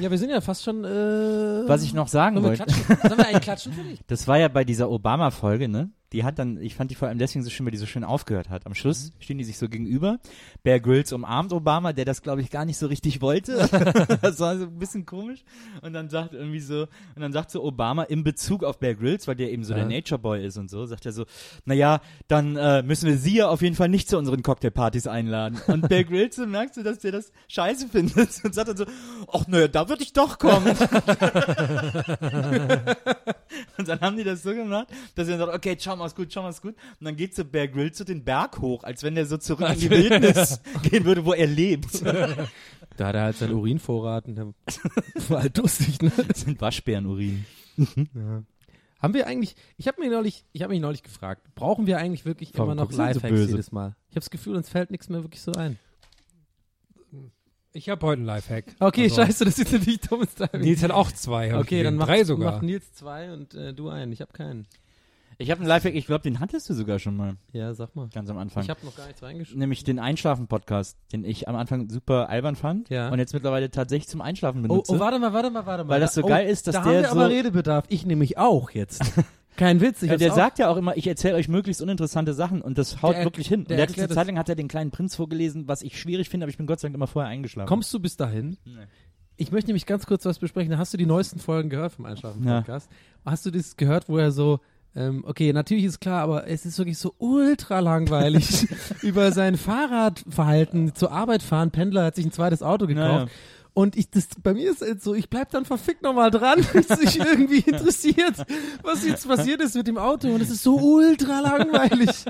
[0.00, 0.84] Ja, wir sind ja fast schon.
[0.84, 0.88] Äh,
[1.68, 2.96] Was ich noch sagen wollte, klatschen?
[3.00, 4.00] Sollen wir eigentlich klatschen für dich?
[4.08, 5.90] das war ja bei dieser Obama-Folge, ne?
[6.12, 8.02] Die hat dann, ich fand die vor allem deswegen so schön, weil die so schön
[8.02, 8.64] aufgehört hat.
[8.66, 10.18] Am Schluss stehen die sich so gegenüber.
[10.62, 13.56] Bear Grylls umarmt Obama, der das, glaube ich, gar nicht so richtig wollte.
[14.22, 15.44] das war so ein bisschen komisch.
[15.82, 16.82] Und dann sagt irgendwie so,
[17.14, 19.80] und dann sagt so Obama in Bezug auf Bear Grylls, weil der eben so Ja.
[19.80, 21.26] der Nature Boy ist und so, sagt er so,
[21.66, 25.60] naja, dann äh, müssen wir sie ja auf jeden Fall nicht zu unseren Cocktailpartys einladen.
[25.66, 28.86] Und Bear Grylls, so merkst du, dass der das scheiße findet und sagt dann so,
[29.30, 30.74] ach naja, da würde ich doch kommen.
[33.78, 36.16] Und dann haben die das so gemacht, dass sie dann sagt, okay, schau mal, ist
[36.16, 36.74] gut, schau mal, ist gut.
[37.00, 39.68] Und dann geht so Bear Grylls so den Berg hoch, als wenn der so zurück
[39.70, 42.02] in die Wildnis gehen würde, wo er lebt.
[42.96, 44.46] Da hat er halt seinen Urinvorrat und der
[45.28, 46.10] war halt durstig, ne?
[46.26, 47.44] Das sind Waschbärenurin.
[49.00, 52.24] Haben wir eigentlich, ich habe mir neulich, ich habe mich neulich gefragt, brauchen wir eigentlich
[52.24, 53.50] wirklich Warum immer noch so Lifehacks böse?
[53.52, 53.94] jedes Mal?
[54.08, 55.78] Ich habe das Gefühl, uns fällt nichts mehr wirklich so ein.
[57.72, 58.64] Ich habe heute einen Lifehack.
[58.80, 60.62] Okay, Also, scheiße, das ist natürlich dummes Timing.
[60.66, 61.56] Nils hat auch zwei.
[61.56, 62.54] okay, dann mach, drei sogar.
[62.54, 64.10] mach Nils zwei und äh, du einen.
[64.10, 64.66] Ich habe keinen.
[65.40, 68.08] Ich habe einen Lifehack, ich glaube, den hattest du sogar schon mal, Ja, sag mal.
[68.12, 68.64] ganz am Anfang.
[68.64, 69.60] Ich habe noch gar nichts reingeschrieben.
[69.60, 73.08] Nämlich den Einschlafen-Podcast, den ich am Anfang super albern fand Ja.
[73.10, 74.94] und jetzt mittlerweile tatsächlich zum Einschlafen Oh, benutze.
[74.96, 75.90] oh, warte mal, warte mal, warte mal.
[75.90, 77.84] Weil das so oh, geil ist, dass da der haben wir so- aber Redebedarf.
[77.88, 79.00] Ich nämlich auch jetzt.
[79.56, 80.02] Kein Witz.
[80.02, 80.36] Ich ja, hab's der auch.
[80.36, 83.24] sagt ja auch immer, ich erzähle euch möglichst uninteressante Sachen und das haut Der er-
[83.26, 83.60] wirklich hin.
[83.60, 86.28] Und der der das- Zeit lang hat er den kleinen Prinz vorgelesen, was ich schwierig
[86.28, 87.68] finde, aber ich bin Gott sei Dank immer vorher eingeschlafen.
[87.68, 88.56] Kommst du bis dahin?
[88.64, 88.72] Nee.
[89.36, 90.76] Ich möchte nämlich ganz kurz was besprechen.
[90.78, 92.10] Hast du die neuesten Folgen gehört vom Ja.
[92.10, 92.90] Einschlafen-Podcast?
[93.24, 94.58] Hast du das gehört, wo er so,
[94.96, 98.66] ähm, okay, natürlich ist klar, aber es ist wirklich so ultra langweilig
[99.02, 101.70] über sein Fahrradverhalten zur Arbeit fahren.
[101.70, 103.08] Pendler hat sich ein zweites Auto gekauft.
[103.08, 103.26] Naja.
[103.74, 106.84] Und ich, das, bei mir ist es so, ich bleib dann verfickt nochmal dran, wenn
[106.88, 108.44] es sich irgendwie interessiert,
[108.82, 110.28] was jetzt passiert ist mit dem Auto.
[110.28, 112.24] Und es ist so ultra langweilig.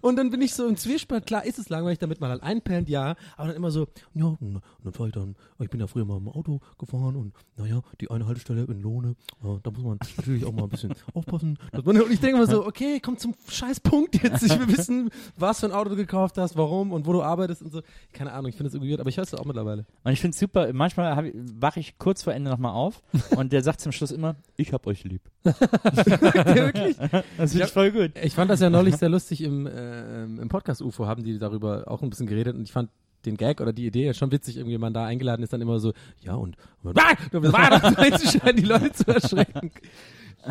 [0.00, 2.88] Und dann bin ich so im Zwiespalt, klar ist es langweilig, damit man halt einpennt,
[2.88, 6.04] ja, aber dann immer so, ja, und dann fahr ich dann, ich bin ja früher
[6.04, 9.98] mal im Auto gefahren und naja, die eine Haltestelle in Lohne, ja, da muss man
[10.16, 11.58] natürlich auch mal ein bisschen aufpassen.
[11.72, 14.42] Und ich denke mal so, okay, komm zum scheiß Punkt jetzt.
[14.42, 17.62] Ich will wissen, was für ein Auto du gekauft hast, warum und wo du arbeitest
[17.62, 17.82] und so.
[18.12, 19.86] Keine Ahnung, ich finde das irgendwie weird, aber ich höre es auch mittlerweile.
[20.04, 23.02] Und ich finde es super, ich- wache ich kurz vor Ende nochmal auf
[23.36, 25.22] und der sagt zum Schluss immer, ich hab euch lieb.
[25.44, 26.96] Wirklich?
[27.36, 28.12] Das finde ich voll gut.
[28.22, 31.84] Ich fand das ja neulich sehr lustig im, äh, im Podcast UFO haben die darüber
[31.88, 32.90] auch ein bisschen geredet und ich fand
[33.24, 35.78] den Gag oder die Idee ja schon witzig, irgendwie man da eingeladen ist, dann immer
[35.78, 39.70] so, ja und, und ah, du war doch reinzuschreien, die Leute zu erschrecken.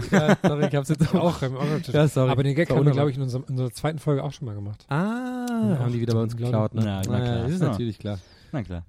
[0.09, 1.41] Ja, sorry, ich hab's jetzt auch.
[1.41, 2.31] Auch, auch Ja, sorry.
[2.31, 4.45] Aber den Gag haben wir, glaube ich, in unserer, in unserer zweiten Folge auch schon
[4.45, 4.85] mal gemacht.
[4.87, 4.95] Ah,
[5.79, 6.85] haben die wieder bei uns geklaut, ne?
[6.85, 7.43] Ja, na Naja, klar.
[7.43, 7.67] Das ist Ja.
[7.67, 8.17] natürlich klar.
[8.53, 8.85] Na klar.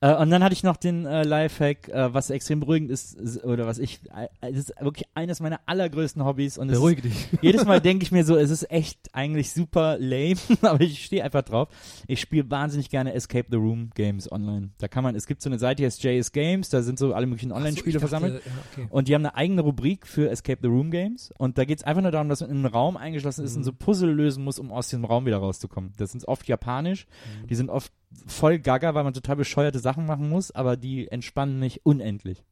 [0.00, 3.66] Äh, und dann hatte ich noch den äh, Lifehack, äh, was extrem beruhigend ist, oder
[3.66, 6.56] was ich, äh, das ist wirklich eines meiner allergrößten Hobbys.
[6.56, 7.28] Und es Beruhig dich.
[7.42, 11.24] jedes Mal denke ich mir so, es ist echt eigentlich super lame, aber ich stehe
[11.24, 11.68] einfach drauf.
[12.06, 14.70] Ich spiele wahnsinnig gerne Escape the Room Games online.
[14.78, 17.14] Da kann man, es gibt so eine Seite, die heißt JS Games, da sind so
[17.14, 18.42] alle möglichen Online-Spiele so, versammelt.
[18.44, 18.86] Ja, okay.
[18.90, 21.32] Und die haben eine eigene Rubrik für Escape the Room Games.
[21.38, 23.64] Und da geht es einfach nur darum, dass man in einem Raum eingeschlossen ist und
[23.64, 25.92] so Puzzle lösen muss, um aus dem Raum wieder rauszukommen.
[25.96, 27.06] Das sind oft japanisch.
[27.48, 27.92] Die sind oft
[28.26, 32.44] voll gaga, weil man total bescheuerte Sachen machen muss, aber die entspannen nicht unendlich.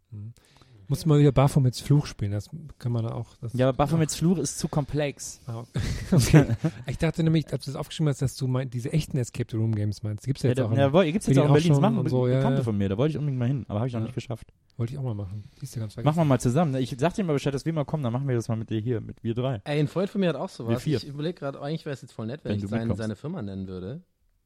[0.89, 2.49] Muss mal wieder Baphomets Fluch spielen, das
[2.79, 3.35] kann man da auch.
[3.41, 5.41] Das Ja, aber Baphomets Fluch ist zu komplex.
[5.47, 5.65] Ah,
[6.13, 6.47] okay.
[6.87, 9.57] ich dachte nämlich, als du das aufgeschrieben hast, dass du mein, diese echten Escape the
[9.57, 10.25] Room Games meinst.
[10.25, 10.71] Die gibt's ja Ja, jetzt da, auch.
[10.71, 11.73] in- ja, woll- gibt's jetzt die auch in auch Berlin.
[11.73, 12.65] Das machen und Be so, ja, Bekannte ja.
[12.65, 12.89] von mir.
[12.89, 14.05] Da wollte ich unbedingt mal hin, aber habe ich noch Ja.
[14.07, 14.53] nicht geschafft.
[14.77, 15.43] Wollte ich auch mal machen.
[15.59, 16.21] Siehst du ganz Machen vergessen.
[16.21, 16.75] wir mal zusammen.
[16.77, 18.71] Ich sag dir mal Bescheid, dass wir mal kommen, dann machen wir das mal mit
[18.71, 19.61] dir hier, mit wir drei.
[19.65, 20.71] Ey, ein Freund von mir hat auch sowas.
[20.71, 20.99] Wir vier.
[20.99, 23.43] Ich überlege gerade, eigentlich wäre es jetzt voll nett, wenn, Wenn ich sein, seine Firma
[23.43, 24.03] nennen würde.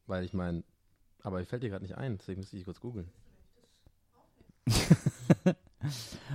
[0.07, 0.63] Weil ich meine,
[1.23, 3.09] aber fällt dir gerade nicht ein, deswegen müsste ich kurz googeln.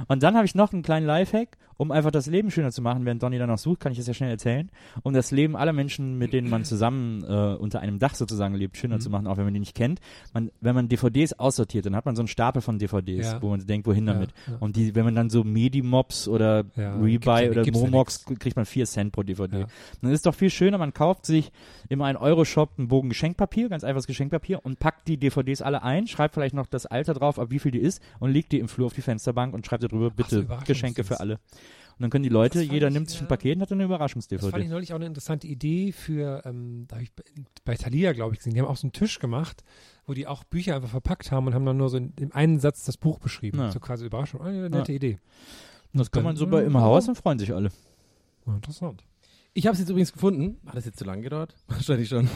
[0.07, 3.05] Und dann habe ich noch einen kleinen Lifehack, um einfach das Leben schöner zu machen.
[3.05, 4.69] Während Donny dann noch sucht, kann ich das ja schnell erzählen.
[5.03, 8.77] Um das Leben aller Menschen, mit denen man zusammen äh, unter einem Dach sozusagen lebt,
[8.77, 9.01] schöner Mhm.
[9.01, 9.99] zu machen, auch wenn man die nicht kennt.
[10.33, 13.41] Man, wenn man DVDs aussortiert, dann hat man so einen Stapel von DVDs, Ja.
[13.41, 14.31] wo man denkt, wohin Ja, damit.
[14.47, 14.57] ja.
[14.59, 19.11] Und die, wenn man dann so Medimobs oder Rebuy oder Momox, kriegt man 4 Cent
[19.11, 19.65] pro DVD.
[20.01, 21.51] Dann ist es doch viel schöner, man kauft sich
[21.89, 26.33] im 1-Euro-Shop einen Bogen Geschenkpapier, ganz einfaches Geschenkpapier, und packt die DVDs alle ein, schreibt
[26.35, 28.87] vielleicht noch das Alter drauf, ab wie viel die ist, und legt die im Flur
[28.87, 30.67] auf die Fensterbank und schreibt da drüber, so, bitte Überraschungsdings.
[30.67, 31.39] Geschenke für alle.
[31.97, 33.29] Und dann können die Leute, jeder ich, nimmt sich ein ja.
[33.29, 34.67] Paket und hat dann eine Das fand ich Überraschungs-DVD.
[34.67, 37.11] neulich auch eine interessante Idee für, ähm, da habe ich
[37.63, 38.53] bei, Thalia, glaube ich, gesehen.
[38.53, 39.63] Die haben auch so einen Tisch gemacht,
[40.05, 42.59] wo die auch Bücher einfach verpackt haben und haben dann nur so in, im einen
[42.59, 43.59] Satz das Buch beschrieben.
[43.59, 43.71] Ja.
[43.71, 44.41] So quasi Überraschung.
[44.41, 45.19] Ah, Eine nette Idee.
[45.93, 47.69] Das kann man so bei im Haus, dann freuen sich alle.
[48.45, 49.03] Ja, interessant.
[49.57, 50.57] Ich habe es jetzt übrigens gefunden.
[50.65, 51.55] Hat das jetzt zu lang gedauert?
[51.67, 52.27] Wahrscheinlich schon.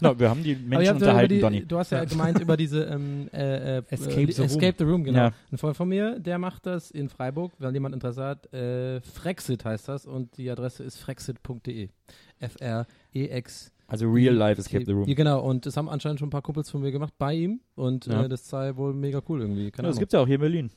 [0.00, 1.66] Na, wir haben die Menschen unterhalten, die, Donny.
[1.66, 4.46] Du hast ja gemeint über diese ähm, äh, äh, Escape äh, the Room.
[4.46, 5.18] Escape the Room, genau.
[5.18, 5.32] Ja.
[5.52, 8.50] Ein Freund von mir, der macht das in Freiburg, wenn jemand Interesse hat.
[8.54, 11.90] Äh, Frexit heißt das und die Adresse ist frexit.de.
[12.38, 13.72] F-R-E-X.
[13.86, 15.06] Also Real Life Escape the Room.
[15.08, 15.40] Ja, genau.
[15.44, 18.24] Und das haben anscheinend schon ein paar Kumpels von mir gemacht bei ihm und Ja.
[18.24, 19.70] äh, das sei wohl mega cool irgendwie.
[19.70, 19.98] Keine Ja, das Ahnung.
[19.98, 20.70] gibt's ja auch hier in Berlin.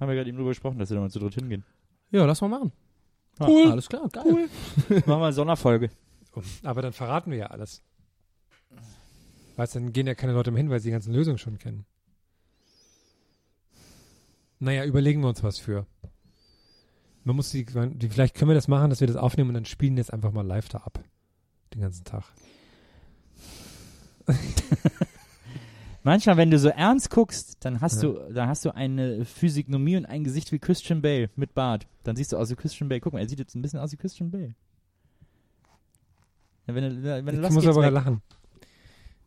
[0.00, 1.62] Haben wir gerade eben drüber gesprochen, dass wir da mal zu dritt hingehen.
[2.10, 2.72] Ja, lass mal machen.
[3.38, 3.70] Cool.
[3.70, 4.24] Alles klar, geil.
[4.24, 4.48] Cool.
[4.88, 5.90] Machen wir eine Sonderfolge.
[6.62, 7.82] Aber dann verraten wir ja alles.
[9.56, 11.58] Weißt du, dann gehen ja keine Leute mehr hin, weil sie die ganzen Lösungen schon
[11.58, 11.86] kennen.
[14.58, 15.86] Naja, überlegen wir uns was für.
[17.24, 19.64] Man muss die, die, vielleicht können wir das machen, dass wir das aufnehmen und dann
[19.64, 21.02] spielen jetzt einfach mal live da ab.
[21.74, 22.24] Den ganzen Tag.
[26.06, 28.10] Manchmal, wenn du so ernst guckst, dann hast Ja.
[28.10, 31.88] du, dann hast du eine Physiognomie und ein Gesicht wie Christian Bale mit Bart.
[32.04, 33.00] Dann siehst du aus wie Christian Bale.
[33.00, 34.54] Guck mal, er sieht jetzt ein bisschen aus wie Christian Bale.
[36.68, 38.22] Ja, wenn wenn du Ich muss aber lachen.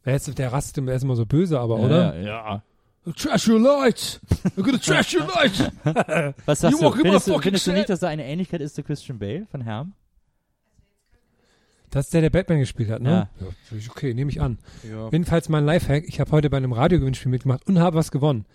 [0.05, 2.19] Der ist, der rastet immer, der ist immer so böse, aber, Ja, oder?
[2.19, 2.63] Ja.
[3.13, 4.21] Trash your lights.
[4.55, 5.59] We're gonna trash your lights.
[6.45, 6.95] Was sagst You du?
[7.01, 9.91] Findest du, findest du nicht, dass da eine Ähnlichkeit ist zu Christian Bale von Herm?
[11.91, 13.29] Das ist der, der Batman gespielt hat, ne?
[13.39, 13.77] Ja.
[13.77, 14.59] ist okay, nehme ich an.
[14.89, 15.09] Ja.
[15.11, 16.03] Jedenfalls mein Lifehack.
[16.07, 18.45] Ich habe heute bei einem Radiogewinnspiel mitgemacht und habe was gewonnen.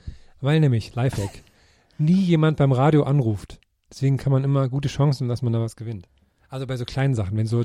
[0.41, 1.43] Weil nämlich, Lifehack,
[1.99, 3.59] nie jemand beim Radio anruft.
[3.91, 6.09] Deswegen kann man immer gute Chancen, dass man da was gewinnt.
[6.49, 7.65] Also bei so kleinen Sachen, wenn so,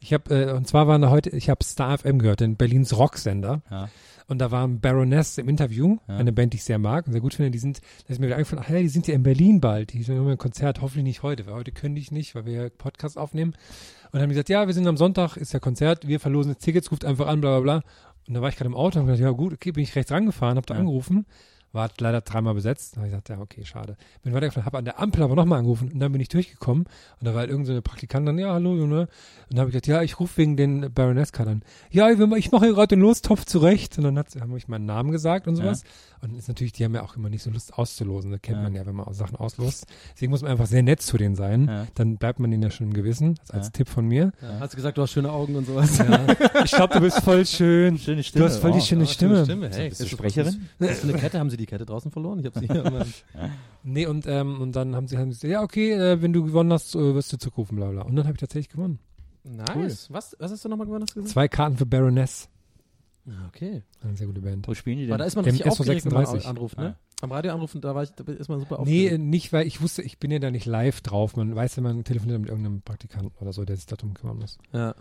[0.00, 2.96] ich habe, äh, und zwar waren da heute, ich habe Star FM gehört, den Berlins
[2.96, 3.62] Rocksender.
[3.70, 3.88] Ja.
[4.30, 6.16] Und da war Baroness im Interview, Ja.
[6.18, 7.50] eine Band, die ich sehr mag und sehr gut finde.
[7.50, 9.92] Die sind, da ist mir wieder eingefallen, ach ja, die sind ja in Berlin bald.
[9.92, 12.68] Die haben ein Konzert, hoffentlich nicht heute, weil heute können die nicht, weil wir ja
[12.70, 13.50] Podcast aufnehmen.
[14.04, 16.56] Und dann haben die gesagt, ja, wir sind am Sonntag, ist ja Konzert, wir verlosen
[16.58, 17.90] Tickets, ruft einfach an, bla bla bla.
[18.28, 19.96] Und da war ich gerade im Auto und hab gedacht, ja gut, okay, bin ich
[19.96, 20.80] rechts rangefahren, hab da Ja.
[20.80, 21.26] angerufen,
[21.72, 22.94] war leider dreimal besetzt.
[22.94, 23.96] Da habe ich gesagt, ja, okay, schade.
[24.22, 27.24] Bin weitergefahren, habe an der Ampel aber nochmal angerufen und dann bin ich durchgekommen und
[27.24, 29.00] da war halt irgendeine so Praktikantin, ja, hallo, Junge.
[29.02, 29.08] Und
[29.50, 31.62] dann habe ich gesagt, ja, ich rufe wegen den Baroness-Card an.
[31.90, 33.98] Ja, ich mache hier gerade den Lostopf zurecht.
[33.98, 35.82] Und dann hat, haben ich meinen Namen gesagt und sowas.
[36.22, 38.30] Und ist natürlich, die haben ja auch immer nicht so Lust auszulosen.
[38.30, 38.62] Das kennt Ja.
[38.64, 39.86] man ja, wenn man Sachen auslost.
[40.14, 41.66] Deswegen muss man einfach sehr nett zu denen sein.
[41.66, 41.86] Ja.
[41.94, 43.36] Dann bleibt man denen ja schon im Gewissen.
[43.36, 43.70] Das als Ja.
[43.72, 44.32] Tipp von mir.
[44.42, 44.60] Ja.
[44.60, 45.98] Hast du gesagt, du hast schöne Augen und sowas?
[45.98, 46.26] Ja.
[46.64, 47.98] Ich glaube, du bist voll schön.
[47.98, 48.82] Schöne Du hast voll die Oh.
[48.82, 49.46] schöne Stimme.
[49.72, 50.68] Hey, Bist du ist- Sprecherin?
[50.78, 51.38] Was für eine Kette?
[51.38, 52.40] Haben sie die Kette draußen verloren?
[52.40, 53.06] Ich habe sie hier immer.
[53.84, 56.44] Nee, und, ähm, und dann haben sie, haben sie gesagt, ja, okay, äh, wenn du
[56.44, 58.02] gewonnen hast, äh, wirst du zurückrufen, bla bla.
[58.02, 58.98] Und dann habe ich tatsächlich gewonnen.
[59.44, 60.08] Nice.
[60.10, 61.04] Was, was hast du nochmal gewonnen?
[61.04, 61.32] Hast du gesagt?
[61.32, 62.48] Zwei Karten für Baroness.
[63.26, 63.82] Ah, Okay.
[64.02, 64.66] Eine sehr gute Band.
[64.66, 65.28] Wo spielen die Aber da denn?
[65.28, 66.46] ist man richtig aufgeregt, wenn man SO36.
[66.46, 66.84] anruft, ne?
[66.84, 66.96] Ja.
[67.22, 69.12] Am Radio anrufen, da, war ich, da ist man super Nee, aufgeregt.
[69.12, 71.36] äh, nicht, weil ich wusste, ich bin ja da nicht live drauf.
[71.36, 74.58] Man weiß, wenn man telefoniert mit irgendeinem Praktikanten oder so, der sich darum kümmern muss.
[74.72, 74.94] Ja.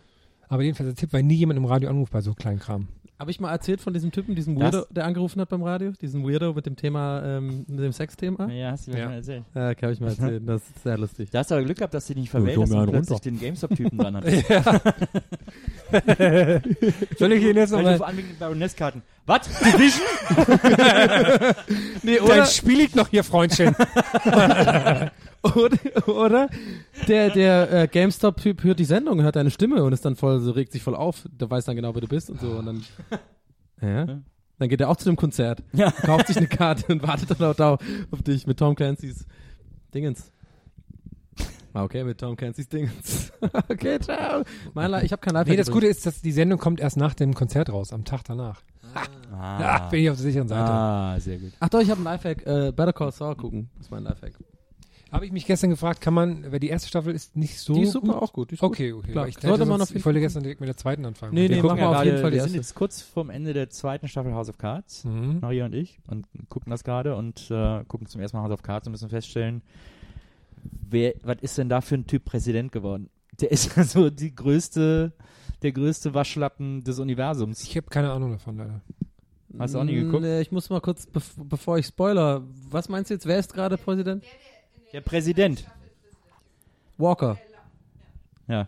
[0.49, 2.87] Aber jedenfalls der Tipp, weil nie jemand im Radio anruft bei so kleinen Kram.
[3.19, 5.91] Habe ich mal erzählt von diesem Typen, diesem Das- Weirdo, der angerufen hat beim Radio?
[6.01, 8.49] Diesen Weirdo mit dem Thema, ähm, mit dem Sexthema?
[8.49, 9.03] Ja, hast du mir Ja.
[9.03, 9.43] schon erzählt.
[9.53, 10.45] Ja, kann ich mal erzählen.
[10.45, 11.29] Das ist sehr lustig.
[11.29, 12.89] Da hast du aber Glück gehabt, dass du dich nicht Ja, verwählt ich und einen
[12.91, 13.29] plötzlich runter.
[13.29, 14.23] den GameStop-Typen dran hat.
[17.17, 17.97] Soll ich ihn jetzt nochmal...
[17.97, 19.01] du an wegen den Baroness-Karten.
[19.25, 19.41] Was?
[19.59, 20.07] Division?
[22.03, 23.75] Nee, Dann spiel ich noch hier, Freundchen.
[25.43, 26.49] oder, oder
[27.07, 30.51] der, der äh, GameStop-Typ hört die Sendung, hört deine Stimme und ist dann voll, so
[30.51, 31.25] regt sich voll auf.
[31.31, 32.51] Der weiß dann genau, wer du bist und so.
[32.51, 32.83] Und dann,
[33.81, 34.19] ja.
[34.57, 35.89] Dann geht er auch zu dem Konzert, Ja.
[35.91, 37.77] kauft sich eine Karte und wartet dann auch da
[38.11, 39.25] auf dich mit Tom Clancy's
[39.93, 40.31] Dingens.
[41.73, 43.31] Ah, okay, mit Tom Clancy's Dingens.
[43.69, 44.43] okay, ciao.
[44.73, 45.47] Mein ich habe kein Live.
[45.47, 48.23] Nee, das Gute ist, dass die Sendung kommt erst nach dem Konzert raus, am Tag
[48.25, 48.61] danach.
[49.31, 50.69] Ah, Ja, bin ich auf der sicheren Seite.
[50.69, 51.51] ah sehr gut.
[51.59, 52.45] Ach doch, ich habe einen Lifehack.
[52.45, 53.69] Äh, Better Call Saul gucken.
[53.77, 54.33] Das ist mein Lifehack.
[55.11, 57.81] Habe ich mich gestern gefragt, kann man, weil die erste Staffel ist nicht so die
[57.81, 58.21] ist super, gut.
[58.21, 58.53] auch gut.
[58.61, 59.11] Okay, okay.
[59.11, 59.27] Klar.
[59.27, 61.33] Ich, Sollte man sonst- auf ich wollte gestern direkt mit der zweiten anfangen.
[61.33, 62.75] Nee, Wir nee, gucken machen wir ja auf jeden gerade- Fall die Wir sind jetzt
[62.75, 65.05] kurz vorm Ende der zweiten Staffel House of Cards.
[65.05, 65.39] Mhm.
[65.41, 68.61] Maria und ich und gucken das gerade und äh, gucken zum ersten Mal House of
[68.61, 69.61] Cards und müssen feststellen,
[70.89, 73.09] wer, was ist denn da für ein Typ Präsident geworden?
[73.41, 75.13] Der ist ja so die größte,
[75.61, 77.63] der größte Waschlappen des Universums.
[77.63, 78.81] Ich habe keine Ahnung davon, leider.
[79.57, 80.21] Hast du auch nie geguckt?
[80.21, 83.25] Nee, ich muss mal kurz, bev bevor ich spoiler, was meinst du jetzt?
[83.25, 84.23] Wer ist gerade Präsident?
[84.23, 84.29] Der
[85.05, 85.65] Präsident,
[86.97, 87.37] Walker.
[88.47, 88.67] ja,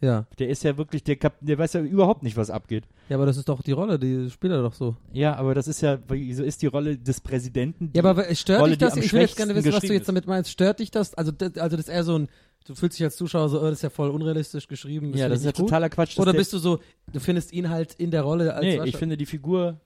[0.00, 0.26] Ja.
[0.38, 2.84] der ist ja wirklich, der, Kap der weiß ja überhaupt nicht, was abgeht.
[3.08, 4.96] Ja, aber das ist doch die Rolle, die spielt er doch so.
[5.12, 7.90] Ja, aber das ist ja, wieso ist die Rolle des Präsidenten?
[7.94, 8.96] Ja, aber stört Rolle, dich das?
[8.96, 10.50] Ich will jetzt gerne wissen, was du jetzt damit meinst.
[10.50, 11.14] Stört dich das?
[11.14, 12.28] Also, das, also das ist eher so ein,
[12.66, 15.12] du fühlst dich als Zuschauer so, oh, das ist ja voll unrealistisch geschrieben.
[15.16, 15.60] ja, das ist ja gut.
[15.66, 16.18] totaler Quatsch.
[16.18, 16.78] Oder der- bist du so,
[17.12, 19.80] du findest ihn halt in der Rolle als Nee, Wascher- ich finde die Figur,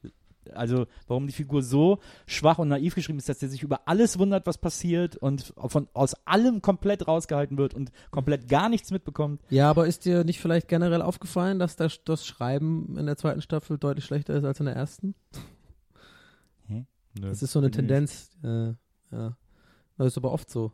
[0.53, 4.19] also warum die Figur so schwach und naiv geschrieben ist, dass er sich über alles
[4.19, 9.43] wundert, was passiert und von aus allem komplett rausgehalten wird und komplett gar nichts mitbekommt.
[9.51, 13.43] Ja, aber ist dir nicht vielleicht generell aufgefallen, dass das, das Schreiben in der zweiten
[13.43, 15.15] Staffel deutlich schlechter ist als in der ersten?
[17.21, 18.31] Das ist so eine Tendenz.
[18.43, 18.75] Äh,
[19.13, 19.37] ja.
[19.97, 20.73] Das ist aber oft so.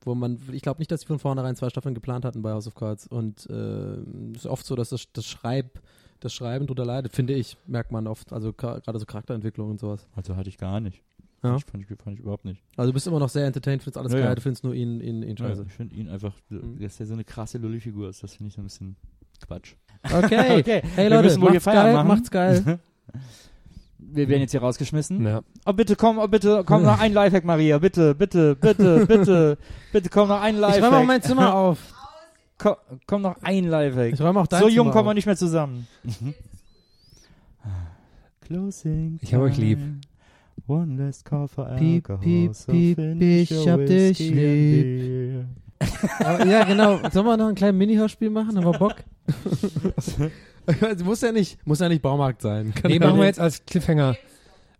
[0.00, 2.66] Wo man, ich glaube nicht, dass sie von vornherein zwei Staffeln geplant hatten bei House
[2.66, 3.06] of Cards.
[3.06, 3.96] Und äh,
[4.32, 5.80] es ist oft so, dass das, das Schreib,
[6.20, 8.32] das Schreiben drunter leidet, finde ich, merkt man oft.
[8.32, 10.06] Also gerade so Charakterentwicklung und sowas.
[10.14, 11.02] Also hatte ich gar nicht.
[11.42, 11.56] Ja.
[11.56, 12.62] Ich fand, ich, fand ich überhaupt nicht.
[12.76, 14.34] Also du bist immer noch sehr entertained, findest alles Ja, geil, ja.
[14.34, 15.60] du findest nur ihn, ihn, ihn scheiße.
[15.62, 16.78] Ja, ich finde ihn einfach, Mhm.
[16.80, 18.22] dass der so eine krasse Lulli-Figur ist.
[18.22, 18.96] Das finde ich so ein bisschen
[19.46, 19.74] Quatsch.
[20.02, 20.58] Okay.
[20.60, 22.08] Okay, Hey Leute, müssen macht's geil, machen.
[22.08, 22.78] macht's geil.
[23.98, 25.24] Wir werden jetzt hier rausgeschmissen.
[25.24, 25.42] Ja.
[25.64, 27.78] Oh, bitte komm, oh, bitte, komm noch ein Lifehack, Maria.
[27.78, 29.58] Bitte, bitte, bitte, bitte,
[29.92, 30.84] bitte, komm noch ein Ich Lifehack.
[30.84, 31.78] räume auch mein Zimmer auf.
[32.58, 32.76] Komm,
[33.06, 33.68] komm noch ein
[34.36, 35.86] auch dein so jung kommen wir nicht mehr zusammen.
[38.40, 39.18] Closing.
[39.22, 39.78] Ich hab euch lieb.
[40.68, 42.24] One last call for Piep, alcohol.
[42.24, 45.44] piep, so piep, ich hab dich lieb.
[46.20, 46.98] Aber, ja, genau.
[47.10, 48.56] Sollen wir noch ein kleines Mini-Hörspiel machen?
[48.56, 48.96] Haben wir Bock?
[51.04, 52.72] muss ja nicht, muss ja nicht Baumarkt sein.
[52.74, 54.16] Kann Nee, machen wir jetzt als Cliffhanger.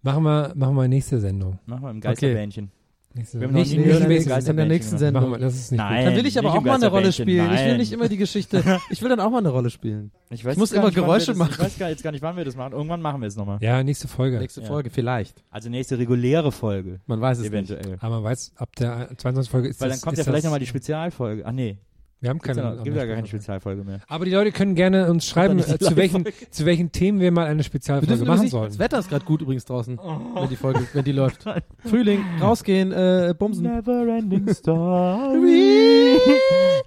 [0.02, 1.58] Machen wir, machen wir nächste Sendung.
[1.66, 2.70] Mach mal im Geisterbähnchen.
[3.16, 4.98] Nächste Wir haben in, der ein nächsten, in der nächsten.
[4.98, 5.22] Sendung.
[5.22, 6.04] Machen wir, das ist nicht Nein.
[6.04, 7.46] Dann will ich aber nicht auch mal eine Rolle spielen.
[7.46, 7.76] Ich will nein.
[7.78, 8.62] nicht immer die Geschichte.
[8.90, 10.12] Ich will dann auch mal eine Rolle spielen.
[10.30, 11.52] Ich, weiß Ich muss immer nicht, Geräusche das, machen.
[11.52, 12.72] Ich weiß gar, jetzt gar nicht, wann wir das machen.
[12.72, 13.58] Irgendwann machen wir es nochmal.
[13.60, 14.38] Ja, nächste Folge.
[14.38, 14.66] Nächste Ja.
[14.66, 15.42] Folge, vielleicht.
[15.50, 17.00] Also nächste reguläre Folge.
[17.06, 17.52] Man weiß es nicht.
[17.52, 17.96] Eventuell.
[18.00, 19.50] Aber man weiß, ab der 22.
[19.50, 21.44] Folge ist Weil das, dann kommt ist ja vielleicht nochmal die Spezialfolge.
[21.46, 21.78] Ach nee,
[22.20, 22.68] Wir haben gibt's keine.
[22.68, 23.42] ja, noch, gibt ja gar keine Folge.
[23.42, 24.00] Spezialfolge mehr.
[24.08, 27.46] Aber die Leute können gerne uns schreiben, äh, zu, welchen, zu welchen Themen wir mal
[27.46, 28.68] eine Spezialfolge machen nicht, sollen.
[28.68, 31.44] das Wetter ist gerade gut übrigens draußen, wenn die Folge, wenn die läuft.
[31.78, 33.64] Frühling, rausgehen, äh, bumsen.
[33.64, 36.18] Never ending story.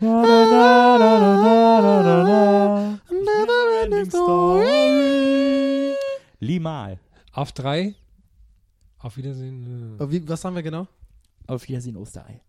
[0.02, 3.00] Na, na, na, na, na, na, na, na.
[3.12, 5.94] Never ending story.
[6.40, 6.98] Limal.
[7.34, 7.94] Auf drei.
[8.98, 9.98] Auf Wiedersehen.
[10.00, 10.12] äh.
[10.12, 10.88] Wie, was haben wir genau?
[11.48, 12.42] Auf Wiedersehen Osterei.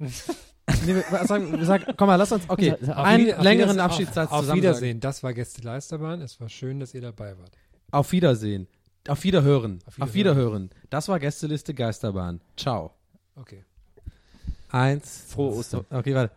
[0.84, 4.40] Nee, wir sagen, komm mal, lass uns, okay, Auf einen auf längeren Abschiedssatz Auf, auf
[4.40, 5.00] zusammen Wiedersehen.
[5.00, 6.20] Das war Gäste Leisterbahn.
[6.20, 7.52] Es war schön, dass ihr dabei wart.
[7.92, 8.66] Auf Wiedersehen.
[9.06, 9.78] Auf Wiederhören.
[9.86, 10.64] Auf Auf Wiederhören.
[10.64, 10.70] Wiederhören.
[10.90, 12.40] Das war Gästeliste Geisterbahn.
[12.56, 12.92] Ciao.
[13.36, 13.64] Okay.
[14.70, 15.24] Eins.
[15.28, 15.84] Frohe Ostern.
[15.90, 16.32] Okay, warte.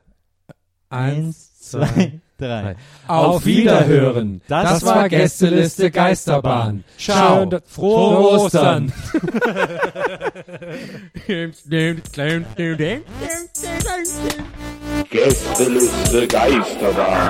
[0.90, 2.76] Eins, zwei, drei.
[3.07, 4.41] Auf Wiederhören.
[4.48, 6.84] Das, war Gästeliste Geisterbahn.
[6.98, 7.41] Ciao.
[7.41, 8.91] Schön, da- frohe Ostern.
[15.10, 17.30] Gästeliste Geisterbahn.